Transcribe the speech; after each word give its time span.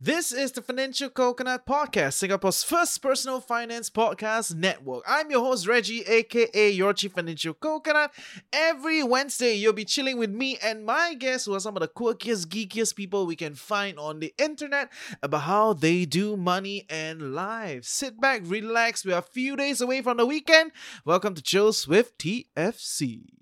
This 0.00 0.30
is 0.30 0.52
the 0.52 0.62
Financial 0.62 1.10
Coconut 1.10 1.66
Podcast, 1.66 2.12
Singapore's 2.12 2.62
first 2.62 3.02
personal 3.02 3.40
finance 3.40 3.90
podcast 3.90 4.54
network. 4.54 5.02
I'm 5.08 5.28
your 5.28 5.40
host, 5.40 5.66
Reggie, 5.66 6.02
aka 6.02 6.70
your 6.70 6.92
Chief 6.92 7.10
Financial 7.10 7.52
Coconut. 7.52 8.12
Every 8.52 9.02
Wednesday, 9.02 9.54
you'll 9.54 9.72
be 9.72 9.84
chilling 9.84 10.16
with 10.16 10.30
me 10.30 10.56
and 10.62 10.86
my 10.86 11.14
guests, 11.14 11.46
who 11.46 11.54
are 11.56 11.58
some 11.58 11.76
of 11.76 11.80
the 11.80 11.88
quirkiest, 11.88 12.46
geekiest 12.46 12.94
people 12.94 13.26
we 13.26 13.34
can 13.34 13.56
find 13.56 13.98
on 13.98 14.20
the 14.20 14.32
internet, 14.38 14.88
about 15.20 15.40
how 15.40 15.72
they 15.72 16.04
do 16.04 16.36
money 16.36 16.86
and 16.88 17.34
life. 17.34 17.84
Sit 17.84 18.20
back, 18.20 18.42
relax. 18.44 19.04
We 19.04 19.12
are 19.12 19.18
a 19.18 19.22
few 19.22 19.56
days 19.56 19.80
away 19.80 20.00
from 20.02 20.18
the 20.18 20.26
weekend. 20.26 20.70
Welcome 21.04 21.34
to 21.34 21.42
Chills 21.42 21.88
with 21.88 22.16
TFC. 22.18 23.37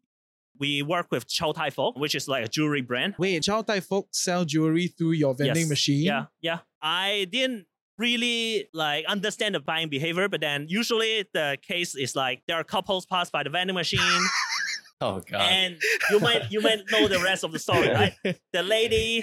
We 0.58 0.82
work 0.82 1.08
with 1.10 1.26
Chow 1.28 1.52
Tai 1.52 1.70
Fook, 1.70 1.98
which 1.98 2.14
is 2.14 2.28
like 2.28 2.44
a 2.44 2.48
jewelry 2.48 2.82
brand. 2.82 3.14
Wait, 3.18 3.42
Chow 3.42 3.62
Tai 3.62 3.80
Fook 3.80 4.04
sell 4.12 4.44
jewelry 4.44 4.88
through 4.88 5.12
your 5.12 5.34
vending 5.34 5.56
Yes. 5.62 5.68
machine? 5.68 6.04
Yeah, 6.04 6.26
yeah. 6.40 6.58
I 6.82 7.26
didn't 7.30 7.66
really 7.98 8.68
like 8.74 9.04
understand 9.06 9.54
the 9.54 9.60
buying 9.60 9.88
behavior, 9.88 10.28
but 10.28 10.40
then 10.40 10.66
usually 10.68 11.24
the 11.32 11.56
case 11.66 11.94
is 11.94 12.14
like 12.14 12.42
there 12.46 12.56
are 12.56 12.64
couples 12.64 13.06
pass 13.06 13.30
by 13.30 13.42
the 13.42 13.50
vending 13.50 13.74
machine, 13.74 14.00
Oh 15.00 15.20
god. 15.30 15.40
and 15.42 15.76
you 16.10 16.20
might 16.20 16.50
you 16.50 16.60
might 16.60 16.80
know 16.90 17.06
the 17.08 17.18
rest 17.20 17.44
of 17.44 17.52
the 17.52 17.58
story, 17.58 17.88
right? 17.92 18.14
The 18.52 18.62
lady 18.62 19.22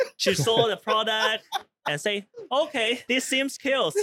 she 0.16 0.34
saw 0.34 0.68
the 0.68 0.76
product 0.76 1.44
and 1.88 2.00
say, 2.00 2.26
"Okay, 2.52 3.00
this 3.08 3.24
seems 3.24 3.58
kills." 3.58 3.94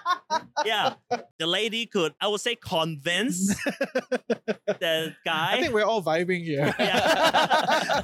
yeah, 0.64 0.94
the 1.38 1.46
lady 1.46 1.86
could 1.86 2.14
I 2.20 2.28
would 2.28 2.40
say 2.40 2.56
convince 2.56 3.48
the 4.66 5.14
guy. 5.24 5.52
I 5.52 5.60
think 5.60 5.74
we're 5.74 5.84
all 5.84 6.02
vibing 6.02 6.44
here. 6.44 6.74
yeah. 6.78 8.02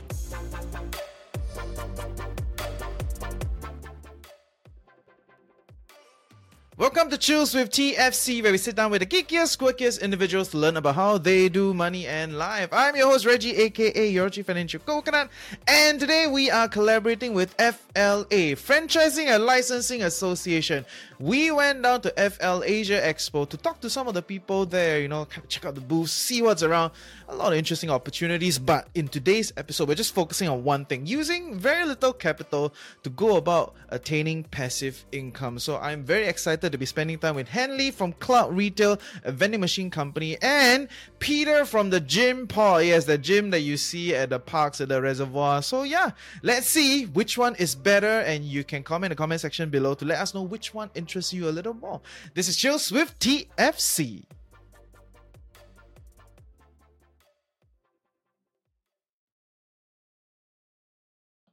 Welcome 6.82 7.10
to 7.10 7.16
Chills 7.16 7.55
with 7.55 7.70
TFC, 7.70 8.42
where 8.42 8.50
we 8.50 8.58
sit 8.58 8.75
down 8.75 8.91
with 8.91 9.02
the 9.02 9.06
geekiest, 9.06 9.56
quirkiest 9.56 10.02
individuals 10.02 10.48
to 10.48 10.58
learn 10.58 10.77
about 10.77 10.97
how 10.97 11.16
they 11.16 11.48
do 11.48 11.72
money 11.72 12.08
and 12.08 12.36
life. 12.36 12.70
I'm 12.72 12.97
your 12.97 13.08
host, 13.08 13.25
Reggie, 13.25 13.55
aka 13.55 14.08
Your 14.08 14.28
Chief 14.28 14.44
Financial 14.44 14.80
Coconut, 14.80 15.30
and 15.69 16.00
today 16.00 16.27
we 16.27 16.50
are 16.50 16.66
collaborating 16.66 17.34
with 17.34 17.55
FLA, 17.55 18.56
Franchising 18.58 19.27
and 19.27 19.44
Licensing 19.44 20.03
Association. 20.03 20.84
We 21.20 21.53
went 21.53 21.84
down 21.84 22.00
to 22.00 22.30
FL 22.30 22.64
Asia 22.64 23.00
Expo 23.00 23.48
to 23.48 23.56
talk 23.56 23.80
to 23.83 23.88
some 23.88 24.08
of 24.08 24.14
the 24.14 24.22
people 24.22 24.66
there, 24.66 24.98
you 24.98 25.06
know, 25.06 25.28
check 25.47 25.64
out 25.64 25.77
the 25.77 25.80
booths, 25.80 26.10
see 26.10 26.42
what's 26.42 26.64
around. 26.64 26.91
A 27.33 27.42
lot 27.42 27.55
of 27.55 27.58
interesting 27.58 27.88
opportunities, 27.88 28.58
but 28.58 28.88
in 28.94 29.08
today's 29.08 29.55
episode, 29.56 29.88
we're 29.88 29.94
just 29.94 30.14
focusing 30.14 30.50
on 30.50 30.64
one 30.64 30.84
thing 30.84 31.06
using 31.06 31.58
very 31.58 31.86
little 31.86 32.12
capital 32.12 32.75
to 33.05 33.08
go 33.08 33.36
about 33.38 33.75
attaining 33.88 34.44
passive 34.44 35.06
income. 35.12 35.58
So 35.58 35.78
I'm 35.78 36.05
very 36.05 36.27
excited 36.27 36.70
to 36.70 36.77
be 36.77 36.84
spending 36.84 37.19
time 37.19 37.36
with 37.36 37.48
Hanley 37.48 37.91
from 37.91 38.12
Cloud 38.12 38.55
Retail, 38.55 39.00
a 39.25 39.33
vending 39.33 39.62
machine 39.62 39.91
company, 39.91 40.36
and 40.42 40.88
Peter 41.20 41.64
from 41.64 41.88
the 41.88 42.00
Gym 42.00 42.47
Pod. 42.47 42.84
Yes, 42.84 43.06
the 43.06 43.16
gym 43.16 43.48
that 43.50 43.60
you 43.60 43.78
see 43.78 44.14
at 44.14 44.28
the 44.28 44.38
parks 44.38 44.83
at 44.83 44.91
the 44.91 45.00
reservoir. 45.00 45.62
So 45.62 45.84
yeah, 45.84 46.10
let's 46.42 46.66
see 46.66 47.06
which 47.06 47.38
one 47.38 47.55
is 47.55 47.75
better, 47.75 48.20
and 48.20 48.44
you 48.44 48.62
can 48.62 48.83
comment 48.83 49.10
in 49.10 49.16
the 49.16 49.19
comment 49.19 49.41
section 49.41 49.70
below 49.70 49.94
to 49.94 50.05
let 50.05 50.19
us 50.19 50.34
know 50.34 50.42
which 50.42 50.75
one 50.75 50.91
interests 50.94 51.33
you 51.33 51.48
a 51.48 51.50
little 51.50 51.75
more. 51.75 52.03
This 52.34 52.47
is 52.47 52.58
Chills 52.58 52.92
with 52.92 53.19
TFC. 53.19 54.25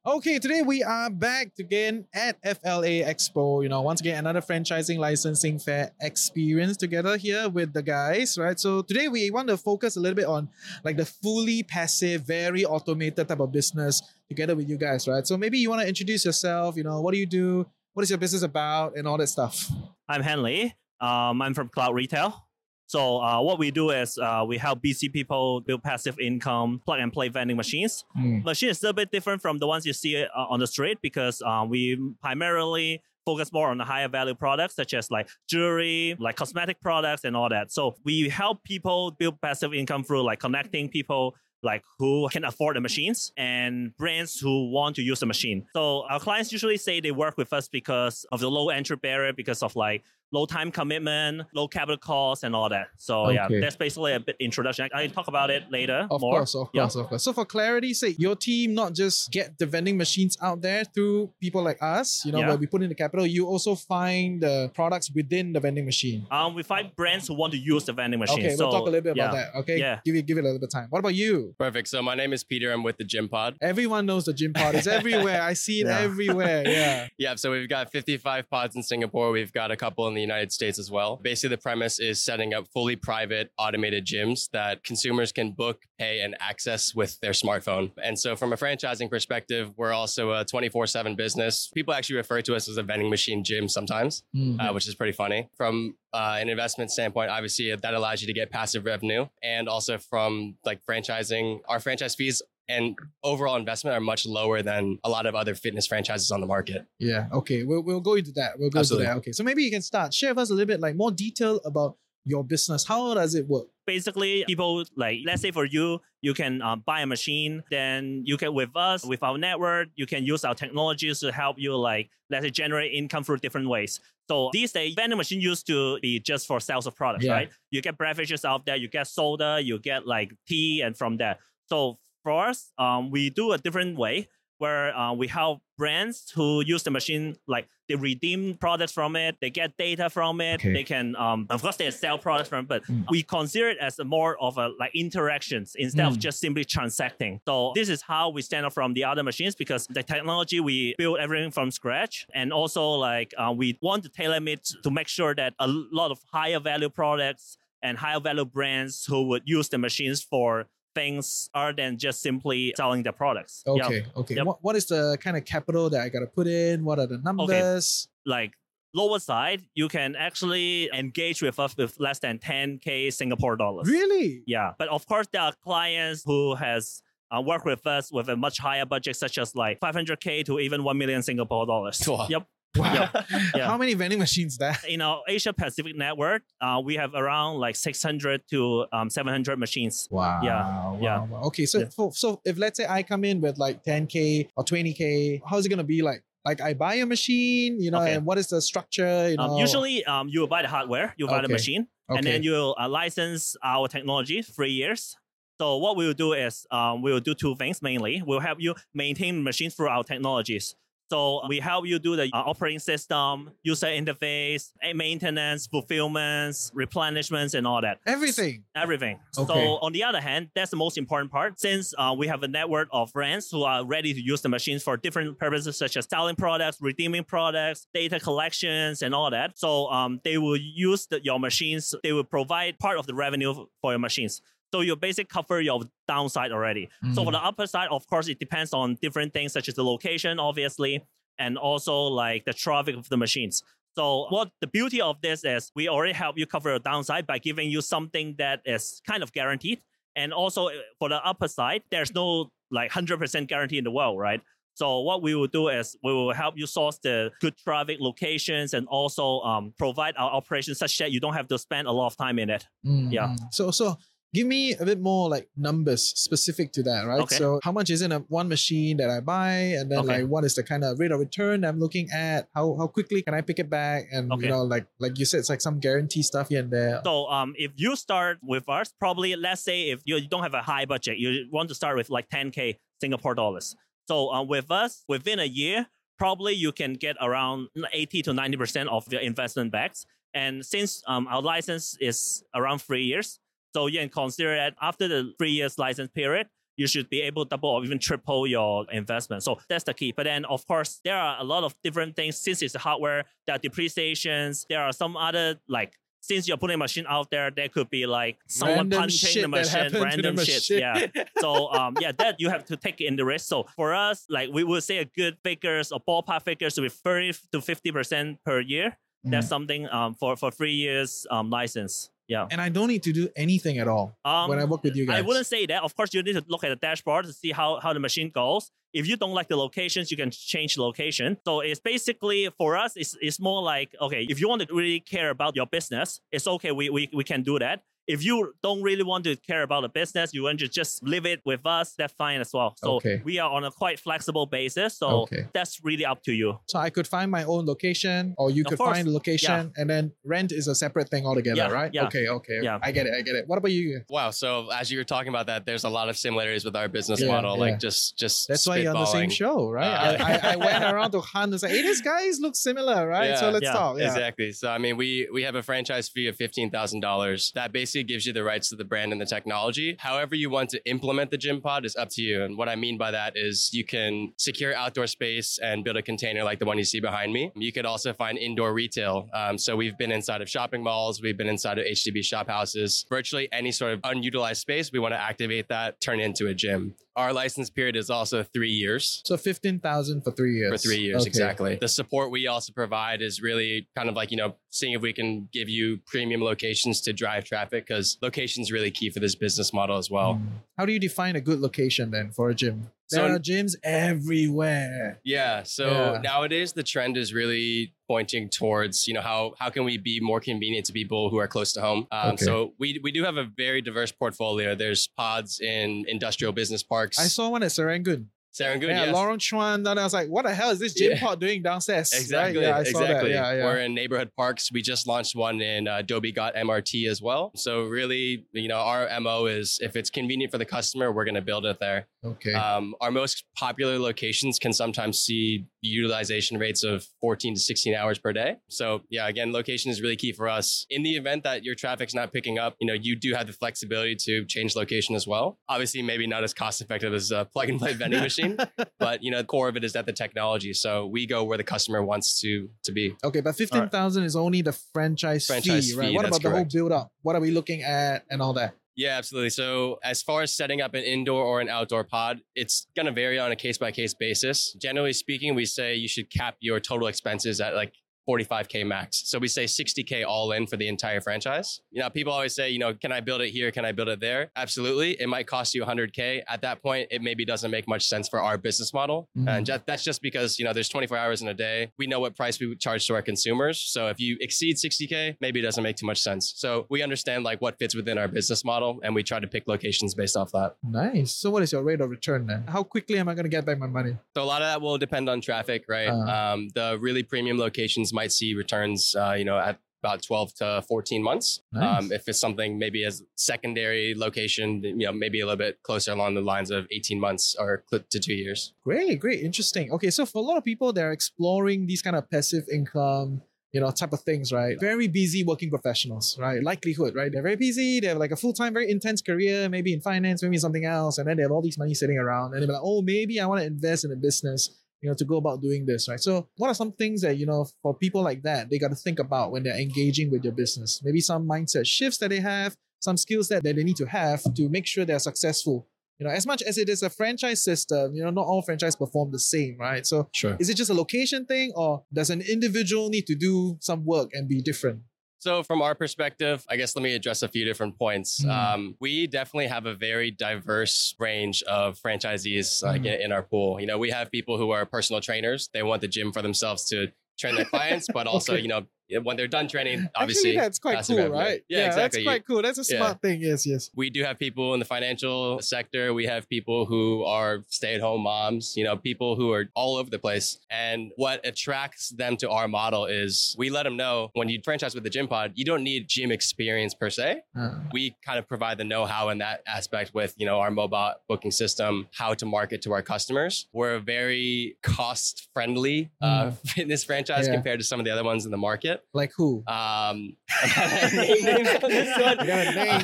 Okay, 0.05 0.39
today 0.39 0.61
we 0.61 0.81
are 0.81 1.09
back 1.09 1.51
again 1.59 2.05
at 2.13 2.39
FLA 2.41 3.03
Expo. 3.03 3.61
You 3.61 3.67
know, 3.67 3.81
once 3.81 3.99
again, 3.99 4.19
another 4.19 4.39
franchising 4.39 4.97
licensing 4.97 5.59
fair 5.59 5.91
experience 5.99 6.77
together 6.77 7.17
here 7.17 7.49
with 7.49 7.73
the 7.73 7.83
guys, 7.83 8.37
right? 8.37 8.57
So 8.57 8.81
today 8.81 9.09
we 9.09 9.29
want 9.29 9.49
to 9.49 9.57
focus 9.57 9.97
a 9.97 9.99
little 9.99 10.15
bit 10.15 10.25
on 10.25 10.47
like 10.85 10.95
the 10.95 11.03
fully 11.05 11.63
passive, 11.63 12.21
very 12.21 12.63
automated 12.63 13.27
type 13.27 13.41
of 13.41 13.51
business 13.51 14.01
together 14.29 14.55
with 14.55 14.69
you 14.69 14.77
guys, 14.77 15.05
right? 15.05 15.27
So 15.27 15.35
maybe 15.35 15.57
you 15.57 15.69
want 15.69 15.81
to 15.81 15.87
introduce 15.87 16.23
yourself, 16.23 16.77
you 16.77 16.83
know, 16.83 17.01
what 17.01 17.13
do 17.13 17.19
you 17.19 17.25
do? 17.25 17.67
What 17.93 18.03
is 18.03 18.09
your 18.09 18.19
business 18.19 18.41
about 18.41 18.95
and 18.95 19.05
all 19.05 19.17
that 19.17 19.27
stuff? 19.27 19.69
I'm 20.07 20.21
Hanley. 20.21 20.75
Um, 21.01 21.41
I'm 21.41 21.53
from 21.53 21.67
Cloud 21.67 21.93
Retail. 21.93 22.47
So 22.89 23.21
uh, 23.21 23.39
what 23.41 23.59
we 23.59 23.69
do 23.69 23.91
is 23.91 24.17
uh, 24.17 24.43
we 24.47 24.57
help 24.57 24.81
BC 24.81 25.13
people 25.13 25.61
build 25.61 25.83
passive 25.83 26.17
income, 26.19 26.81
plug 26.83 26.99
and 26.99 27.13
play 27.13 27.29
vending 27.29 27.55
machines. 27.55 28.03
Machine 28.43 28.69
is 28.69 28.81
a 28.81 28.87
little 28.87 28.95
bit 28.95 29.11
different 29.11 29.43
from 29.43 29.59
the 29.59 29.67
ones 29.67 29.85
you 29.85 29.93
see 29.93 30.23
uh, 30.23 30.27
on 30.35 30.59
the 30.59 30.65
street 30.65 30.97
because 30.99 31.39
uh, 31.45 31.63
we 31.69 31.99
primarily 32.19 33.03
focus 33.25 33.53
more 33.53 33.69
on 33.69 33.77
the 33.77 33.85
higher 33.85 34.07
value 34.07 34.33
products 34.33 34.75
such 34.75 34.95
as 34.95 35.11
like 35.11 35.29
jewelry, 35.47 36.15
like 36.19 36.35
cosmetic 36.35 36.81
products 36.81 37.25
and 37.25 37.37
all 37.37 37.47
that. 37.49 37.71
So 37.71 37.95
we 38.03 38.27
help 38.27 38.63
people 38.63 39.11
build 39.11 39.39
passive 39.39 39.71
income 39.71 40.03
through 40.03 40.23
like 40.23 40.39
connecting 40.39 40.89
people 40.89 41.35
like 41.61 41.83
who 41.99 42.27
can 42.29 42.43
afford 42.45 42.75
the 42.75 42.81
machines 42.81 43.31
and 43.37 43.95
brands 43.97 44.39
who 44.39 44.71
want 44.71 44.95
to 44.95 45.01
use 45.03 45.19
the 45.19 45.25
machine. 45.27 45.65
So 45.73 46.05
our 46.09 46.19
clients 46.19 46.51
usually 46.51 46.77
say 46.77 47.01
they 47.01 47.11
work 47.11 47.37
with 47.37 47.53
us 47.53 47.67
because 47.67 48.25
of 48.31 48.39
the 48.39 48.49
low 48.49 48.69
entry 48.69 48.95
barrier, 48.95 49.33
because 49.33 49.61
of 49.61 49.75
like 49.75 50.03
low 50.31 50.45
time 50.45 50.71
commitment, 50.71 51.43
low 51.53 51.67
capital 51.67 51.97
costs, 51.97 52.43
and 52.43 52.55
all 52.55 52.69
that. 52.69 52.87
So 52.97 53.29
yeah, 53.29 53.47
that's 53.49 53.75
basically 53.75 54.13
a 54.13 54.19
bit 54.19 54.35
introduction. 54.39 54.89
I 54.93 55.05
can 55.05 55.11
talk 55.15 55.27
about 55.27 55.49
it 55.49 55.63
later. 55.71 56.07
Of 56.09 56.21
more. 56.21 56.37
course, 56.37 56.55
of 56.55 56.69
Yeah. 56.73 56.81
course, 56.83 56.95
of 56.95 57.07
course. 57.07 57.23
So 57.23 57.33
for 57.33 57.45
clarity's 57.45 57.99
sake, 57.99 58.17
your 58.19 58.35
team 58.35 58.73
not 58.73 58.93
just 58.93 59.31
get 59.31 59.57
the 59.57 59.65
vending 59.65 59.97
machines 59.97 60.37
out 60.41 60.61
there 60.61 60.83
through 60.85 61.31
people 61.41 61.63
like 61.63 61.77
us, 61.81 62.25
you 62.25 62.31
know, 62.31 62.39
Yeah. 62.39 62.47
where 62.49 62.57
we 62.57 62.67
put 62.67 62.81
in 62.83 62.89
the 62.89 62.95
capital, 62.95 63.25
you 63.25 63.47
also 63.47 63.75
find 63.75 64.41
the 64.41 64.71
products 64.73 65.11
within 65.13 65.53
the 65.53 65.59
vending 65.59 65.85
machine. 65.85 66.25
Um, 66.31 66.53
we 66.55 66.63
find 66.63 66.95
brands 66.95 67.27
who 67.27 67.33
want 67.35 67.53
to 67.53 67.59
use 67.59 67.85
the 67.85 67.93
vending 67.93 68.19
machine. 68.19 68.39
Okay, 68.39 68.55
so, 68.55 68.65
we'll 68.67 68.73
talk 68.79 68.87
a 68.87 68.91
little 68.91 69.01
bit 69.01 69.13
about 69.13 69.33
that. 69.33 69.55
Okay, 69.55 69.79
Yeah. 69.79 69.99
give 70.05 70.15
it 70.15 70.25
give 70.25 70.37
it 70.37 70.41
a 70.41 70.43
little 70.43 70.59
bit 70.59 70.65
of 70.67 70.71
time. 70.71 70.87
What 70.89 70.99
about 70.99 71.15
you? 71.15 71.55
Perfect. 71.57 71.87
So 71.87 72.01
my 72.01 72.15
name 72.15 72.33
is 72.33 72.43
Peter. 72.43 72.71
I'm 72.71 72.83
with 72.83 72.97
the 72.97 73.03
Gym 73.03 73.27
Pod. 73.29 73.55
Everyone 73.61 74.05
knows 74.05 74.25
the 74.25 74.33
gym 74.33 74.53
pod. 74.53 74.75
It's 74.75 74.87
everywhere. 74.99 75.41
I 75.41 75.53
see 75.53 75.81
it 75.81 75.87
Yeah. 75.87 75.99
everywhere. 75.99 76.63
Yeah. 76.67 77.07
Yeah. 77.17 77.35
So 77.35 77.51
we've 77.51 77.67
got 77.69 77.91
55 77.91 78.49
pods 78.49 78.75
in 78.75 78.83
Singapore. 78.83 79.31
We've 79.31 79.51
got 79.51 79.71
a 79.71 79.75
couple 79.77 80.07
in 80.07 80.13
the 80.13 80.18
United 80.21 80.51
States 80.51 80.79
as 80.79 80.91
well. 80.91 81.17
Basically, 81.17 81.55
the 81.55 81.61
premise 81.61 81.99
is 81.99 82.21
setting 82.21 82.53
up 82.53 82.67
fully 82.73 82.95
private 82.95 83.51
automated 83.57 84.05
gyms 84.05 84.49
that 84.51 84.83
consumers 84.83 85.31
can 85.31 85.51
book, 85.51 85.83
pay, 85.97 86.21
and 86.21 86.35
access 86.39 86.93
with 86.95 87.19
their 87.19 87.31
smartphone. 87.31 87.91
And 88.03 88.17
so, 88.17 88.35
from 88.35 88.53
a 88.53 88.55
franchising 88.57 89.09
perspective, 89.09 89.71
we're 89.77 89.93
also 89.93 90.31
a 90.31 90.45
24/7 90.45 91.15
business. 91.15 91.69
People 91.73 91.93
actually 91.93 92.17
refer 92.17 92.41
to 92.41 92.55
us 92.55 92.67
as 92.69 92.77
a 92.77 92.83
vending 92.83 93.09
machine 93.09 93.43
gym 93.43 93.67
sometimes. 93.67 94.23
Mm. 94.35 94.59
uh, 94.59 94.73
which 94.73 94.87
is 94.87 94.95
pretty 94.95 95.11
funny. 95.11 95.49
From 95.57 95.95
uh, 96.13 96.37
an 96.39 96.49
investment 96.49 96.91
standpoint, 96.91 97.29
obviously 97.29 97.75
that 97.75 97.93
allows 97.93 98.21
you 98.21 98.27
to 98.27 98.33
get 98.33 98.49
passive 98.49 98.85
revenue, 98.85 99.27
and 99.43 99.67
also 99.67 99.97
from 99.97 100.55
like 100.65 100.81
franchising, 100.85 101.59
our 101.67 101.79
franchise 101.79 102.15
fees 102.15 102.41
and 102.69 102.95
overall 103.23 103.55
investment 103.57 103.97
are 103.97 103.99
much 104.01 104.25
lower 104.25 104.61
than 104.61 104.99
a 105.03 105.09
lot 105.09 105.25
of 105.25 105.35
other 105.35 105.55
fitness 105.55 105.87
franchises 105.87 106.31
on 106.31 106.39
the 106.39 106.47
market. 106.47 106.85
Yeah. 106.99 107.27
Okay. 107.33 107.63
We'll 107.63 107.83
we'll 107.83 107.99
go 107.99 108.13
into 108.13 108.31
that. 108.33 108.51
We'll 108.57 108.69
go 108.69 108.79
Absolutely. 108.79 109.05
into 109.07 109.15
that. 109.15 109.19
Okay. 109.19 109.31
So 109.33 109.43
maybe 109.43 109.63
you 109.63 109.71
can 109.71 109.81
start. 109.81 110.13
Share 110.13 110.29
with 110.31 110.39
us 110.43 110.49
a 110.51 110.53
little 110.53 110.67
bit 110.67 110.79
like 110.79 110.95
more 110.95 111.11
detail 111.11 111.59
about 111.65 111.97
your 112.25 112.43
business. 112.43 112.85
How 112.85 113.13
does 113.13 113.35
it 113.35 113.47
work? 113.47 113.67
basically 113.87 114.43
people 114.45 114.85
like 114.95 115.17
let's 115.25 115.41
say 115.41 115.49
for 115.49 115.65
you 115.65 115.99
you 116.21 116.31
can 116.35 116.61
um, 116.61 116.83
buy 116.85 117.01
a 117.01 117.05
machine 117.07 117.63
then 117.71 118.21
you 118.23 118.37
can 118.37 118.53
with 118.53 118.69
us 118.75 119.03
with 119.03 119.23
our 119.23 119.35
network 119.35 119.87
you 119.95 120.05
can 120.05 120.23
use 120.23 120.45
our 120.45 120.53
technologies 120.53 121.19
to 121.21 121.31
help 121.31 121.55
you 121.57 121.75
like 121.75 122.07
let's 122.29 122.45
say 122.45 122.51
generate 122.51 122.93
income 122.93 123.23
through 123.23 123.37
different 123.37 123.67
ways 123.67 123.99
so 124.29 124.51
these 124.53 124.71
days 124.71 124.93
vending 124.93 125.17
machine 125.17 125.41
used 125.41 125.65
to 125.65 125.97
be 126.03 126.19
just 126.19 126.45
for 126.45 126.59
sales 126.59 126.85
of 126.85 126.95
products 126.95 127.25
Yeah. 127.25 127.33
right 127.33 127.49
you 127.71 127.81
get 127.81 127.97
beverages 127.97 128.45
out 128.45 128.63
there 128.67 128.75
you 128.75 128.87
get 128.89 129.07
soda 129.07 129.59
you 129.59 129.79
get 129.79 130.05
like 130.05 130.33
tea 130.47 130.81
and 130.81 130.95
from 130.95 131.17
there 131.17 131.37
so 131.65 131.97
for 132.23 132.45
us 132.47 132.71
um, 132.77 133.09
we 133.11 133.29
do 133.29 133.51
a 133.51 133.57
different 133.57 133.97
way 133.97 134.27
where 134.57 134.93
uh, 134.97 135.13
we 135.13 135.25
help 135.27 135.61
brands 135.77 136.29
who 136.35 136.61
use 136.65 136.83
the 136.83 136.91
machine 136.91 137.37
like 137.47 137.67
they 137.87 137.95
redeem 137.95 138.55
products 138.57 138.91
from 138.91 139.15
it 139.15 139.37
they 139.39 139.49
get 139.49 139.75
data 139.77 140.09
from 140.09 140.41
it 140.41 140.55
Okay. 140.55 140.73
they 140.73 140.83
can 140.83 141.15
um, 141.15 141.47
of 141.49 141.61
course 141.61 141.77
they 141.77 141.89
sell 141.91 142.17
products 142.17 142.49
from 142.49 142.65
it 142.65 142.67
but 142.67 142.83
Mm. 142.89 143.05
we 143.09 143.23
consider 143.23 143.69
it 143.69 143.77
as 143.77 143.97
a 143.99 144.03
more 144.03 144.37
of 144.41 144.57
a 144.57 144.67
like 144.77 144.91
interactions 144.93 145.75
instead 145.75 146.05
Mm. 146.05 146.09
of 146.09 146.19
just 146.19 146.39
simply 146.41 146.65
transacting 146.65 147.39
so 147.47 147.71
this 147.73 147.87
is 147.87 148.01
how 148.01 148.29
we 148.29 148.41
stand 148.41 148.65
out 148.65 148.73
from 148.73 148.93
the 148.93 149.03
other 149.05 149.23
machines 149.23 149.55
because 149.55 149.87
the 149.87 150.03
technology 150.03 150.59
we 150.59 150.93
build 150.97 151.19
everything 151.19 151.51
from 151.51 151.71
scratch 151.71 152.25
and 152.33 152.51
also 152.51 152.83
like 153.09 153.33
uh, 153.37 153.53
we 153.55 153.77
want 153.81 154.03
to 154.03 154.09
tailor 154.09 154.39
it 154.45 154.63
to 154.83 154.91
make 154.91 155.07
sure 155.07 155.33
that 155.33 155.53
a 155.59 155.67
lot 155.67 156.11
of 156.11 156.19
higher 156.33 156.59
value 156.59 156.89
products 156.89 157.57
and 157.81 157.97
higher 157.97 158.19
value 158.19 158.43
brands 158.43 159.05
who 159.05 159.23
would 159.29 159.43
use 159.45 159.69
the 159.69 159.77
machines 159.77 160.21
for 160.21 160.67
things 160.95 161.49
other 161.53 161.73
than 161.73 161.97
just 161.97 162.21
simply 162.21 162.73
selling 162.77 163.03
their 163.03 163.13
products. 163.13 163.63
Yeah. 163.65 163.85
Okay. 163.85 164.05
Okay. 164.15 164.35
Yep. 164.35 164.45
What, 164.45 164.57
what 164.61 164.75
is 164.75 164.85
the 164.85 165.17
kind 165.21 165.37
of 165.37 165.45
capital 165.45 165.89
that 165.89 166.01
I 166.01 166.09
got 166.09 166.19
to 166.19 166.27
put 166.27 166.47
in? 166.47 166.83
What 166.83 166.99
are 166.99 167.07
the 167.07 167.17
numbers? 167.19 168.07
Okay. 168.25 168.29
Like 168.29 168.53
lower 168.93 169.19
side, 169.19 169.63
you 169.75 169.87
can 169.87 170.15
actually 170.15 170.89
engage 170.93 171.41
with 171.41 171.59
us 171.59 171.75
with 171.77 171.99
less 171.99 172.19
than 172.19 172.39
10k 172.39 173.13
Singapore 173.13 173.55
dollars. 173.55 173.87
Really? 173.87 174.43
Yeah, 174.45 174.71
but 174.77 174.87
of 174.89 175.05
course 175.05 175.27
there 175.31 175.41
are 175.41 175.53
clients 175.63 176.23
who 176.25 176.55
has 176.55 177.01
uh, 177.35 177.41
work 177.41 177.65
with 177.65 177.85
us 177.85 178.11
with 178.11 178.29
a 178.29 178.35
much 178.35 178.57
higher 178.57 178.85
budget, 178.85 179.15
such 179.15 179.37
as 179.37 179.55
like 179.55 179.79
500k 179.79 180.45
to 180.45 180.59
even 180.59 180.83
1 180.83 180.97
million 180.97 181.21
Singapore 181.21 181.65
dollars. 181.65 182.01
Wow. 182.07 182.27
Yep. 182.29 182.47
Wow. 182.75 183.09
Yeah. 183.55 183.65
How 183.67 183.77
many 183.77 183.93
vending 183.95 184.19
machines 184.19 184.57
there? 184.57 184.77
In 184.87 185.01
our 185.01 185.21
Asia 185.27 185.51
Pacific 185.53 185.95
network, 185.95 186.43
uh, 186.61 186.81
we 186.83 186.95
have 186.95 187.13
around 187.15 187.57
like 187.59 187.75
600 187.75 188.41
to 188.51 188.85
um, 188.93 189.09
700 189.09 189.57
machines. 189.57 190.07
Wow. 190.11 190.39
Yeah, 190.43 191.01
yeah. 191.01 191.19
wow. 191.25 191.41
Okay, 191.45 191.65
so 191.65 191.79
Yeah. 191.79 191.85
for, 191.95 192.13
so 192.13 192.41
if 192.45 192.57
let's 192.57 192.77
say 192.77 192.85
I 192.87 193.01
come 193.03 193.23
in 193.23 193.41
with 193.41 193.57
like 193.57 193.83
10k 193.83 194.49
or 194.55 194.63
20k, 194.63 195.41
how's 195.49 195.65
it 195.65 195.69
gonna 195.69 195.83
be 195.83 196.01
like? 196.01 196.23
Like 196.45 196.61
I 196.61 196.73
buy 196.73 196.95
a 196.95 197.05
machine, 197.05 197.81
you 197.81 197.91
know, 197.91 198.01
Okay. 198.01 198.13
and 198.13 198.25
what 198.25 198.37
is 198.37 198.47
the 198.47 198.61
structure? 198.61 199.29
You 199.29 199.37
know, 199.37 199.43
Um, 199.43 199.57
usually, 199.59 200.05
um, 200.05 200.29
you 200.29 200.39
will 200.39 200.47
buy 200.47 200.61
the 200.61 200.69
hardware, 200.69 201.13
you 201.17 201.27
buy 201.27 201.39
the 201.41 201.45
Okay. 201.45 201.53
machine, 201.53 201.87
and 202.07 202.25
then 202.25 202.43
you'll 202.43 202.75
uh, 202.79 202.87
license 202.87 203.57
our 203.63 203.87
technology 203.87 204.41
three 204.41 204.71
years. 204.71 205.17
So 205.59 205.75
what 205.77 205.97
we 205.97 206.05
will 206.07 206.13
do 206.13 206.31
is 206.33 206.65
um, 206.71 207.01
we 207.01 207.11
will 207.11 207.19
do 207.19 207.35
two 207.35 207.55
things 207.57 207.81
mainly. 207.81 208.23
We'll 208.25 208.39
help 208.39 208.61
you 208.61 208.75
maintain 208.93 209.43
machines 209.43 209.75
through 209.75 209.89
our 209.89 210.03
technologies. 210.05 210.75
So 211.09 211.41
we 211.47 211.59
help 211.59 211.87
you 211.87 211.97
do 211.99 212.15
the 212.15 212.29
uh, 212.31 212.43
operating 212.45 212.79
system, 212.79 213.51
user 213.63 213.87
interface, 213.87 214.71
maintenance, 214.93 215.67
fulfillments, 215.67 216.71
replenishments, 216.75 217.55
and 217.55 217.65
all 217.65 217.81
that. 217.81 217.99
everything. 218.05 218.63
Everything. 218.75 219.19
So 219.31 219.79
on 219.81 219.91
the 219.91 220.03
other 220.03 220.21
hand, 220.21 220.49
that's 220.55 220.69
the 220.69 220.77
most 220.77 220.97
important 220.97 221.31
part. 221.31 221.59
Since 221.59 221.93
uh, 221.97 222.15
we 222.17 222.27
have 222.27 222.43
a 222.43 222.47
network 222.47 222.89
of 222.91 223.11
brands 223.11 223.49
who 223.49 223.63
are 223.63 223.85
ready 223.85 224.13
to 224.13 224.21
use 224.21 224.41
the 224.41 224.49
machines 224.49 224.83
for 224.83 224.97
different 224.97 225.39
purposes, 225.39 225.77
such 225.77 225.97
as 225.97 226.07
selling 226.07 226.35
products, 226.35 226.77
redeeming 226.81 227.23
products, 227.23 227.87
data 227.93 228.19
collections, 228.19 229.01
and 229.01 229.15
all 229.15 229.31
that. 229.31 229.57
So 229.57 229.87
um, 229.87 230.21
they 230.23 230.37
will 230.37 230.57
use 230.57 231.07
the, 231.07 231.23
your 231.23 231.39
machines. 231.39 231.95
They 232.03 232.13
will 232.13 232.23
provide 232.23 232.77
part 232.79 232.97
of 232.97 233.07
the 233.07 233.15
revenue 233.15 233.65
for 233.81 233.91
your 233.91 233.99
machines. 233.99 234.41
So 234.71 234.81
you 234.81 234.95
basically 234.95 235.29
cover 235.29 235.59
your 235.61 235.81
downside 236.07 236.51
already. 236.51 236.89
So 237.13 237.23
for 237.23 237.31
the 237.31 237.43
upper 237.43 237.65
side, 237.67 237.89
of 237.91 238.05
course, 238.07 238.27
it 238.27 238.39
depends 238.39 238.73
on 238.73 238.97
different 239.01 239.33
things 239.33 239.53
such 239.53 239.67
as 239.67 239.75
the 239.75 239.83
location, 239.83 240.39
obviously, 240.39 241.03
and 241.37 241.57
also 241.57 242.01
like 242.03 242.45
the 242.45 242.53
traffic 242.53 242.95
of 242.95 243.09
the 243.09 243.17
machines. 243.17 243.63
So 243.95 244.27
what 244.29 244.51
the 244.61 244.67
beauty 244.67 245.01
of 245.01 245.19
this 245.21 245.43
is 245.43 245.71
we 245.75 245.89
already 245.89 246.13
help 246.13 246.37
you 246.37 246.45
cover 246.45 246.69
your 246.69 246.79
downside 246.79 247.25
by 247.25 247.39
giving 247.39 247.69
you 247.71 247.81
something 247.81 248.35
that 248.37 248.61
is 248.65 249.01
kind 249.07 249.23
of 249.23 249.31
guaranteed. 249.33 249.81
And 250.15 250.33
also 250.33 250.67
uh, 250.67 250.71
for 250.99 251.09
the 251.09 251.15
upper 251.25 251.47
side, 251.47 251.81
there's 251.91 252.13
no 252.13 252.51
like 252.71 252.91
100% 252.91 253.47
guarantee 253.47 253.77
in 253.79 253.83
the 253.83 253.91
world, 253.91 254.19
right? 254.19 254.41
So 254.75 254.99
what 255.01 255.21
we 255.21 255.33
will 255.35 255.47
do 255.47 255.67
is 255.67 255.97
we 256.03 256.13
will 256.13 256.33
help 256.33 256.53
you 256.57 256.65
source 256.67 256.99
the 256.99 257.31
good 257.41 257.57
traffic 257.57 257.97
locations 257.99 258.73
and 258.73 258.87
also 258.87 259.41
um, 259.41 259.73
provide 259.77 260.13
our 260.17 260.29
operations 260.31 260.77
such 260.77 260.97
that 260.99 261.11
you 261.11 261.19
don't 261.19 261.33
have 261.33 261.47
to 261.49 261.57
spend 261.57 261.87
a 261.87 261.91
lot 261.91 262.07
of 262.07 262.15
time 262.15 262.39
in 262.39 262.49
it. 262.49 262.65
Mm, 262.85 263.11
Yeah. 263.11 263.27
mm. 263.27 263.37
So 263.51 263.71
so 263.71 263.97
give 264.33 264.45
me 264.47 264.73
a 264.75 264.85
bit 264.85 264.99
more 264.99 265.29
like 265.29 265.49
numbers 265.57 266.05
specific 266.05 266.71
to 266.73 266.83
that, 266.83 267.05
right? 267.07 267.21
Okay. 267.21 267.35
So 267.35 267.59
how 267.63 267.71
much 267.71 267.89
is 267.89 268.01
in 268.01 268.11
a 268.11 268.19
one 268.29 268.47
machine 268.47 268.97
that 268.97 269.09
I 269.09 269.19
buy, 269.19 269.51
and 269.77 269.91
then 269.91 269.99
Okay. 269.99 270.21
like 270.21 270.27
what 270.27 270.43
is 270.45 270.55
the 270.55 270.63
kind 270.63 270.83
of 270.83 270.99
rate 270.99 271.11
of 271.11 271.19
return 271.19 271.65
I'm 271.65 271.79
looking 271.79 272.09
at? 272.11 272.47
How 272.53 272.75
how 272.77 272.87
quickly 272.87 273.21
can 273.21 273.33
I 273.33 273.41
pick 273.41 273.59
it 273.59 273.69
back? 273.69 274.05
And 274.11 274.31
Okay. 274.31 274.43
you 274.43 274.49
know, 274.49 274.63
like 274.63 274.87
like 274.99 275.17
you 275.17 275.25
said, 275.25 275.39
it's 275.39 275.49
like 275.49 275.61
some 275.61 275.79
guarantee 275.79 276.21
stuff 276.23 276.49
here 276.49 276.59
and 276.61 276.71
there. 276.71 277.01
So 277.03 277.27
um, 277.27 277.53
if 277.57 277.71
you 277.75 277.95
start 277.95 278.39
with 278.43 278.67
us, 278.69 278.93
probably 278.99 279.35
let's 279.35 279.61
say 279.61 279.89
if 279.89 280.01
you 280.05 280.25
don't 280.27 280.43
have 280.43 280.53
a 280.53 280.61
high 280.61 280.85
budget, 280.85 281.17
you 281.17 281.47
want 281.51 281.69
to 281.69 281.75
start 281.75 281.97
with 281.97 282.09
like 282.09 282.29
10k 282.29 282.77
Singapore 283.01 283.35
dollars. 283.35 283.75
So 284.07 284.29
um, 284.31 284.47
with 284.47 284.71
us, 284.71 285.03
within 285.07 285.39
a 285.39 285.45
year, 285.45 285.87
probably 286.17 286.53
you 286.53 286.71
can 286.71 286.93
get 286.93 287.15
around 287.21 287.69
80 287.93 288.23
to 288.23 288.33
90 288.33 288.57
percent 288.57 288.89
of 288.89 289.11
your 289.11 289.21
investment 289.21 289.71
backs. 289.71 290.05
And 290.33 290.63
since 290.65 291.01
um, 291.07 291.27
our 291.27 291.41
license 291.41 291.97
is 291.99 292.43
around 292.53 292.79
three 292.81 293.03
years, 293.03 293.39
so 293.73 293.87
you 293.87 293.99
can 293.99 294.09
consider 294.09 294.55
that 294.55 294.75
after 294.81 295.07
the 295.07 295.33
three 295.37 295.51
years 295.51 295.77
license 295.77 296.09
period, 296.13 296.47
you 296.77 296.87
should 296.87 297.09
be 297.09 297.21
able 297.21 297.43
to 297.45 297.49
double 297.49 297.69
or 297.69 297.83
even 297.83 297.99
triple 297.99 298.47
your 298.47 298.85
investment. 298.91 299.43
So 299.43 299.59
that's 299.67 299.83
the 299.83 299.93
key. 299.93 300.13
But 300.15 300.23
then, 300.23 300.45
of 300.45 300.65
course, 300.65 301.01
there 301.03 301.17
are 301.17 301.37
a 301.39 301.43
lot 301.43 301.63
of 301.65 301.75
different 301.83 302.15
things. 302.15 302.37
Since 302.37 302.61
it's 302.61 302.73
hardware, 302.75 303.25
there 303.45 303.55
are 303.55 303.59
depreciations. 303.59 304.65
There 304.69 304.81
are 304.81 304.93
some 304.93 305.17
other 305.17 305.59
like 305.67 305.93
since 306.21 306.47
you're 306.47 306.57
putting 306.57 306.75
a 306.75 306.77
machine 306.77 307.05
out 307.07 307.31
there, 307.31 307.49
there 307.49 307.69
could 307.69 307.89
be 307.89 308.05
like 308.05 308.37
someone 308.47 308.77
Random 308.89 308.99
punching 308.99 309.41
the 309.41 309.47
machine, 309.47 309.85
to 309.85 309.89
the 309.89 310.01
random 310.03 310.37
shit. 310.37 310.55
machine. 310.55 310.79
Yeah. 310.79 311.23
So 311.39 311.71
um 311.71 311.95
yeah, 311.99 312.11
that 312.13 312.35
you 312.39 312.49
have 312.49 312.65
to 312.65 312.77
take 312.77 313.01
in 313.01 313.15
the 313.17 313.25
risk. 313.25 313.47
So 313.47 313.65
for 313.75 313.93
us, 313.93 314.25
like 314.29 314.49
we 314.51 314.63
would 314.63 314.83
say 314.83 314.97
a 314.99 315.05
good 315.05 315.37
figures 315.43 315.91
or 315.91 315.99
ballpark 315.99 316.43
figures 316.43 316.79
with 316.79 316.93
30 316.93 317.33
to 317.51 317.61
50 317.61 317.91
percent 317.91 318.43
per 318.45 318.59
year. 318.61 318.97
That's 319.25 319.47
Mm. 319.47 319.49
something 319.49 319.89
um 319.89 320.13
for 320.13 320.37
for 320.37 320.49
three 320.51 320.75
years 320.75 321.25
um 321.29 321.49
license. 321.49 322.09
Yeah. 322.29 322.47
and 322.51 322.61
I 322.61 322.69
don't 322.69 322.87
need 322.93 323.03
to 323.03 323.11
do 323.11 323.27
anything 323.35 323.79
at 323.79 323.87
all 323.87 324.15
Um, 324.23 324.49
when 324.49 324.59
I 324.59 324.65
work 324.65 324.83
with 324.83 324.95
you 324.95 325.05
guys. 325.07 325.17
I 325.17 325.21
wouldn't 325.27 325.47
say 325.47 325.65
that. 325.65 325.83
Of 325.83 325.95
course, 325.97 326.13
you 326.13 326.21
need 326.23 326.37
to 326.41 326.45
look 326.47 326.63
at 326.63 326.69
the 326.69 326.75
dashboard 326.87 327.25
to 327.25 327.33
see 327.33 327.51
how, 327.51 327.79
how 327.83 327.91
the 327.91 327.99
machine 327.99 328.29
goes. 328.41 328.63
If 328.93 329.07
you 329.09 329.15
don't 329.17 329.33
like 329.39 329.47
the 329.49 329.57
locations, 329.57 330.09
you 330.11 330.17
can 330.17 330.31
change 330.31 330.77
location. 330.77 331.37
So 331.45 331.59
it's 331.61 331.79
basically 331.79 332.49
for 332.57 332.77
us, 332.77 332.91
it's, 332.95 333.15
it's 333.27 333.39
more 333.39 333.61
like, 333.61 333.89
okay, 334.01 334.25
if 334.29 334.39
you 334.39 334.47
want 334.47 334.61
to 334.67 334.73
really 334.73 334.99
care 334.99 335.29
about 335.31 335.55
your 335.55 335.67
business, 335.67 336.21
it's 336.31 336.47
okay. 336.47 336.71
We, 336.71 336.89
we, 336.89 337.09
we 337.13 337.23
can 337.23 337.41
do 337.43 337.59
that. 337.59 337.81
If 338.15 338.25
you 338.25 338.35
don't 338.63 338.81
really 338.81 339.03
want 339.03 339.23
to 339.25 339.35
care 339.35 339.61
about 339.61 339.81
the 339.81 339.89
business, 340.01 340.33
you 340.33 340.41
want 340.43 340.59
to 340.59 340.67
just 340.67 341.03
leave 341.03 341.25
it 341.33 341.41
with 341.45 341.63
us, 341.65 341.93
that's 341.97 342.13
fine 342.13 342.41
as 342.41 342.51
well. 342.51 342.73
So 342.83 342.87
Okay. 342.95 343.21
we 343.23 343.37
are 343.37 343.49
on 343.57 343.63
a 343.63 343.71
quite 343.71 343.99
flexible 343.99 344.45
basis. 344.47 344.97
So 344.97 345.07
Okay. 345.25 345.43
that's 345.53 345.73
really 345.83 346.05
up 346.11 346.23
to 346.23 346.33
you. 346.33 346.49
So 346.65 346.79
I 346.79 346.89
could 346.89 347.07
find 347.07 347.29
my 347.29 347.43
own 347.43 347.63
location, 347.67 348.33
or 348.39 348.49
you 348.49 348.63
Of 348.63 348.69
could 348.69 348.77
course. 348.79 348.95
find 348.97 349.07
a 349.07 349.11
location, 349.11 349.71
and 349.77 349.87
then 349.87 350.11
rent 350.23 350.51
is 350.51 350.67
a 350.67 350.73
separate 350.73 351.07
thing 351.09 351.23
altogether, 351.27 351.57
Yeah, 351.61 351.79
right? 351.79 351.91
yeah. 351.93 352.05
Okay, 352.07 352.27
okay. 352.27 352.59
Yeah. 352.63 352.79
I 352.81 352.91
get 352.91 353.05
it. 353.05 353.13
I 353.13 353.21
get 353.21 353.35
it. 353.35 353.43
What 353.47 353.57
about 353.59 353.71
you? 353.71 354.01
Wow. 354.09 354.31
So 354.31 354.69
as 354.71 354.89
you 354.91 354.97
were 354.97 355.03
talking 355.15 355.29
about 355.29 355.45
that, 355.47 355.65
there's 355.67 355.83
a 355.83 355.89
lot 355.89 356.09
of 356.09 356.17
similarities 356.17 356.65
with 356.65 356.75
our 356.75 356.87
business 356.87 357.21
Yeah, 357.21 357.27
model. 357.27 357.53
yeah. 357.55 357.61
Like 357.65 357.79
just 357.79 358.17
just 358.17 358.47
That's 358.47 358.65
why 358.67 358.77
you're 358.77 358.95
on 358.95 358.99
the 358.99 359.05
same 359.05 359.29
show, 359.29 359.69
right? 359.69 359.85
Uh, 359.85 360.17
I, 360.19 360.33
I, 360.33 360.53
I 360.53 360.55
went 360.67 360.83
around 360.83 361.11
to 361.11 361.21
hunt 361.21 361.51
and 361.53 361.61
say, 361.61 361.69
hey, 361.69 361.83
these 361.83 362.01
guys 362.01 362.39
look 362.39 362.55
similar, 362.55 363.07
right? 363.07 363.37
so 363.37 363.49
let's 363.51 363.63
Yeah, 363.65 363.73
talk. 363.73 363.97
Yeah. 363.99 364.05
Exactly. 364.07 364.51
So 364.51 364.69
I 364.71 364.79
mean, 364.79 364.97
we 364.97 365.27
we 365.31 365.43
have 365.43 365.55
a 365.55 365.61
franchise 365.63 366.09
fee 366.09 366.27
of 366.27 366.35
fifteen 366.35 366.69
thousand 366.71 367.01
dollars. 367.01 367.51
That 367.53 367.71
basically 367.71 367.98
gives 368.03 368.25
you 368.25 368.33
the 368.33 368.43
rights 368.43 368.69
to 368.69 368.75
the 368.75 368.83
brand 368.83 369.11
and 369.11 369.19
the 369.19 369.25
technology. 369.25 369.95
However, 369.99 370.35
you 370.35 370.49
want 370.49 370.69
to 370.71 370.89
implement 370.89 371.31
the 371.31 371.37
gym 371.37 371.61
pod 371.61 371.85
is 371.85 371.95
up 371.95 372.09
to 372.11 372.21
you. 372.21 372.43
And 372.43 372.57
what 372.57 372.69
I 372.69 372.75
mean 372.75 372.97
by 372.97 373.11
that 373.11 373.33
is 373.35 373.69
you 373.73 373.83
can 373.83 374.33
secure 374.37 374.75
outdoor 374.75 375.07
space 375.07 375.59
and 375.61 375.83
build 375.83 375.97
a 375.97 376.01
container 376.01 376.43
like 376.43 376.59
the 376.59 376.65
one 376.65 376.77
you 376.77 376.83
see 376.83 376.99
behind 376.99 377.33
me. 377.33 377.51
You 377.55 377.71
could 377.71 377.85
also 377.85 378.13
find 378.13 378.37
indoor 378.37 378.73
retail. 378.73 379.29
Um, 379.33 379.57
so 379.57 379.75
we've 379.75 379.97
been 379.97 380.11
inside 380.11 380.41
of 380.41 380.49
shopping 380.49 380.83
malls. 380.83 381.21
We've 381.21 381.37
been 381.37 381.47
inside 381.47 381.77
of 381.77 381.85
HDB 381.85 382.23
shop 382.23 382.47
houses. 382.47 383.05
Virtually 383.09 383.49
any 383.51 383.71
sort 383.71 383.93
of 383.93 384.01
unutilized 384.03 384.61
space, 384.61 384.91
we 384.91 384.99
want 384.99 385.13
to 385.13 385.21
activate 385.21 385.67
that, 385.69 386.01
turn 386.01 386.19
into 386.19 386.47
a 386.47 386.53
gym. 386.53 386.95
Our 387.15 387.33
license 387.33 387.69
period 387.69 387.95
is 387.97 388.09
also 388.09 388.43
three 388.43 388.69
years 388.71 389.21
So 389.25 389.35
15,000 389.35 390.21
for 390.23 390.31
three 390.31 390.53
years. 390.55 390.71
for 390.71 390.77
three 390.87 390.99
years 391.01 391.21
Okay. 391.23 391.27
exactly 391.27 391.75
the 391.75 391.87
support 391.87 392.31
we 392.31 392.47
also 392.47 392.71
provide 392.71 393.21
is 393.21 393.41
really 393.41 393.87
kind 393.97 394.07
of 394.09 394.15
like 394.15 394.31
you 394.31 394.37
know 394.37 394.55
seeing 394.69 394.93
if 394.93 395.01
we 395.01 395.11
can 395.11 395.49
give 395.51 395.67
you 395.67 395.97
premium 396.05 396.41
locations 396.41 397.01
to 397.01 397.11
drive 397.13 397.43
traffic 397.43 397.85
because 397.87 398.17
location 398.21 398.61
is 398.61 398.71
really 398.71 398.91
key 398.91 399.09
for 399.09 399.19
this 399.19 399.35
business 399.35 399.73
model 399.73 399.97
as 399.97 400.09
well 400.09 400.35
Mm. 400.35 400.47
How 400.79 400.85
do 400.85 400.93
you 400.93 400.99
define 400.99 401.35
a 401.35 401.41
good 401.41 401.59
location 401.59 402.09
then 402.09 402.31
for 402.31 402.49
a 402.49 402.55
gym? 402.55 402.89
There 403.11 403.27
So- 403.27 403.35
are 403.35 403.39
gyms 403.39 403.75
everywhere. 403.83 405.19
yeah 405.25 405.63
so 405.63 405.85
Yeah. 405.89 406.21
nowadays 406.21 406.71
the 406.73 406.83
trend 406.83 407.17
is 407.17 407.33
really 407.33 407.93
pointing 408.07 408.49
towards 408.49 409.07
you 409.07 409.13
know 409.13 409.21
how 409.21 409.55
how 409.59 409.69
can 409.69 409.83
we 409.83 409.97
be 409.97 410.19
more 410.21 410.39
convenient 410.39 410.85
to 410.85 410.93
people 410.93 411.29
who 411.31 411.37
are 411.37 411.47
close 411.49 411.73
to 411.73 411.81
home 411.81 412.07
um, 412.11 412.33
Okay. 412.33 412.45
so 412.45 412.73
we 412.79 412.97
we 413.03 413.11
do 413.11 413.23
have 413.25 413.35
a 413.35 413.47
very 413.57 413.81
diverse 413.81 414.11
portfolio 414.13 414.73
there's 414.75 415.07
pods 415.17 415.59
in 415.59 416.05
industrial 416.07 416.53
business 416.53 416.81
parks 416.83 417.19
I 417.19 417.27
saw 417.27 417.49
one 417.49 417.63
at 417.63 417.71
Serangoon. 417.71 418.27
Serangoon, 418.53 418.87
yeah, 418.89 419.05
yes. 419.05 419.15
Lorong 419.15 419.39
Chuan. 419.39 419.85
And 419.85 419.99
I 419.99 420.03
was 420.03 420.13
like, 420.13 420.27
what 420.27 420.43
the 420.45 420.53
hell 420.53 420.71
is 420.71 420.79
this 420.79 420.93
gym 420.93 421.11
Yeah. 421.11 421.19
pod 421.19 421.39
doing 421.39 421.61
downstairs? 421.61 422.11
Right? 422.11 422.21
Exactly. 422.21 422.61
Yeah, 422.61 422.77
I 422.77 422.83
saw 422.83 422.99
exactly. 423.01 423.31
that. 423.31 423.35
Yeah, 423.35 423.53
yeah. 423.57 423.65
We're 423.65 423.79
in 423.79 423.93
neighborhood 423.93 424.31
parks. 424.35 424.71
We 424.71 424.81
just 424.81 425.07
launched 425.07 425.35
one 425.35 425.61
in 425.61 425.87
uh, 425.87 425.97
Adobe 425.99 426.31
Got 426.31 426.55
MRT 426.55 427.07
as 427.07 427.21
well. 427.21 427.51
So 427.55 427.83
really, 427.83 428.45
you 428.51 428.67
know, 428.67 428.77
our 428.77 429.07
mo 429.19 429.45
is 429.45 429.77
if 429.81 429.95
it's 429.95 430.09
convenient 430.09 430.51
for 430.51 430.57
the 430.57 430.65
customer, 430.65 431.11
we're 431.11 431.25
going 431.25 431.35
to 431.35 431.41
build 431.41 431.65
it 431.65 431.77
there. 431.79 432.07
Okay. 432.23 432.53
Um, 432.53 432.95
our 433.01 433.11
most 433.11 433.45
popular 433.55 433.99
locations 433.99 434.59
can 434.59 434.73
sometimes 434.73 435.19
see 435.19 435.65
utilization 435.81 436.57
rates 436.57 436.83
of 436.83 437.05
14 437.21 437.55
to 437.55 437.59
16 437.59 437.95
hours 437.95 438.19
per 438.19 438.33
day. 438.33 438.57
So 438.69 439.01
yeah, 439.09 439.27
again, 439.27 439.53
location 439.53 439.91
is 439.91 440.01
really 440.01 440.15
key 440.15 440.33
for 440.33 440.47
us. 440.49 440.85
In 440.89 441.03
the 441.03 441.15
event 441.15 441.43
that 441.43 441.63
your 441.63 441.75
traffic's 441.75 442.13
not 442.13 442.33
picking 442.33 442.59
up, 442.59 442.75
you 442.79 442.87
know, 442.87 442.93
you 442.93 443.15
do 443.15 443.33
have 443.33 443.47
the 443.47 443.53
flexibility 443.53 444.15
to 444.25 444.45
change 444.45 444.75
location 444.75 445.15
as 445.15 445.25
well. 445.25 445.57
Obviously, 445.69 446.01
maybe 446.01 446.27
not 446.27 446.43
as 446.43 446.53
cost 446.53 446.81
effective 446.81 447.13
as 447.13 447.31
a 447.31 447.45
plug 447.45 447.69
and 447.69 447.79
play 447.79 447.93
vending 447.93 448.21
machine, 448.21 448.57
but 448.99 449.23
you 449.23 449.31
know, 449.31 449.37
the 449.37 449.45
core 449.45 449.69
of 449.69 449.77
it 449.77 449.83
is 449.83 449.93
that 449.93 450.05
the 450.05 450.13
technology. 450.13 450.73
So 450.73 451.05
we 451.05 451.25
go 451.25 451.43
where 451.43 451.57
the 451.57 451.63
customer 451.63 452.03
wants 452.03 452.39
to 452.41 452.69
to 452.83 452.91
be. 452.91 453.15
Okay, 453.23 453.41
but 453.41 453.55
15,000 453.55 454.23
is 454.23 454.35
only 454.35 454.61
the 454.61 454.73
franchise, 454.93 455.47
Franchise 455.47 455.91
fee, 455.91 455.97
right? 455.97 456.13
What 456.13 456.25
about 456.25 456.41
the 456.41 456.49
whole 456.49 456.65
build 456.65 456.91
up? 456.91 457.11
What 457.21 457.35
are 457.35 457.41
we 457.41 457.51
looking 457.51 457.83
at 457.83 458.25
and 458.29 458.41
all 458.41 458.53
that? 458.53 458.75
Yeah, 458.99 459.17
absolutely. 459.17 459.51
So, 459.51 459.97
as 460.03 460.21
far 460.21 460.41
as 460.41 460.53
setting 460.53 460.81
up 460.81 460.93
an 460.93 461.03
indoor 461.03 461.41
or 461.41 461.61
an 461.61 461.69
outdoor 461.69 462.03
pod, 462.03 462.41
it's 462.53 462.87
going 462.97 463.05
to 463.05 463.13
vary 463.13 463.39
on 463.39 463.49
a 463.49 463.55
case 463.55 463.77
by 463.77 463.93
case 463.93 464.13
basis. 464.13 464.73
Generally 464.73 465.13
speaking, 465.13 465.55
we 465.55 465.63
say 465.63 465.95
you 465.95 466.09
should 466.09 466.29
cap 466.29 466.57
your 466.59 466.81
total 466.81 467.07
expenses 467.07 467.61
at 467.61 467.75
like 467.75 467.93
45k 468.29 468.85
max. 468.85 469.23
So 469.25 469.39
we 469.39 469.47
say 469.47 469.65
60k 469.65 470.23
all 470.25 470.51
in 470.51 470.67
for 470.67 470.77
the 470.77 470.87
entire 470.87 471.21
franchise. 471.21 471.81
You 471.91 472.01
know, 472.01 472.09
people 472.09 472.31
always 472.31 472.53
say, 472.53 472.69
you 472.69 472.79
know, 472.79 472.93
can 472.93 473.11
I 473.11 473.21
build 473.21 473.41
it 473.41 473.49
here? 473.49 473.71
Can 473.71 473.85
I 473.85 473.91
build 473.91 474.09
it 474.09 474.19
there? 474.19 474.51
Absolutely. 474.55 475.11
It 475.19 475.27
might 475.27 475.47
cost 475.47 475.73
you 475.73 475.83
100k. 475.83 476.43
At 476.47 476.61
that 476.61 476.81
point, 476.83 477.07
it 477.11 477.21
maybe 477.21 477.43
doesn't 477.45 477.71
make 477.71 477.87
much 477.87 478.05
sense 478.07 478.27
for 478.29 478.39
our 478.41 478.57
business 478.57 478.93
model, 478.93 479.29
Mhm. 479.37 479.47
and 479.49 479.81
that's 479.87 480.03
just 480.03 480.21
because 480.21 480.59
you 480.59 480.65
know 480.65 480.73
there's 480.73 480.89
24 480.89 481.17
hours 481.17 481.41
in 481.41 481.47
a 481.47 481.53
day. 481.53 481.91
We 481.97 482.05
know 482.07 482.19
what 482.19 482.35
price 482.35 482.59
we 482.59 482.75
charge 482.75 483.05
to 483.07 483.13
our 483.15 483.21
consumers. 483.21 483.79
So 483.81 484.07
if 484.09 484.19
you 484.19 484.37
exceed 484.41 484.77
60k, 484.77 485.37
maybe 485.41 485.59
it 485.59 485.63
doesn't 485.63 485.83
make 485.83 485.95
too 485.97 486.05
much 486.05 486.19
sense. 486.19 486.53
So 486.55 486.85
we 486.89 487.01
understand 487.01 487.43
like 487.43 487.61
what 487.61 487.77
fits 487.79 487.95
within 487.95 488.17
our 488.17 488.27
business 488.27 488.63
model, 488.63 488.99
and 489.03 489.15
we 489.15 489.23
try 489.23 489.39
to 489.39 489.47
pick 489.47 489.63
locations 489.67 490.13
based 490.13 490.37
off 490.37 490.51
that. 490.51 490.75
Nice. 490.83 491.31
So 491.33 491.49
what 491.49 491.63
is 491.63 491.71
your 491.71 491.83
rate 491.83 492.01
of 492.01 492.09
return 492.09 492.45
then? 492.47 492.65
How 492.67 492.83
quickly 492.83 493.17
am 493.17 493.27
I 493.29 493.33
going 493.33 493.45
to 493.45 493.49
get 493.49 493.65
back 493.65 493.77
my 493.79 493.87
money? 493.87 494.13
So 494.35 494.43
a 494.43 494.49
lot 494.53 494.61
of 494.61 494.67
that 494.67 494.81
will 494.81 494.97
depend 494.97 495.29
on 495.29 495.41
traffic, 495.41 495.85
right? 495.87 496.09
Uh. 496.09 496.53
um, 496.53 496.67
the 496.75 496.97
really 496.99 497.23
premium 497.23 497.57
locations 497.57 498.13
might 498.19 498.33
see 498.39 498.49
returns, 498.53 499.15
uh, 499.15 499.35
you 499.39 499.45
know, 499.45 499.57
at 499.69 499.75
about 500.03 500.21
12 500.23 500.53
to 500.55 500.83
14 500.87 501.23
months. 501.29 501.61
Nice. 501.73 502.03
Um, 502.03 502.11
if 502.11 502.23
it's 502.27 502.39
something 502.39 502.77
maybe 502.77 503.03
as 503.09 503.21
secondary 503.35 504.13
location, 504.15 504.81
you 504.83 505.05
know, 505.05 505.13
maybe 505.13 505.41
a 505.41 505.45
little 505.45 505.57
bit 505.57 505.81
closer 505.83 506.11
along 506.17 506.35
the 506.35 506.41
lines 506.53 506.71
of 506.71 506.87
18 506.91 507.19
months 507.19 507.55
or 507.59 507.83
to 507.91 508.19
two 508.19 508.33
years. 508.33 508.73
Great, 508.83 509.19
great, 509.19 509.41
interesting. 509.49 509.91
Okay, 509.91 510.09
so 510.09 510.25
for 510.25 510.39
a 510.39 510.45
lot 510.49 510.57
of 510.57 510.63
people, 510.63 510.93
they're 510.93 511.11
exploring 511.11 511.87
these 511.87 512.01
kind 512.01 512.15
of 512.15 512.29
passive 512.29 512.65
income, 512.71 513.41
you 513.73 513.79
know, 513.81 513.91
type 513.91 514.13
of 514.13 514.21
things, 514.21 514.51
right? 514.51 514.75
Very 514.79 515.07
busy 515.07 515.43
working 515.43 515.69
professionals, 515.69 516.37
right? 516.39 516.63
Likelihood, 516.63 517.13
right? 517.15 517.29
They're 517.31 517.47
very 517.51 517.59
busy. 517.67 517.99
They 517.99 518.07
have 518.07 518.17
like 518.17 518.31
a 518.31 518.39
full 518.43 518.53
time, 518.53 518.73
very 518.73 518.89
intense 518.89 519.21
career, 519.21 519.69
maybe 519.69 519.91
in 519.93 520.01
finance, 520.01 520.41
maybe 520.43 520.57
something 520.57 520.85
else, 520.85 521.17
and 521.17 521.27
then 521.27 521.37
they 521.37 521.43
have 521.43 521.51
all 521.51 521.61
these 521.61 521.77
money 521.77 521.93
sitting 521.93 522.17
around, 522.17 522.53
and 522.53 522.61
they're 522.61 522.73
like, 522.75 522.81
oh, 522.83 523.01
maybe 523.01 523.39
I 523.39 523.45
want 523.45 523.59
to 523.61 523.67
invest 523.67 524.05
in 524.05 524.11
a 524.11 524.19
business. 524.27 524.78
You 525.01 525.09
know, 525.09 525.15
to 525.15 525.25
go 525.25 525.37
about 525.37 525.61
doing 525.61 525.85
this, 525.85 526.09
right? 526.09 526.19
So, 526.19 526.49
what 526.57 526.67
are 526.67 526.73
some 526.73 526.91
things 526.91 527.21
that 527.21 527.37
you 527.37 527.45
know 527.45 527.65
for 527.81 527.93
people 527.93 528.21
like 528.21 528.41
that 528.43 528.69
they 528.69 528.77
got 528.77 528.89
to 528.89 528.95
think 528.95 529.19
about 529.19 529.51
when 529.51 529.63
they're 529.63 529.79
engaging 529.79 530.29
with 530.31 530.43
your 530.43 530.53
business? 530.53 531.01
Maybe 531.03 531.21
some 531.21 531.47
mindset 531.47 531.87
shifts 531.87 532.17
that 532.19 532.29
they 532.29 532.41
have, 532.41 532.75
some 532.99 533.15
skills 533.15 533.47
that, 533.49 533.63
that 533.63 533.75
they 533.75 533.83
need 533.83 533.97
to 533.97 534.05
have 534.05 534.41
to 534.55 534.69
make 534.69 534.85
sure 534.85 535.05
they're 535.05 535.19
successful 535.19 535.87
you 536.19 536.27
know, 536.27 536.33
as 536.33 536.45
much 536.45 536.61
as 536.61 536.77
it 536.77 536.89
is 536.89 537.01
a 537.01 537.09
franchise 537.09 537.63
system, 537.63 538.13
you 538.13 538.21
know, 538.21 538.29
not 538.29 538.45
all 538.45 538.61
franchise 538.61 538.95
perform 538.95 539.31
the 539.31 539.39
same, 539.39 539.77
right? 539.79 540.05
So 540.05 540.27
Sure. 540.33 540.57
is 540.59 540.69
it 540.69 540.75
just 540.75 540.89
a 540.89 540.93
location 540.93 541.45
thing 541.45 541.71
or 541.75 542.03
does 542.13 542.29
an 542.29 542.41
individual 542.41 543.09
need 543.09 543.25
to 543.27 543.35
do 543.35 543.77
some 543.79 544.03
work 544.03 544.31
and 544.33 544.47
be 544.47 544.61
different? 544.61 544.99
So, 545.39 545.63
from 545.63 545.81
our 545.81 545.95
perspective, 545.95 546.65
I 546.69 546.75
guess 546.75 546.95
let 546.97 547.01
me 547.03 547.15
address 547.15 547.43
a 547.43 547.47
few 547.47 547.63
different 547.63 547.97
points. 547.97 548.43
Mm. 548.43 548.49
Um, 548.51 548.95
we 548.99 549.25
definitely 549.25 549.67
have 549.67 549.85
a 549.85 549.95
very 549.95 550.31
diverse 550.31 551.15
range 551.17 551.63
of 551.63 551.97
franchisees 551.97 552.83
like, 552.83 553.03
Mm. 553.03 553.15
in, 553.15 553.21
in 553.21 553.31
our 553.31 553.43
pool. 553.43 553.79
You 553.79 553.87
know, 553.87 553.97
we 553.97 554.09
have 554.09 554.29
people 554.31 554.57
who 554.57 554.71
are 554.71 554.85
personal 554.85 555.21
trainers; 555.21 555.69
they 555.73 555.81
want 555.81 556.01
the 556.01 556.09
gym 556.09 556.33
for 556.33 556.41
themselves 556.41 556.85
to 556.89 557.07
train 557.39 557.55
their 557.55 557.65
clients, 557.73 558.07
but 558.13 558.27
also, 558.27 558.53
Okay. 558.53 558.61
you 558.63 558.67
know, 558.67 558.85
when 559.23 559.37
they're 559.37 559.47
done 559.47 559.67
training, 559.67 560.09
obviously 560.15 560.51
Actually, 560.51 560.61
that's 560.61 560.79
quite 560.79 561.05
cool, 561.07 561.17
revenue. 561.17 561.37
right? 561.37 561.63
Yeah, 561.67 561.87
exactly. 561.87 562.23
That's 562.23 562.27
quite 562.31 562.45
cool. 562.47 562.61
That's 562.61 562.77
a 562.77 562.93
Yeah. 562.93 562.99
smart 562.99 563.21
thing. 563.21 563.41
Yes, 563.41 563.65
yes. 563.65 563.89
we 563.95 564.09
do 564.09 564.23
have 564.23 564.37
people 564.39 564.73
in 564.73 564.79
the 564.79 564.85
financial 564.85 565.59
sector. 565.61 566.13
We 566.13 566.25
have 566.25 566.47
people 566.49 566.85
who 566.85 567.23
are 567.23 567.63
stay 567.69 567.95
at 567.95 568.01
home 568.01 568.21
moms, 568.21 568.75
you 568.77 568.83
know, 568.83 568.95
people 568.97 569.35
who 569.35 569.51
are 569.51 569.65
all 569.75 569.95
over 569.97 570.09
the 570.09 570.19
place. 570.19 570.59
And 570.69 571.11
what 571.15 571.45
attracts 571.45 572.09
them 572.09 572.37
to 572.37 572.49
our 572.49 572.67
model 572.67 573.05
is 573.05 573.55
we 573.57 573.69
let 573.69 573.83
them 573.83 573.97
know 573.97 574.29
when 574.33 574.49
you 574.49 574.59
franchise 574.63 574.93
with 574.95 575.03
the 575.03 575.09
Gym 575.09 575.27
Pod, 575.27 575.53
you 575.55 575.65
don't 575.65 575.83
need 575.83 576.07
gym 576.07 576.31
experience 576.31 576.93
per 576.93 577.09
se. 577.09 577.41
Uh, 577.59 577.79
We 577.93 578.15
kind 578.25 578.37
of 578.39 578.47
provide 578.47 578.77
the 578.77 578.83
know 578.83 579.05
how 579.05 579.29
in 579.29 579.39
that 579.39 579.61
aspect 579.67 580.13
with, 580.13 580.33
you 580.37 580.45
know, 580.45 580.59
our 580.59 580.71
mobile 580.71 581.13
booking 581.27 581.51
system, 581.51 582.07
how 582.13 582.33
to 582.35 582.45
market 582.45 582.81
to 582.83 582.93
our 582.93 583.01
customers. 583.01 583.67
We're 583.73 583.95
a 583.95 583.99
very 583.99 584.77
cost 584.83 585.47
friendly 585.53 586.11
uh, 586.21 586.51
fitness 586.65 587.03
franchise 587.03 587.47
Yeah. 587.47 587.53
compared 587.53 587.79
to 587.79 587.85
some 587.85 587.99
of 587.99 588.05
the 588.05 588.11
other 588.11 588.23
ones 588.23 588.45
in 588.45 588.51
the 588.51 588.57
market. 588.57 588.98
Like 589.13 589.31
who? 589.35 589.63
Um, 589.67 590.35
name 591.13 591.43
names 591.43 591.69
on 591.83 591.89
this 591.89 592.21
one. 592.21 592.39
You 592.39 592.45
gotta 592.45 592.75
name. 592.75 593.01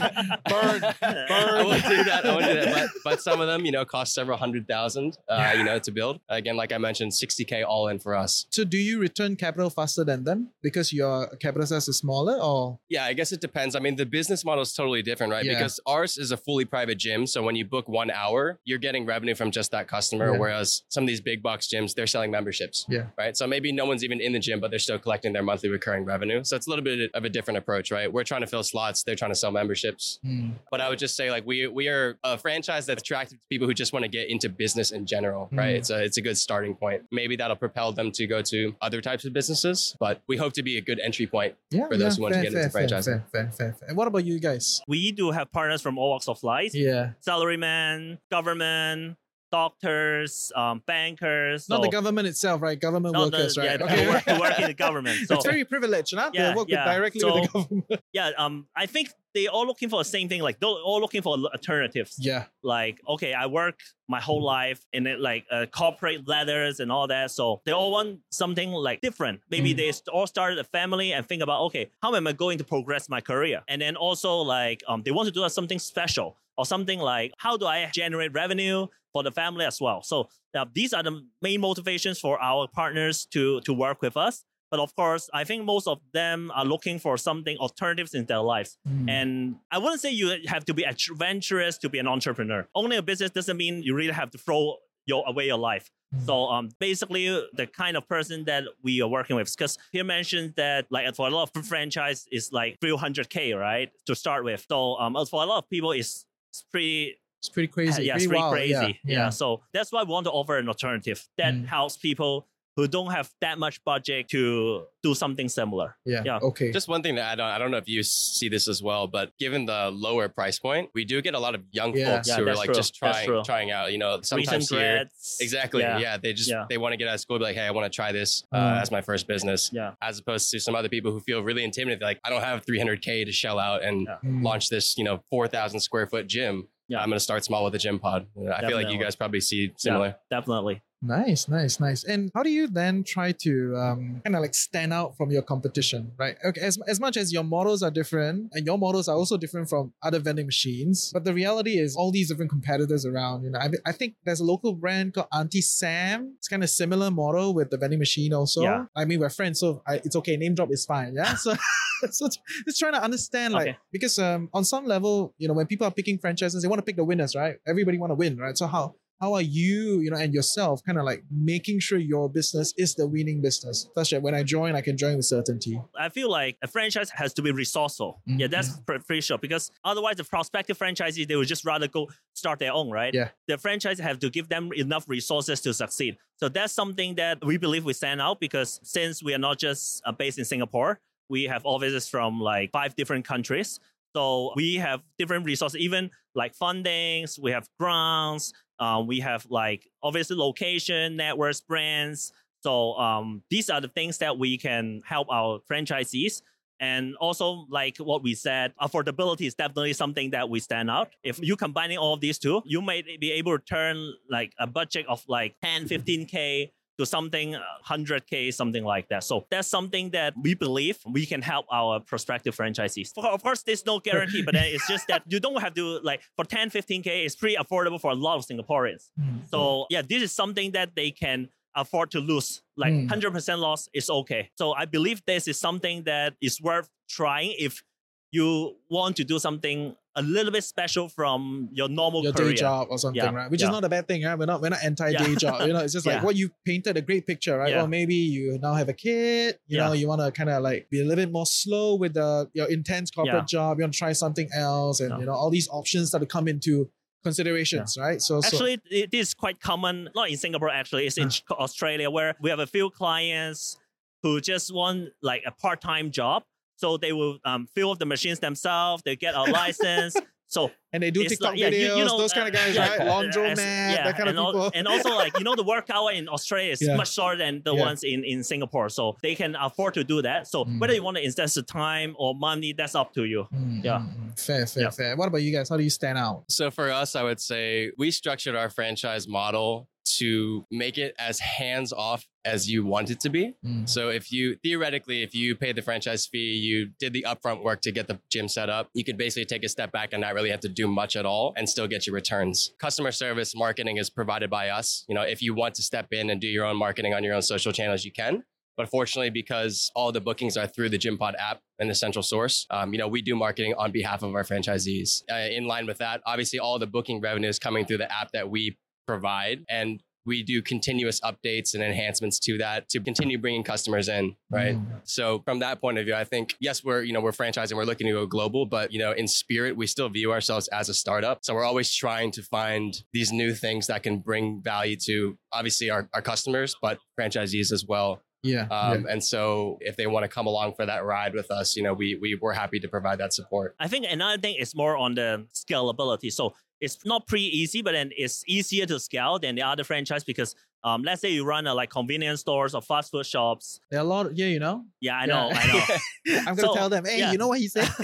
Burn. 0.49 0.93
I 1.01 1.63
won't 1.63 1.83
do 1.83 2.03
that. 2.03 2.25
I 2.25 2.33
won't 2.33 2.45
do 2.45 2.53
that. 2.53 2.73
But 2.73 3.15
but 3.15 3.21
some 3.21 3.39
of 3.39 3.47
them, 3.47 3.65
you 3.65 3.71
know, 3.71 3.85
cost 3.85 4.13
several 4.13 4.37
hundred 4.37 4.67
thousand, 4.67 5.17
uh, 5.29 5.53
you 5.55 5.63
know, 5.63 5.79
to 5.79 5.91
build. 5.91 6.19
Again, 6.29 6.57
like 6.57 6.73
I 6.73 6.77
mentioned, 6.77 7.11
60k 7.11 7.63
all 7.65 7.87
in 7.87 7.99
for 7.99 8.15
us. 8.15 8.45
So 8.51 8.63
do 8.65 8.77
you 8.77 8.99
return 8.99 9.35
capital 9.35 9.69
faster 9.69 10.03
than 10.03 10.23
them 10.25 10.51
because 10.61 10.91
your 10.91 11.27
capital 11.37 11.65
size 11.65 11.87
is 11.87 11.97
smaller 11.97 12.37
or 12.41 12.79
Yeah, 12.89 13.05
I 13.05 13.13
guess 13.13 13.31
it 13.31 13.39
depends. 13.39 13.75
I 13.75 13.79
mean, 13.79 13.95
the 13.95 14.05
business 14.05 14.43
model 14.43 14.61
is 14.63 14.73
totally 14.73 15.01
different, 15.01 15.31
right? 15.31 15.45
Yeah. 15.45 15.53
Because 15.53 15.79
ours 15.85 16.17
is 16.17 16.31
a 16.31 16.37
fully 16.37 16.65
private 16.65 16.97
gym. 16.97 17.25
So 17.25 17.41
when 17.43 17.55
you 17.55 17.65
book 17.65 17.87
one 17.87 18.11
hour, 18.11 18.59
you're 18.65 18.79
getting 18.79 19.05
revenue 19.05 19.35
from 19.35 19.51
just 19.51 19.71
that 19.71 19.87
customer. 19.87 20.33
Yeah. 20.33 20.39
Whereas 20.39 20.83
some 20.89 21.03
of 21.03 21.07
these 21.07 21.21
big 21.21 21.41
box 21.41 21.67
gyms, 21.73 21.93
they're 21.93 22.07
selling 22.07 22.31
memberships. 22.31 22.85
Yeah. 22.89 23.07
Right. 23.17 23.37
So 23.37 23.47
maybe 23.47 23.71
no 23.71 23.85
one's 23.85 24.03
even 24.03 24.19
in 24.19 24.33
the 24.33 24.39
gym, 24.39 24.59
but 24.59 24.69
they're 24.71 24.79
still 24.79 24.99
collecting 24.99 25.33
their 25.33 25.43
monthly 25.43 25.69
recurring 25.69 25.84
revenue. 25.93 26.43
So 26.43 26.55
it's 26.55 26.67
a 26.67 26.69
little 26.69 26.83
bit 26.83 27.11
of 27.13 27.23
a 27.25 27.29
different 27.29 27.57
approach, 27.57 27.91
right? 27.91 28.11
We're 28.11 28.23
trying 28.23 28.41
to 28.41 28.47
fill 28.47 28.63
slots, 28.63 29.03
they're 29.03 29.15
trying 29.15 29.31
to 29.31 29.35
sell 29.35 29.51
memberships. 29.51 30.19
Hmm. 30.23 30.51
But 30.71 30.81
I 30.81 30.89
would 30.89 30.99
just 30.99 31.15
say 31.15 31.29
like 31.31 31.45
we 31.45 31.67
we 31.67 31.87
are 31.87 32.17
a 32.23 32.37
franchise 32.37 32.85
that's 32.85 33.01
attractive 33.01 33.37
to 33.37 33.43
people 33.49 33.67
who 33.67 33.73
just 33.73 33.93
want 33.93 34.03
to 34.03 34.09
get 34.09 34.29
into 34.29 34.49
business 34.49 34.91
in 34.91 35.05
general, 35.05 35.49
right? 35.51 35.75
Mm. 35.75 35.77
It's 35.79 35.89
a 35.89 36.03
it's 36.03 36.17
a 36.17 36.21
good 36.21 36.37
starting 36.37 36.75
point. 36.75 37.03
Maybe 37.11 37.35
that'll 37.35 37.55
propel 37.55 37.91
them 37.93 38.11
to 38.13 38.27
go 38.27 38.41
to 38.41 38.75
other 38.81 39.01
types 39.01 39.25
of 39.25 39.33
businesses, 39.33 39.95
but 39.99 40.21
we 40.27 40.37
hope 40.37 40.53
to 40.53 40.63
be 40.63 40.77
a 40.77 40.81
good 40.81 40.99
entry 40.99 41.27
point. 41.27 41.55
yeah, 41.71 41.87
For 41.87 41.97
those 41.97 42.13
yeah, 42.13 42.15
who 42.17 42.21
want 42.23 42.33
to 42.35 42.41
get 42.41 42.53
into 42.53 42.69
fair, 42.69 42.87
fair, 42.87 42.87
franchising. 42.87 43.03
Fair, 43.05 43.25
fair, 43.31 43.51
fair, 43.51 43.73
fair. 43.79 43.87
And 43.89 43.97
what 43.97 44.07
about 44.07 44.25
you 44.25 44.39
guys? 44.39 44.81
we 44.87 45.11
do 45.11 45.31
have 45.31 45.51
partners 45.51 45.81
from 45.81 45.97
all 45.97 46.09
walks 46.11 46.27
of 46.27 46.41
life 46.43 46.73
Yeah. 46.73 47.11
salaryman 47.27 48.17
government 48.31 49.17
doctors 49.59 50.51
um, 50.55 50.81
bankers 50.85 51.69
Not 51.69 51.77
so- 51.77 51.81
the 51.83 51.89
government 51.97 52.27
itself, 52.27 52.61
right? 52.61 52.79
Government 52.79 53.13
not 53.13 53.31
the- 53.31 53.37
workers, 53.37 53.57
right? 53.57 53.79
yeah, 53.79 53.85
okay. 53.85 54.07
work, 54.09 54.25
work 54.39 54.59
in 54.59 54.67
the 54.67 54.73
government 54.85 55.17
so 55.27 55.35
It's 55.35 55.45
very 55.45 55.65
privileged, 55.65 56.13
huh? 56.15 56.31
Yeah, 56.33 56.55
work 56.55 56.67
yeah. 56.69 56.85
with 56.85 56.95
directly 56.95 57.21
with 57.25 57.33
the 57.35 57.47
So- 57.47 57.59
government. 57.59 58.01
yeah 58.17 58.31
um 58.43 58.67
i 58.75 58.85
think 58.85 59.09
they 59.35 59.47
all 59.47 59.65
looking 59.71 59.89
for 59.89 59.99
the 60.05 60.09
same 60.17 60.27
thing 60.29 60.41
like 60.47 60.57
they're 60.59 60.69
all 60.89 61.01
looking 61.05 61.21
for 61.21 61.33
alternatives 61.57 62.13
yeah. 62.19 62.45
like 62.63 62.95
okay 63.13 63.31
i 63.33 63.45
work 63.59 63.77
my 64.07 64.21
whole 64.27 64.43
life 64.57 64.79
in 64.93 65.07
it 65.11 65.19
like 65.19 65.43
uh, 65.51 65.65
corporate 65.81 66.21
letters 66.27 66.79
and 66.81 66.89
all 66.95 67.07
that 67.07 67.27
so 67.31 67.61
they 67.65 67.71
all 67.79 67.91
want 67.97 68.19
something 68.31 68.69
like 68.87 69.01
different 69.01 69.41
maybe 69.53 69.69
Mm. 69.73 69.77
they 69.77 69.91
all 70.15 70.27
started 70.35 70.57
a 70.59 70.63
family 70.79 71.07
and 71.15 71.21
think 71.27 71.41
about 71.47 71.59
okay 71.67 71.85
how 72.03 72.13
am 72.15 72.27
i 72.27 72.33
going 72.43 72.57
to 72.59 72.63
progress 72.63 73.03
my 73.15 73.21
career 73.31 73.57
and 73.67 73.81
then 73.81 73.95
also 73.95 74.31
like 74.57 74.79
um, 74.89 74.99
they 75.03 75.11
want 75.17 75.25
to 75.27 75.33
do 75.39 75.47
something 75.49 75.79
special 75.79 76.29
or 76.57 76.65
something 76.65 76.99
like 76.99 77.31
how 77.37 77.57
do 77.57 77.65
i 77.65 77.89
generate 77.93 78.33
revenue 78.33 78.87
for 79.13 79.23
the 79.23 79.31
family 79.31 79.65
as 79.65 79.79
well 79.81 80.01
so 80.03 80.27
uh, 80.55 80.65
these 80.73 80.93
are 80.93 81.03
the 81.03 81.21
main 81.41 81.59
motivations 81.61 82.19
for 82.19 82.41
our 82.41 82.67
partners 82.67 83.25
to 83.25 83.59
to 83.61 83.73
work 83.73 84.01
with 84.01 84.15
us 84.17 84.43
but 84.71 84.79
of 84.79 84.95
course 84.95 85.29
i 85.33 85.43
think 85.43 85.63
most 85.63 85.87
of 85.87 85.99
them 86.13 86.51
are 86.55 86.65
looking 86.65 86.97
for 86.99 87.17
something 87.17 87.57
alternatives 87.57 88.13
in 88.13 88.25
their 88.25 88.39
lives 88.41 88.77
Hmm. 88.87 89.09
and 89.09 89.55
I 89.71 89.77
wouldn't 89.77 90.01
say 90.01 90.11
you 90.11 90.37
have 90.47 90.65
to 90.65 90.73
be 90.73 90.83
adventurous 90.83 91.77
to 91.79 91.89
be 91.89 91.99
an 91.99 92.07
entrepreneur. 92.07 92.67
Owning 92.75 92.97
a 92.97 93.01
business 93.01 93.31
doesn't 93.31 93.57
mean 93.57 93.83
you 93.83 93.93
really 93.95 94.13
have 94.13 94.31
to 94.31 94.37
throw 94.37 94.75
your 95.05 95.23
away 95.27 95.45
your 95.47 95.57
life. 95.57 95.89
Mm. 96.15 96.25
So 96.25 96.45
um, 96.47 96.69
basically, 96.79 97.27
the 97.53 97.67
kind 97.67 97.97
of 97.97 98.07
person 98.07 98.45
that 98.45 98.63
we 98.83 99.01
are 99.01 99.07
working 99.07 99.35
with, 99.35 99.53
because 99.55 99.77
he 99.91 100.01
mentioned 100.03 100.53
that 100.57 100.85
like 100.89 101.13
for 101.15 101.27
a 101.27 101.29
lot 101.29 101.49
of 101.55 101.65
franchise 101.65 102.25
is 102.31 102.51
like 102.51 102.79
300k 102.79 103.57
right 103.59 103.89
to 104.07 104.15
start 104.15 104.43
with. 104.43 104.65
So 104.69 104.95
um, 104.97 105.13
for 105.29 105.43
a 105.43 105.45
lot 105.45 105.59
of 105.63 105.69
people, 105.69 105.91
it's 105.91 106.25
it's 106.55 106.63
pretty 106.71 107.15
It's 107.39 107.49
pretty 107.49 107.67
crazy. 107.67 108.03
yeah, 108.05 108.13
pretty 108.13 108.25
it's 108.25 108.27
pretty 108.27 108.41
wild. 108.41 108.53
crazy. 108.53 108.99
Yeah. 109.03 109.17
Yeah. 109.17 109.29
So 109.29 109.61
that's 109.73 109.91
why 109.91 110.03
we 110.03 110.09
want 110.11 110.25
to 110.25 110.31
offer 110.31 110.57
an 110.57 110.67
alternative 110.67 111.27
that 111.37 111.53
Mm. 111.53 111.65
helps 111.67 111.97
people 111.97 112.47
who 112.75 112.87
don't 112.87 113.11
have 113.11 113.29
that 113.39 113.57
much 113.57 113.81
budget 113.85 114.27
to 114.29 114.83
do 115.01 115.13
something 115.15 115.47
similar. 115.47 115.95
Yeah. 116.05 116.23
Yeah. 116.25 116.39
Okay. 116.41 116.71
Just 116.73 116.87
one 116.89 117.01
thing 117.01 117.15
to 117.15 117.21
add 117.21 117.39
on, 117.39 117.49
I 117.49 117.57
don't 117.57 117.71
know 117.71 117.77
if 117.77 117.87
you 117.87 118.03
see 118.03 118.49
this 118.49 118.67
as 118.67 118.83
well, 118.83 119.07
but 119.07 119.31
given 119.39 119.65
the 119.65 119.91
lower 119.91 120.27
price 120.27 120.59
point, 120.59 120.89
we 120.93 121.05
do 121.05 121.21
get 121.21 121.35
a 121.35 121.39
lot 121.39 121.55
of 121.55 121.61
young 121.71 121.95
Yeah. 121.95 122.15
folks 122.17 122.27
Yeah, 122.27 122.35
who 122.37 122.47
are 122.49 122.55
like 122.55 122.65
true. 122.65 122.73
just 122.73 122.95
trying 122.95 123.43
trying 123.45 123.71
out. 123.71 123.91
You 123.93 123.97
know, 123.97 124.19
sometimes 124.23 124.71
Recent 124.71 124.79
here. 124.81 125.09
Exactly. 125.39 125.81
Yeah. 125.83 125.99
Yeah. 125.99 126.17
They 126.17 126.33
just 126.33 126.49
Yeah. 126.49 126.65
they 126.69 126.77
want 126.77 126.91
to 126.93 126.97
get 126.97 127.07
out 127.07 127.13
of 127.15 127.21
school, 127.21 127.37
be 127.39 127.45
like, 127.45 127.55
hey, 127.55 127.65
I 127.65 127.71
want 127.71 127.91
to 127.91 127.95
try 127.95 128.11
this 128.11 128.43
uh, 128.51 128.57
Mm. 128.57 128.81
as 128.81 128.91
my 128.91 129.01
first 129.01 129.27
business. 129.27 129.69
Yeah. 129.73 129.93
As 130.01 130.19
opposed 130.19 130.51
to 130.51 130.59
some 130.59 130.75
other 130.75 130.89
people 130.89 131.11
who 131.11 131.19
feel 131.21 131.41
really 131.43 131.63
intimidated, 131.63 132.01
like 132.01 132.19
I 132.25 132.29
don't 132.29 132.43
have 132.43 132.65
300k 132.65 133.25
to 133.25 133.31
shell 133.31 133.57
out 133.59 133.83
and 133.83 134.01
Yeah. 134.07 134.17
Mm. 134.29 134.43
launch 134.43 134.69
this, 134.69 134.97
you 134.97 135.03
know, 135.03 135.23
4,000 135.29 135.79
square 135.79 136.07
foot 136.07 136.27
gym. 136.27 136.67
Yeah. 136.87 136.99
I'm 136.99 137.07
going 137.09 137.15
to 137.17 137.23
start 137.23 137.43
small 137.43 137.63
with 137.63 137.73
a 137.73 137.79
gym 137.79 137.97
pod. 137.99 138.27
I 138.53 138.67
feel 138.67 138.75
like 138.77 138.89
you 138.91 138.99
guys 138.99 139.15
probably 139.15 139.39
see 139.41 139.71
similar. 139.77 140.07
Yeah, 140.07 140.37
definitely. 140.39 140.81
Nice, 141.05 141.47
nice, 141.47 141.79
nice. 141.79 142.03
And 142.03 142.31
how 142.33 142.41
do 142.43 142.49
you 142.49 142.67
then 142.67 143.03
try 143.03 143.31
to 143.31 143.75
um, 143.77 144.21
kind 144.23 144.35
of 144.35 144.41
like 144.41 144.55
stand 144.55 144.91
out 144.91 145.15
from 145.17 145.29
your 145.31 145.41
competition, 145.43 146.11
right? 146.17 146.35
Okay, 146.43 146.61
as, 146.61 146.79
as 146.87 146.99
much 146.99 147.15
as 147.15 147.31
your 147.31 147.43
models 147.43 147.83
are 147.83 147.91
different 147.91 148.49
and 148.53 148.65
your 148.65 148.77
models 148.77 149.07
are 149.07 149.15
also 149.15 149.37
different 149.37 149.69
from 149.69 149.93
other 150.01 150.19
vending 150.19 150.45
machines, 150.47 151.11
but 151.13 151.23
the 151.23 151.33
reality 151.33 151.77
is 151.77 151.95
all 151.95 152.11
these 152.11 152.29
different 152.29 152.49
competitors 152.49 153.05
around. 153.05 153.43
You 153.43 153.51
know, 153.51 153.59
I, 153.59 153.69
I 153.85 153.91
think 153.91 154.15
there's 154.25 154.39
a 154.39 154.45
local 154.45 154.73
brand 154.73 155.13
called 155.13 155.27
Auntie 155.31 155.61
Sam. 155.61 156.33
It's 156.37 156.47
kind 156.47 156.63
of 156.63 156.69
similar 156.69 157.11
model 157.11 157.53
with 157.53 157.69
the 157.69 157.77
vending 157.77 157.99
machine 157.99 158.33
also. 158.33 158.61
Yeah. 158.63 158.85
I 158.95 159.05
mean, 159.05 159.19
we're 159.19 159.29
friends, 159.29 159.59
so 159.59 159.83
I, 159.87 159.95
it's 160.03 160.15
okay. 160.15 160.37
Name 160.37 160.55
drop 160.55 160.69
is 160.71 160.85
fine. 160.85 161.13
Yeah. 161.15 161.35
So, 161.45 161.53
so 162.11 162.27
just 162.65 162.79
trying 162.79 162.93
to 162.93 163.01
understand, 163.03 163.53
like, 163.53 163.67
Okay. 163.69 163.77
because 163.91 164.19
um, 164.19 164.49
on 164.53 164.63
some 164.65 164.85
level, 164.85 165.33
you 165.37 165.47
know, 165.47 165.53
when 165.53 165.65
people 165.67 165.87
are 165.87 165.91
picking 165.91 166.17
franchises, 166.17 166.61
they 166.61 166.67
want 166.67 166.79
to 166.79 166.83
pick 166.83 166.95
the 166.97 167.03
winners, 167.05 167.35
right? 167.35 167.55
Everybody 167.65 167.97
want 167.97 168.11
to 168.11 168.15
win, 168.15 168.37
right? 168.37 168.57
So 168.57 168.67
how 168.67 168.95
how 169.25 169.33
are 169.33 169.41
you, 169.41 170.01
you 170.01 170.11
know, 170.11 170.17
and 170.17 170.33
yourself 170.35 170.83
kind 170.85 170.99
of 170.99 171.03
like 171.03 171.23
making 171.31 171.79
sure 171.79 171.97
your 171.97 172.29
business 172.29 172.75
is 172.77 172.93
the 172.93 173.07
winning 173.07 173.41
business, 173.41 173.87
such 173.95 174.11
that 174.11 174.21
when 174.21 174.35
I 174.35 174.43
join, 174.43 174.75
I 174.75 174.81
can 174.81 174.97
join 174.97 175.15
with 175.17 175.25
certainty. 175.25 175.81
I 175.97 176.09
feel 176.09 176.29
like 176.29 176.57
a 176.61 176.67
franchise 176.67 177.09
has 177.09 177.33
to 177.33 177.41
be 177.41 177.51
resourceful. 177.51 178.21
Mm, 178.29 178.39
Yeah, 178.39 178.47
that's 178.47 178.79
pre- 178.81 178.99
pretty 178.99 179.21
sure 179.21 179.39
because 179.39 179.71
otherwise 179.83 180.17
the 180.17 180.23
prospective 180.23 180.77
franchisees 180.77 181.27
they 181.27 181.35
would 181.35 181.47
just 181.47 181.65
rather 181.65 181.87
go 181.87 182.07
start 182.33 182.59
their 182.59 182.71
own, 182.71 182.91
right? 182.91 183.13
Yeah. 183.15 183.29
The 183.47 183.57
franchise 183.57 183.97
have 183.99 184.19
to 184.19 184.29
give 184.29 184.47
them 184.47 184.69
enough 184.75 185.09
resources 185.09 185.59
to 185.61 185.73
succeed. 185.73 186.17
So 186.37 186.47
that's 186.47 186.73
something 186.73 187.15
that 187.15 187.43
we 187.43 187.57
believe 187.57 187.83
we 187.83 187.93
stand 187.93 188.21
out 188.21 188.39
because 188.39 188.79
since 188.83 189.23
we 189.23 189.33
are 189.33 189.39
not 189.39 189.57
just 189.57 190.03
uh, 190.05 190.11
based 190.11 190.37
in 190.37 190.45
Singapore, 190.45 190.99
we 191.29 191.45
have 191.45 191.65
offices 191.65 192.07
from 192.07 192.39
like 192.39 192.69
five 192.71 192.95
different 192.95 193.25
countries. 193.25 193.79
So 194.15 194.53
we 194.55 194.75
have 194.75 195.01
different 195.19 195.45
resources, 195.45 195.81
even 195.81 196.09
like 196.35 196.55
fundings, 196.55 197.37
we 197.37 197.51
have 197.51 197.67
grants, 197.77 198.53
uh, 198.79 199.03
we 199.05 199.19
have 199.19 199.45
like 199.49 199.87
obviously 200.03 200.35
location, 200.35 201.15
networks, 201.15 201.61
brands. 201.61 202.31
So 202.61 202.93
um, 202.95 203.43
these 203.49 203.69
are 203.69 203.79
the 203.79 203.87
things 203.87 204.17
that 204.19 204.37
we 204.37 204.57
can 204.57 205.01
help 205.05 205.27
our 205.29 205.59
franchisees. 205.69 206.41
And 206.79 207.15
also, 207.17 207.65
like 207.69 207.97
what 207.97 208.21
we 208.21 208.35
said, 208.35 208.73
affordability 208.81 209.47
is 209.47 209.55
definitely 209.55 209.93
something 209.93 210.31
that 210.31 210.49
we 210.49 210.59
stand 210.59 210.89
out. 210.89 211.09
If 211.23 211.39
you 211.41 211.55
combining 211.55 211.97
all 211.97 212.13
of 212.13 212.19
these 212.19 212.37
two, 212.37 212.61
you 212.65 212.81
may 212.81 213.01
be 213.01 213.31
able 213.31 213.57
to 213.57 213.63
turn 213.63 214.13
like 214.29 214.51
a 214.59 214.67
budget 214.67 215.05
of 215.07 215.23
like 215.27 215.55
10, 215.63 215.87
15K 215.87 216.71
to 216.97 217.05
something 217.05 217.55
uh, 217.55 217.61
100K, 217.87 218.53
something 218.53 218.83
like 218.83 219.07
that. 219.09 219.23
So 219.23 219.45
that's 219.49 219.67
something 219.67 220.11
that 220.11 220.33
we 220.41 220.53
believe 220.53 220.97
we 221.05 221.25
can 221.25 221.41
help 221.41 221.65
our 221.71 221.99
prospective 221.99 222.55
franchisees. 222.55 223.13
For, 223.13 223.25
of 223.27 223.43
course, 223.43 223.63
there's 223.63 223.85
no 223.85 223.99
guarantee, 223.99 224.41
but 224.43 224.53
then 224.53 224.65
it's 224.67 224.87
just 224.87 225.07
that 225.07 225.23
you 225.27 225.39
don't 225.39 225.61
have 225.61 225.73
to 225.75 225.99
like 226.03 226.21
for 226.35 226.45
10, 226.45 226.69
15K, 226.69 227.25
it's 227.25 227.35
pretty 227.35 227.55
affordable 227.57 227.99
for 227.99 228.11
a 228.11 228.15
lot 228.15 228.37
of 228.37 228.45
Singaporeans. 228.45 229.09
So 229.49 229.85
yeah, 229.89 230.01
this 230.01 230.21
is 230.23 230.31
something 230.31 230.71
that 230.71 230.95
they 230.95 231.11
can 231.11 231.49
afford 231.75 232.11
to 232.11 232.19
lose. 232.19 232.61
Like 232.77 232.93
Mm. 232.93 233.09
100% 233.09 233.59
loss 233.59 233.89
is 233.93 234.09
okay. 234.09 234.49
So 234.55 234.71
I 234.73 234.85
believe 234.85 235.21
this 235.25 235.47
is 235.47 235.59
something 235.59 236.03
that 236.03 236.35
is 236.41 236.61
worth 236.61 236.89
trying 237.09 237.53
if 237.59 237.83
you 238.31 238.75
want 238.89 239.17
to 239.17 239.23
do 239.23 239.39
something 239.39 239.95
a 240.17 240.21
little 240.21 240.51
bit 240.51 240.63
special 240.63 241.09
from 241.09 241.69
your 241.73 241.89
normal 241.89 242.23
your 242.23 242.31
career. 242.33 242.49
day 242.51 242.55
job 242.55 242.87
or 242.89 242.97
something, 242.97 243.21
Yeah, 243.21 243.31
right? 243.33 243.51
Which 243.51 243.61
yeah. 243.61 243.67
is 243.67 243.71
not 243.71 243.83
a 243.83 243.89
bad 243.89 244.07
thing, 244.07 244.23
right? 244.23 244.37
We're 244.39 244.45
not 244.45 244.61
we're 244.61 244.69
not 244.69 244.83
anti 244.83 245.09
Yeah. 245.09 245.25
day 245.25 245.35
job. 245.35 245.67
You 245.67 245.73
know, 245.73 245.79
it's 245.85 245.93
just 245.93 246.05
like 246.05 246.17
Yeah. 246.17 246.23
what 246.23 246.35
you 246.35 246.49
painted 246.65 246.95
a 246.97 247.01
great 247.01 247.27
picture, 247.27 247.57
right? 247.57 247.71
Yeah. 247.71 247.83
Or 247.83 247.87
maybe 247.87 248.15
you 248.15 248.57
now 248.59 248.73
have 248.75 248.87
a 248.89 248.93
kid. 248.93 249.59
You 249.67 249.77
Yeah. 249.77 249.87
know, 249.87 249.93
you 249.93 250.07
want 250.07 250.21
to 250.21 250.31
kind 250.31 250.49
of 250.49 250.61
like 250.63 250.89
be 250.89 250.99
a 251.01 251.03
little 251.03 251.23
bit 251.23 251.31
more 251.31 251.45
slow 251.45 251.95
with 251.95 252.13
the 252.13 252.49
your 252.53 252.67
intense 252.71 253.11
corporate 253.11 253.35
Yeah. 253.51 253.57
job. 253.57 253.77
You 253.77 253.83
want 253.83 253.93
to 253.93 253.99
try 253.99 254.13
something 254.13 254.49
else, 254.55 254.99
and 255.01 255.09
Yeah. 255.11 255.19
you 255.19 255.25
know 255.25 255.33
all 255.33 255.49
these 255.49 255.67
options 255.69 256.11
that 256.11 256.27
come 256.29 256.47
into 256.47 256.89
considerations, 257.23 257.97
right? 257.99 258.21
So, 258.21 258.39
so 258.39 258.47
Actually, 258.47 258.79
it 258.91 259.13
is 259.13 259.33
quite 259.33 259.59
common, 259.59 260.09
not 260.15 260.29
in 260.29 260.37
Singapore, 260.37 260.69
actually, 260.69 261.07
it's 261.07 261.17
in 261.17 261.29
Australia 261.49 262.09
where 262.09 262.35
we 262.39 262.49
have 262.51 262.59
a 262.59 262.67
few 262.67 262.89
clients 262.91 263.77
who 264.21 264.39
just 264.39 264.73
want 264.73 265.09
like 265.21 265.43
a 265.45 265.51
part 265.51 265.81
time 265.81 266.11
job. 266.11 266.43
So 266.77 266.97
they 266.97 267.13
will 267.13 267.37
um, 267.45 267.67
fill 267.73 267.91
up 267.91 267.99
the 267.99 268.05
machines 268.05 268.39
themselves, 268.39 269.01
they 269.03 269.15
get 269.15 269.33
a 269.35 269.43
license. 269.61 270.15
So 270.47 270.69
and 270.93 271.01
they 271.01 271.09
do 271.09 271.23
TikTok 271.27 271.51
like- 271.51 271.59
yeah, 271.59 271.69
videos, 271.69 271.71
you- 271.89 271.95
you 271.97 272.05
know, 272.05 272.17
those 272.19 272.31
kind 272.31 272.47
of 272.47 272.53
uh, 272.53 272.57
guys, 272.65 272.75
yeah, 272.75 272.87
right? 272.89 272.99
uh, 273.01 273.05
Laundromat, 273.11 273.51
as- 273.51 273.57
that 273.57 274.15
kind 274.15 274.29
of 274.29 274.35
and 274.35 274.37
al- 274.37 274.51
people. 274.53 274.71
and 274.75 274.87
also 274.87 275.09
like 275.15 275.37
you 275.39 275.43
know 275.43 275.55
the 275.55 275.63
work 275.63 275.89
hour 275.89 276.11
in 276.11 276.29
Australia 276.29 276.71
is 276.71 276.81
Yeah. 276.85 276.95
much 276.95 277.11
shorter 277.13 277.37
than 277.37 277.63
the 277.65 277.73
Yeah. 277.73 277.81
ones 277.81 278.03
in, 278.03 278.23
in 278.23 278.43
Singapore, 278.43 278.89
so 278.89 279.17
they 279.23 279.33
can 279.33 279.55
afford 279.55 279.95
to 279.95 280.03
do 280.03 280.21
that. 280.21 280.47
So 280.47 280.63
Mm. 280.65 280.79
whether 280.79 280.93
you 280.93 281.01
want 281.01 281.17
to 281.17 281.23
invest 281.23 281.55
the 281.55 281.63
time 281.63 282.15
or 282.19 282.35
money, 282.35 282.73
that's 282.73 282.93
up 282.93 283.11
to 283.15 283.23
you. 283.25 283.47
Mm, 283.53 283.83
Yeah. 283.83 283.97
mm, 283.99 284.29
mm. 284.33 284.39
fair, 284.39 284.67
fair, 284.67 284.83
Yeah. 284.83 284.89
fair. 284.91 285.15
What 285.17 285.27
about 285.27 285.41
you 285.41 285.51
guys? 285.51 285.67
How 285.69 285.77
do 285.77 285.83
you 285.83 285.89
stand 285.89 286.19
out? 286.19 286.43
So 286.49 286.69
for 286.69 286.91
us, 286.91 287.15
I 287.15 287.23
would 287.23 287.39
say 287.41 287.91
we 287.97 288.11
structured 288.11 288.55
our 288.55 288.69
franchise 288.69 289.27
model 289.27 289.89
to 290.17 290.65
make 290.71 290.97
it 290.97 291.13
as 291.19 291.39
hands 291.39 291.93
off 291.93 292.25
as 292.43 292.69
you 292.69 292.85
want 292.85 293.09
it 293.09 293.19
to 293.21 293.29
be. 293.29 293.55
Mm. 293.65 293.89
So 293.89 294.09
if 294.09 294.31
you 294.31 294.55
theoretically, 294.63 295.23
if 295.23 295.33
you 295.33 295.55
pay 295.55 295.73
the 295.73 295.81
franchise 295.81 296.27
fee, 296.27 296.53
you 296.53 296.89
did 296.99 297.13
the 297.13 297.25
upfront 297.27 297.63
work 297.63 297.81
to 297.81 297.91
get 297.91 298.07
the 298.07 298.19
gym 298.29 298.47
set 298.47 298.69
up, 298.69 298.89
you 298.93 299.03
could 299.03 299.17
basically 299.17 299.45
take 299.45 299.63
a 299.63 299.69
step 299.69 299.91
back 299.91 300.09
and 300.13 300.21
not 300.21 300.35
really 300.35 300.51
have 300.51 300.59
to 300.61 300.69
do 300.69 300.87
much 300.87 301.15
at 301.15 301.25
all 301.25 301.53
and 301.57 301.67
still 301.67 301.87
get 301.87 302.05
your 302.05 302.13
returns. 302.13 302.73
Customer 302.79 303.11
service 303.11 303.55
marketing 303.55 303.97
is 303.97 304.09
provided 304.09 304.49
by 304.49 304.69
us. 304.69 305.05
You 305.09 305.15
know, 305.15 305.23
if 305.23 305.41
you 305.41 305.55
want 305.55 305.75
to 305.75 305.81
step 305.81 306.07
in 306.11 306.29
and 306.29 306.39
do 306.39 306.47
your 306.47 306.65
own 306.65 306.77
marketing 306.77 307.13
on 307.13 307.23
your 307.23 307.33
own 307.33 307.41
social 307.41 307.71
channels, 307.71 308.05
you 308.05 308.11
can. 308.11 308.43
But 308.77 308.89
fortunately, 308.89 309.29
because 309.29 309.89
all 309.95 310.11
the 310.11 310.21
bookings 310.21 310.57
are 310.57 310.67
through 310.67 310.89
the 310.89 310.97
GymPod 310.97 311.33
app 311.39 311.61
and 311.79 311.89
the 311.89 311.95
central 311.95 312.23
source, 312.23 312.65
um, 312.69 312.93
you 312.93 312.99
know, 312.99 313.07
we 313.07 313.21
do 313.21 313.35
marketing 313.35 313.73
on 313.77 313.91
behalf 313.91 314.21
of 314.21 314.35
our 314.35 314.43
franchisees. 314.43 315.23
Uh, 315.31 315.35
in 315.35 315.65
line 315.65 315.85
with 315.85 315.99
that, 315.99 316.21
obviously, 316.25 316.59
all 316.59 316.77
the 316.77 316.87
booking 316.87 317.21
revenue 317.21 317.47
is 317.47 317.57
coming 317.57 317.85
through 317.85 317.99
the 317.99 318.11
app 318.11 318.31
that 318.33 318.49
we 318.49 318.77
provide, 319.05 319.65
and 319.69 320.01
we 320.25 320.41
do 320.41 320.61
continuous 320.61 321.19
updates 321.21 321.75
and 321.75 321.83
enhancements 321.83 322.39
to 322.39 322.57
that 322.57 322.89
to 322.89 322.99
continue 322.99 323.37
bringing 323.37 323.63
customers 323.63 324.09
in, 324.09 324.35
right? 324.49 324.75
Mm. 324.75 325.01
So 325.03 325.41
from 325.45 325.59
that 325.59 325.79
point 325.79 325.99
of 325.99 326.05
view, 326.05 326.15
I 326.15 326.23
think 326.23 326.55
yes, 326.59 326.83
we're 326.83 327.03
you 327.03 327.13
know 327.13 327.21
we're 327.21 327.31
franchising, 327.31 327.75
we're 327.75 327.85
looking 327.85 328.07
to 328.07 328.13
go 328.13 328.25
global, 328.25 328.65
but 328.65 328.91
you 328.91 328.99
know 328.99 329.11
in 329.11 329.27
spirit, 329.27 329.77
we 329.77 329.87
still 329.87 330.09
view 330.09 330.31
ourselves 330.31 330.67
as 330.69 330.89
a 330.89 330.93
startup. 330.93 331.39
So 331.43 331.53
we're 331.53 331.63
always 331.63 331.93
trying 331.93 332.31
to 332.31 332.41
find 332.41 332.95
these 333.13 333.31
new 333.31 333.53
things 333.53 333.87
that 333.87 334.03
can 334.03 334.19
bring 334.19 334.61
value 334.63 334.97
to 335.05 335.37
obviously 335.53 335.89
our, 335.89 336.09
our 336.13 336.21
customers, 336.21 336.75
but 336.81 336.97
franchisees 337.19 337.71
as 337.71 337.85
well. 337.87 338.21
Yeah. 338.45 338.67
yeah. 338.69 338.79
Um, 338.79 339.07
And 339.09 339.23
so 339.23 339.77
if 339.81 339.97
they 339.97 340.07
want 340.07 340.23
to 340.23 340.27
come 340.27 340.45
along 340.47 340.75
for 340.75 340.85
that 340.85 341.03
ride 341.03 341.33
with 341.33 341.49
us, 341.51 341.75
you 341.75 341.83
know, 341.83 341.93
we 341.93 342.15
we 342.15 342.37
we're 342.39 342.53
happy 342.53 342.79
to 342.79 342.87
provide 342.87 343.19
that 343.19 343.33
support. 343.33 343.75
I 343.79 343.87
think 343.87 344.05
another 344.09 344.39
thing 344.39 344.55
is 344.59 344.75
more 344.75 344.95
on 344.95 345.15
the 345.15 345.47
scalability. 345.53 346.31
So 346.31 346.53
it's 346.81 347.05
not 347.05 347.27
pretty 347.27 347.45
easy, 347.57 347.81
but 347.81 347.93
then 347.93 348.11
it's 348.17 348.43
easier 348.47 348.85
to 348.87 348.99
scale 348.99 349.39
than 349.39 349.55
the 349.55 349.61
other 349.61 349.83
franchise 349.83 350.23
because 350.23 350.55
um, 350.83 351.01
let's 351.03 351.21
say 351.21 351.29
you 351.31 351.43
run 351.45 351.65
a 351.67 351.73
like 351.73 351.89
convenience 351.89 352.41
stores 352.41 352.75
or 352.75 352.81
fast 352.81 353.09
food 353.11 353.25
shops. 353.25 353.79
There 353.89 353.99
are 353.99 354.03
a 354.03 354.07
lot. 354.07 354.27
Of, 354.27 354.37
yeah, 354.37 354.45
you 354.47 354.59
know. 354.59 354.85
Yeah, 355.01 355.15
I 355.17 355.21
Yeah. 355.21 355.25
know, 355.25 355.49
I 355.51 355.67
know. 355.67 356.35
I'm 356.39 356.43
gonna 356.55 356.61
So, 356.61 356.73
tell 356.75 356.89
them, 356.89 357.05
hey, 357.05 357.19
yeah. 357.19 357.31
you 357.31 357.37
know 357.37 357.47
what 357.47 357.59
he 357.59 357.67
said? 357.67 357.89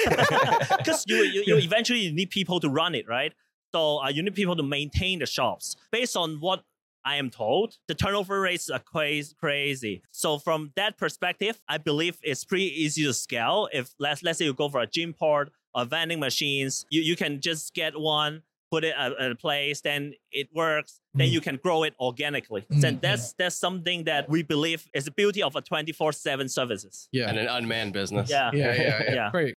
because 0.77 1.03
you, 1.07 1.17
you, 1.23 1.43
you 1.45 1.57
eventually 1.57 2.11
need 2.11 2.29
people 2.31 2.59
to 2.59 2.69
run 2.69 2.95
it, 2.95 3.07
right? 3.07 3.33
So 3.73 4.01
uh, 4.03 4.09
you 4.09 4.23
need 4.23 4.35
people 4.35 4.55
to 4.55 4.63
maintain 4.63 5.19
the 5.19 5.25
shops. 5.25 5.75
Based 5.91 6.15
on 6.17 6.37
what 6.39 6.63
I 7.05 7.15
am 7.17 7.29
told, 7.29 7.77
the 7.87 7.95
turnover 7.95 8.41
rates 8.41 8.69
are 8.69 8.79
crazy, 8.79 9.33
crazy. 9.39 10.01
So 10.11 10.37
from 10.39 10.71
that 10.75 10.97
perspective, 10.97 11.61
I 11.67 11.77
believe 11.77 12.17
it's 12.21 12.43
pretty 12.45 12.65
easy 12.83 13.03
to 13.05 13.13
scale. 13.13 13.69
If 13.71 13.93
let's 13.99 14.23
let's 14.23 14.39
say 14.39 14.45
you 14.45 14.53
go 14.53 14.69
for 14.69 14.81
a 14.81 14.87
gym 14.87 15.13
pod 15.13 15.51
or 15.73 15.85
vending 15.85 16.19
machines, 16.19 16.85
you, 16.89 17.01
you 17.01 17.15
can 17.15 17.41
just 17.41 17.73
get 17.73 17.99
one, 17.99 18.43
put 18.71 18.83
it 18.85 18.95
at, 18.97 19.11
at 19.19 19.31
a 19.31 19.35
place, 19.35 19.81
then 19.81 20.13
it 20.31 20.47
works. 20.55 21.01
Then 21.13 21.27
Mm. 21.27 21.31
you 21.31 21.41
can 21.41 21.57
grow 21.61 21.83
it 21.83 21.93
organically. 21.99 22.61
Mm, 22.71 22.81
Then 22.81 22.99
that's 23.01 23.33
that's 23.33 23.55
something 23.57 24.05
that 24.05 24.29
we 24.29 24.43
believe 24.43 24.87
is 24.93 25.03
the 25.05 25.11
beauty 25.11 25.43
of 25.43 25.55
a 25.57 25.61
twenty 25.61 25.91
four 25.91 26.11
seven 26.13 26.47
services. 26.47 27.09
yeah. 27.11 27.27
And 27.29 27.37
an 27.37 27.47
unmanned 27.47 27.91
business. 27.93 28.29
Yeah. 28.29 28.49
yeah, 28.53 28.73
yeah, 28.73 29.03
yeah, 29.03 29.13
Yeah. 29.13 29.29
Great. 29.31 29.55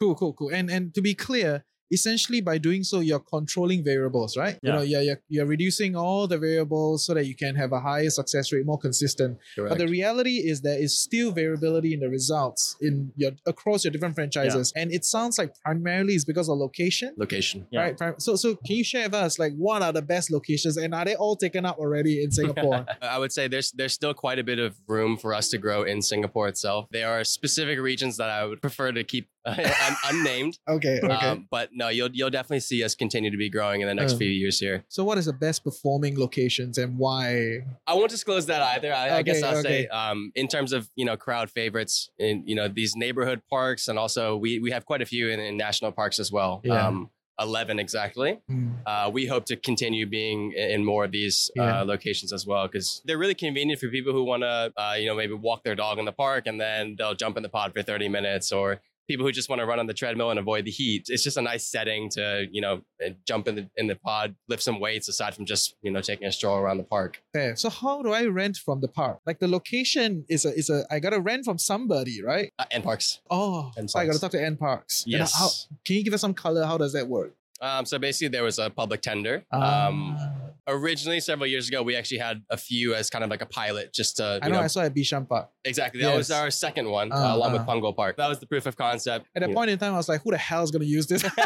Cool, 0.00 0.14
cool, 0.16 0.32
cool. 0.32 0.48
And 0.52 0.68
and 0.70 0.92
to 0.94 1.00
be 1.00 1.14
clear, 1.14 1.64
essentially 1.92 2.40
by 2.40 2.58
doing 2.58 2.82
so, 2.82 3.00
you're 3.00 3.20
controlling 3.20 3.84
variables, 3.84 4.36
right? 4.36 4.58
You 4.62 4.72
know, 4.72 4.80
you're, 4.80 5.02
you're 5.02 5.20
you're 5.28 5.46
reducing 5.46 5.94
all 5.94 6.26
the 6.26 6.38
variables 6.38 7.04
so 7.04 7.14
that 7.14 7.26
you 7.26 7.36
can 7.36 7.54
have 7.54 7.72
a 7.72 7.80
higher 7.80 8.10
success 8.10 8.52
rate, 8.52 8.64
more 8.66 8.78
consistent. 8.78 9.38
Correct. 9.54 9.70
But 9.70 9.78
the 9.78 9.88
reality 9.88 10.38
is 10.38 10.62
there 10.62 10.78
is 10.78 10.98
still 10.98 11.30
variability 11.32 11.92
in 11.92 12.00
the 12.00 12.08
results 12.08 12.76
in 12.80 13.12
your 13.16 13.32
across 13.46 13.84
your 13.84 13.92
different 13.92 14.14
franchises. 14.14 14.72
And 14.74 14.92
it 14.92 15.04
sounds 15.04 15.38
like 15.38 15.54
primarily 15.62 16.14
it's 16.14 16.24
because 16.24 16.48
of 16.48 16.58
location. 16.58 17.14
Location. 17.16 17.66
Yeah. 17.70 17.92
Right. 18.00 18.22
So 18.22 18.36
so 18.36 18.56
can 18.56 18.76
you 18.76 18.84
share 18.84 19.04
with 19.04 19.14
us 19.14 19.38
like 19.38 19.52
what 19.56 19.82
are 19.82 19.92
the 19.92 20.02
best 20.02 20.30
locations 20.30 20.76
and 20.76 20.94
are 20.94 21.04
they 21.04 21.14
all 21.14 21.36
taken 21.36 21.66
up 21.66 21.78
already 21.78 22.24
in 22.24 22.30
Singapore? 22.30 22.86
I 23.02 23.18
would 23.18 23.32
say 23.32 23.48
there's 23.48 23.70
there's 23.72 23.92
still 23.92 24.14
quite 24.14 24.38
a 24.38 24.44
bit 24.44 24.58
of 24.58 24.74
room 24.88 25.16
for 25.16 25.34
us 25.34 25.50
to 25.50 25.58
grow 25.58 25.82
in 25.82 26.00
Singapore 26.00 26.48
itself. 26.48 26.86
There 26.90 27.10
are 27.10 27.22
specific 27.24 27.78
regions 27.78 28.16
that 28.16 28.30
I 28.30 28.44
would 28.44 28.62
prefer 28.62 28.92
to 28.92 29.04
keep 29.04 29.28
unnamed. 30.08 30.58
okay, 30.68 31.00
okay. 31.04 31.12
Um, 31.12 31.48
but 31.50 31.70
no, 31.72 31.88
you'll 31.88 32.10
you'll 32.12 32.30
definitely 32.30 32.60
see 32.60 32.82
us 32.84 32.94
continue 32.94 33.30
to 33.30 33.36
be 33.36 33.48
growing 33.50 33.80
in 33.80 33.88
the 33.88 33.94
next 33.94 34.14
Uh. 34.14 34.18
few 34.18 34.28
years 34.30 34.58
here. 34.58 34.84
so 34.88 35.04
what 35.04 35.18
is 35.18 35.26
the 35.26 35.32
best 35.32 35.64
performing 35.64 36.18
locations 36.18 36.78
and 36.78 36.98
why? 36.98 37.60
I 37.86 37.94
won't 37.94 38.10
disclose 38.10 38.46
that 38.46 38.62
either. 38.62 38.92
I, 38.92 39.18
I 39.18 39.22
guess 39.22 39.42
I'll 39.42 39.58
okay. 39.58 39.84
say 39.84 39.86
um, 39.88 40.32
in 40.34 40.48
terms 40.48 40.72
of 40.72 40.88
you 40.96 41.04
know 41.04 41.16
crowd 41.16 41.50
favorites 41.50 42.10
in 42.18 42.46
you 42.46 42.54
know 42.54 42.68
these 42.68 42.94
neighborhood 42.96 43.42
parks, 43.50 43.88
and 43.88 43.98
also 43.98 44.36
we 44.36 44.58
we 44.58 44.70
have 44.70 44.84
quite 44.86 45.02
a 45.02 45.06
few 45.06 45.28
in, 45.28 45.40
in 45.40 45.56
national 45.56 45.92
parks 45.92 46.18
as 46.18 46.30
well. 46.32 46.60
Yeah. 46.64 46.86
Um, 46.86 47.10
Eleven 47.40 47.78
exactly. 47.78 48.40
Hmm. 48.46 48.72
Uh, 48.86 49.10
we 49.12 49.26
hope 49.26 49.46
to 49.46 49.56
continue 49.56 50.06
being 50.06 50.52
in 50.52 50.70
in 50.70 50.84
more 50.84 51.04
of 51.06 51.12
these 51.12 51.50
Yeah. 51.56 51.80
uh, 51.80 51.84
locations 51.84 52.30
as 52.32 52.46
well 52.46 52.68
because 52.68 53.02
they're 53.06 53.18
really 53.18 53.34
convenient 53.34 53.80
for 53.80 53.88
people 53.88 54.12
who 54.12 54.22
want 54.22 54.42
to, 54.42 54.72
uh, 54.76 54.94
you 54.98 55.06
know, 55.06 55.14
maybe 55.16 55.32
walk 55.32 55.64
their 55.64 55.74
dog 55.74 55.98
in 55.98 56.04
the 56.04 56.12
park 56.12 56.46
and 56.46 56.60
then 56.60 56.94
they'll 56.98 57.14
jump 57.14 57.36
in 57.38 57.42
the 57.42 57.48
pod 57.48 57.72
for 57.72 57.82
30 57.82 58.08
minutes 58.10 58.52
or 58.52 58.80
people 59.12 59.26
who 59.26 59.32
just 59.32 59.48
want 59.48 59.60
to 59.60 59.66
run 59.66 59.78
on 59.78 59.86
the 59.86 59.94
treadmill 59.94 60.30
and 60.30 60.38
avoid 60.38 60.64
the 60.64 60.70
heat. 60.70 61.04
It's 61.08 61.22
just 61.22 61.36
a 61.36 61.42
nice 61.42 61.64
setting 61.66 62.08
to, 62.10 62.46
you 62.50 62.60
know, 62.60 62.74
uh, 63.04 63.10
jump 63.26 63.48
in 63.48 63.54
the 63.56 63.64
in 63.76 63.86
the 63.86 63.96
pod, 63.96 64.34
lift 64.48 64.62
some 64.62 64.78
weights 64.80 65.08
aside 65.08 65.34
from 65.34 65.44
just, 65.46 65.76
you 65.82 65.90
know, 65.90 66.00
taking 66.00 66.26
a 66.26 66.32
stroll 66.32 66.58
around 66.58 66.78
the 66.78 66.84
park. 66.84 67.22
Fair. 67.32 67.56
So 67.56 67.68
how 67.70 68.02
do 68.02 68.12
I 68.12 68.24
rent 68.26 68.56
from 68.56 68.80
the 68.80 68.88
park? 68.88 69.20
Like 69.26 69.38
the 69.38 69.48
location 69.48 70.24
is 70.28 70.44
a 70.44 70.52
is 70.60 70.68
a 70.70 70.84
I 70.90 70.98
gotta 70.98 71.20
rent 71.20 71.44
from 71.44 71.58
somebody, 71.58 72.22
right? 72.22 72.50
Uh, 72.58 72.64
and 72.70 72.82
parks. 72.84 73.20
Oh, 73.30 73.70
N 73.76 73.88
so 73.88 73.98
I 74.00 74.06
gotta 74.06 74.18
talk 74.20 74.32
to 74.32 74.42
N 74.42 74.56
Parks. 74.56 75.04
And 75.04 75.12
Yes. 75.12 75.36
how, 75.38 75.48
can 75.84 75.96
you 75.96 76.04
give 76.04 76.14
us 76.14 76.20
some 76.20 76.34
color? 76.34 76.64
How 76.64 76.78
does 76.78 76.92
that 76.94 77.06
work? 77.08 77.34
Um, 77.60 77.86
so 77.86 77.98
basically, 77.98 78.28
there 78.28 78.42
was 78.42 78.58
a 78.58 78.70
public 78.70 79.02
tender. 79.02 79.44
Um, 79.52 80.16
Ah. 80.18 80.32
Originally, 80.68 81.18
several 81.18 81.48
years 81.48 81.68
ago, 81.68 81.82
we 81.82 81.96
actually 81.96 82.18
had 82.18 82.42
a 82.48 82.56
few 82.56 82.94
as 82.94 83.10
kind 83.10 83.24
of 83.24 83.30
like 83.30 83.42
a 83.42 83.46
pilot, 83.46 83.92
just 83.92 84.18
to 84.18 84.38
I 84.42 84.46
you 84.46 84.52
know, 84.52 84.58
know, 84.58 84.64
I 84.64 84.68
saw 84.68 84.82
at 84.82 84.94
Bishan 84.94 85.28
Park. 85.28 85.48
exactly. 85.64 86.00
That 86.02 86.14
was 86.16 86.30
our 86.30 86.50
second 86.52 86.88
one, 86.88 87.10
Ah, 87.12 87.32
uh, 87.32 87.36
along 87.36 87.52
with 87.52 87.62
Punggol 87.62 87.96
Park. 87.96 88.16
That 88.16 88.28
was 88.28 88.38
the 88.38 88.46
proof 88.46 88.66
of 88.66 88.76
concept. 88.76 89.26
At 89.34 89.40
that 89.40 89.52
point 89.52 89.70
in 89.70 89.78
time, 89.78 89.94
I 89.94 89.96
was 89.96 90.08
like, 90.08 90.22
who 90.22 90.30
the 90.30 90.38
hell 90.38 90.62
is 90.62 90.70
going 90.70 90.82
to 90.82 90.86
use 90.88 91.06
this? 91.08 91.24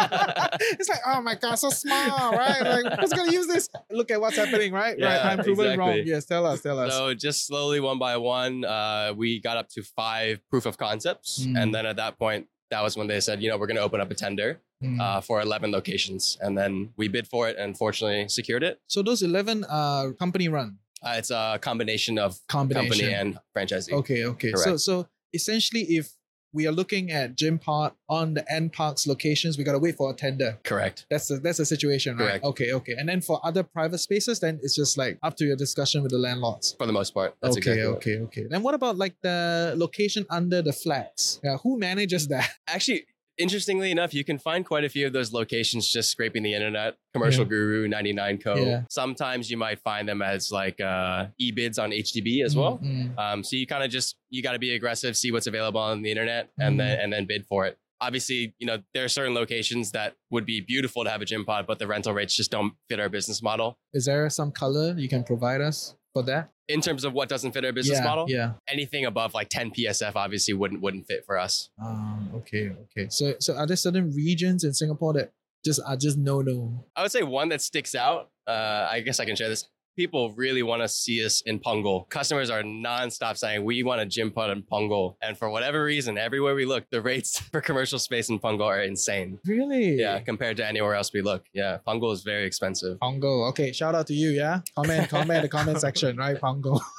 it's 0.00 0.88
like, 0.88 1.00
oh 1.06 1.20
my 1.20 1.34
God, 1.34 1.56
so 1.56 1.70
small, 1.70 2.32
right? 2.32 2.60
Like, 2.84 3.00
who's 3.00 3.12
going 3.12 3.28
to 3.28 3.34
use 3.34 3.46
this? 3.46 3.68
Look 3.90 4.10
at 4.10 4.20
what's 4.20 4.36
happening, 4.36 4.72
right? 4.72 4.90
right. 4.90 4.98
Yeah, 4.98 5.28
I'm 5.28 5.38
proven 5.42 5.78
wrong. 5.78 5.90
exactly. 5.90 6.10
Yes, 6.12 6.24
tell 6.26 6.46
us, 6.46 6.60
tell 6.62 6.78
us. 6.78 6.92
So 6.92 7.14
just 7.14 7.46
slowly, 7.46 7.80
one 7.80 7.98
by 7.98 8.16
one, 8.16 8.64
uh, 8.64 9.12
we 9.16 9.40
got 9.40 9.56
up 9.56 9.68
to 9.70 9.82
five 9.82 10.40
proof 10.48 10.66
of 10.66 10.76
concepts, 10.78 11.40
Mm. 11.40 11.60
and 11.62 11.74
then 11.74 11.86
at 11.86 11.96
that 11.96 12.18
point, 12.18 12.46
that 12.70 12.82
was 12.82 12.96
when 12.96 13.06
they 13.08 13.20
said, 13.20 13.42
you 13.42 13.48
know, 13.50 13.56
we're 13.58 13.66
going 13.66 13.76
to 13.76 13.82
open 13.82 14.00
up 14.00 14.10
a 14.10 14.14
tender 14.14 14.60
Mm. 14.82 14.98
uh, 14.98 15.20
for 15.20 15.42
11 15.42 15.70
locations, 15.72 16.38
and 16.40 16.56
then 16.56 16.92
we 16.96 17.06
bid 17.08 17.28
for 17.28 17.48
it, 17.50 17.56
and 17.58 17.76
fortunately 17.76 18.28
secured 18.28 18.62
it. 18.62 18.80
so 18.86 19.02
those 19.02 19.22
11 19.22 19.64
are 19.64 20.12
company 20.14 20.48
run 20.48 20.78
Uh, 21.02 21.14
it's 21.18 21.30
a 21.30 21.58
combination 21.60 22.18
of 22.18 22.38
combination. 22.48 22.88
company 22.88 23.12
and 23.20 23.38
franchisee. 23.54 23.92
Okay, 23.92 24.24
okay. 24.24 24.52
So 24.52 24.64
Correct. 24.64 24.80
so 24.80 24.94
essentially, 25.34 25.82
if 25.98 26.12
we 26.52 26.66
are 26.66 26.72
looking 26.72 27.12
at 27.12 27.36
Gym 27.36 27.58
Pod 27.60 27.92
on 28.08 28.34
the 28.34 28.44
N 28.52 28.70
Parks 28.70 29.06
locations, 29.06 29.56
we 29.56 29.62
gotta 29.64 29.78
wait 29.78 29.96
for 29.96 30.10
a 30.10 30.14
tender. 30.14 30.58
Correct. 30.64 31.06
That's 31.10 31.28
the 31.28 31.36
that's 31.44 31.58
the 31.58 31.64
situation, 31.74 32.16
right? 32.16 32.26
Correct. 32.40 32.44
Okay, 32.44 32.72
okay. 32.78 32.94
And 32.98 33.08
then 33.08 33.20
for 33.20 33.36
other 33.48 33.62
private 33.62 33.98
spaces, 33.98 34.40
then 34.40 34.58
it's 34.64 34.74
just 34.82 34.98
like 34.98 35.14
up 35.22 35.36
to 35.36 35.44
your 35.44 35.56
discussion 35.56 36.02
with 36.02 36.10
the 36.10 36.18
landlords. 36.18 36.74
For 36.78 36.86
the 36.86 36.92
most 37.00 37.14
part, 37.14 37.30
that's 37.40 37.56
okay, 37.58 37.70
exactly 37.78 37.96
okay, 37.96 38.16
okay. 38.26 38.44
Then 38.50 38.62
what 38.62 38.74
about 38.74 38.96
like 39.04 39.14
the 39.22 39.38
location 39.76 40.26
under 40.28 40.60
the 40.68 40.72
flats? 40.72 41.38
Yeah, 41.44 41.56
who 41.62 41.78
manages 41.78 42.26
that? 42.28 42.48
Actually, 42.66 43.02
interestingly 43.40 43.90
enough, 43.90 44.12
you 44.14 44.24
can 44.24 44.38
find 44.38 44.64
quite 44.64 44.84
a 44.84 44.88
few 44.88 45.06
of 45.06 45.12
those 45.12 45.32
locations 45.32 45.88
just 45.88 46.10
scraping 46.10 46.42
the 46.42 46.54
internet. 46.54 46.96
Commercial 47.14 47.44
Guru, 47.44 47.88
99 47.88 48.38
Co. 48.38 48.54
Yeah. 48.56 48.82
Sometimes 48.90 49.50
you 49.50 49.56
might 49.56 49.80
find 49.80 50.08
them 50.08 50.22
as 50.22 50.52
like 50.52 50.80
uh, 50.80 51.26
e-bids 51.38 51.78
on 51.78 51.90
HDB 51.90 52.44
as 52.44 52.54
well. 52.54 52.78
Mm, 52.78 53.14
mm. 53.14 53.18
Um, 53.18 53.42
so 53.42 53.56
you 53.56 53.66
kind 53.66 53.82
of 53.82 53.90
just 53.90 54.16
you 54.28 54.42
got 54.42 54.52
to 54.52 54.58
be 54.58 54.74
aggressive, 54.74 55.16
see 55.16 55.32
what's 55.32 55.46
available 55.46 55.80
on 55.80 56.02
the 56.02 56.10
internet, 56.10 56.50
and 56.58 56.78
then 56.78 56.98
Mm. 56.98 57.04
and 57.04 57.12
then 57.12 57.24
bid 57.26 57.46
for 57.46 57.66
it. 57.66 57.78
Obviously, 58.02 58.54
you 58.58 58.66
know 58.66 58.78
there 58.94 59.04
are 59.04 59.08
certain 59.08 59.34
locations 59.34 59.90
that 59.92 60.14
would 60.30 60.46
be 60.46 60.60
beautiful 60.60 61.04
to 61.04 61.10
have 61.10 61.20
a 61.20 61.24
gym 61.26 61.44
pod, 61.44 61.66
but 61.66 61.78
the 61.78 61.86
rental 61.86 62.12
rates 62.14 62.34
just 62.34 62.50
don't 62.50 62.72
fit 62.88 62.98
our 63.00 63.08
business 63.08 63.42
model. 63.42 63.78
Is 63.92 64.06
there 64.06 64.28
some 64.30 64.52
color 64.52 64.94
you 64.96 65.08
can 65.08 65.22
provide 65.24 65.60
us 65.60 65.94
for 66.12 66.22
that? 66.24 66.50
In 66.68 66.80
terms 66.80 67.04
of 67.04 67.12
what 67.12 67.28
doesn't 67.28 67.52
fit 67.52 67.64
our 67.64 67.72
business 67.72 67.98
yeah, 67.98 68.04
model, 68.04 68.26
Yeah. 68.28 68.52
anything 68.68 69.04
above 69.04 69.34
like 69.34 69.48
10 69.48 69.72
PSF 69.72 70.12
obviously 70.14 70.54
wouldn't 70.54 70.80
wouldn't 70.80 71.06
fit 71.06 71.24
for 71.26 71.36
us. 71.38 71.70
Um, 71.82 72.30
okay, 72.36 72.70
okay. 72.84 73.08
So 73.10 73.34
so 73.40 73.54
are 73.56 73.66
there 73.66 73.76
certain 73.76 74.12
regions 74.14 74.62
in 74.64 74.72
Singapore 74.72 75.12
that 75.14 75.32
just 75.64 75.80
are 75.84 75.96
just 75.96 76.16
no 76.16 76.40
no? 76.42 76.84
I 76.94 77.02
would 77.02 77.10
say 77.12 77.22
one 77.22 77.48
that 77.50 77.60
sticks 77.60 77.94
out. 77.94 78.30
Uh, 78.46 78.86
I 78.90 79.00
guess 79.00 79.18
I 79.20 79.24
can 79.24 79.36
share 79.36 79.48
this. 79.48 79.68
People 80.00 80.32
really 80.32 80.62
want 80.62 80.80
to 80.80 80.88
see 80.88 81.22
us 81.26 81.42
in 81.44 81.60
Punggol. 81.60 82.08
Customers 82.08 82.48
are 82.48 82.62
nonstop 82.62 83.36
saying 83.36 83.62
we 83.62 83.82
want 83.82 84.00
a 84.00 84.06
gym 84.06 84.30
pod 84.30 84.48
in 84.48 84.62
Punggol, 84.62 85.16
and 85.20 85.36
for 85.36 85.50
whatever 85.50 85.84
reason, 85.84 86.16
everywhere 86.16 86.54
we 86.54 86.64
look, 86.64 86.88
the 86.88 87.02
rates 87.02 87.38
for 87.52 87.60
commercial 87.60 87.98
space 87.98 88.30
in 88.30 88.38
Punggol 88.38 88.64
are 88.64 88.80
insane. 88.80 89.38
Really? 89.44 89.96
Yeah, 89.96 90.18
compared 90.20 90.56
to 90.56 90.66
anywhere 90.66 90.94
else 90.94 91.12
we 91.12 91.20
look. 91.20 91.44
Yeah, 91.52 91.80
Punggol 91.86 92.14
is 92.14 92.22
very 92.22 92.46
expensive. 92.46 92.96
Punggol. 92.98 93.50
Okay, 93.50 93.72
shout 93.72 93.94
out 93.94 94.06
to 94.06 94.14
you, 94.14 94.30
yeah? 94.30 94.62
Comment, 94.74 95.06
comment 95.10 95.36
in 95.36 95.42
the 95.42 95.48
comment 95.50 95.78
section, 95.78 96.16
right? 96.16 96.40
Punggol. 96.40 96.80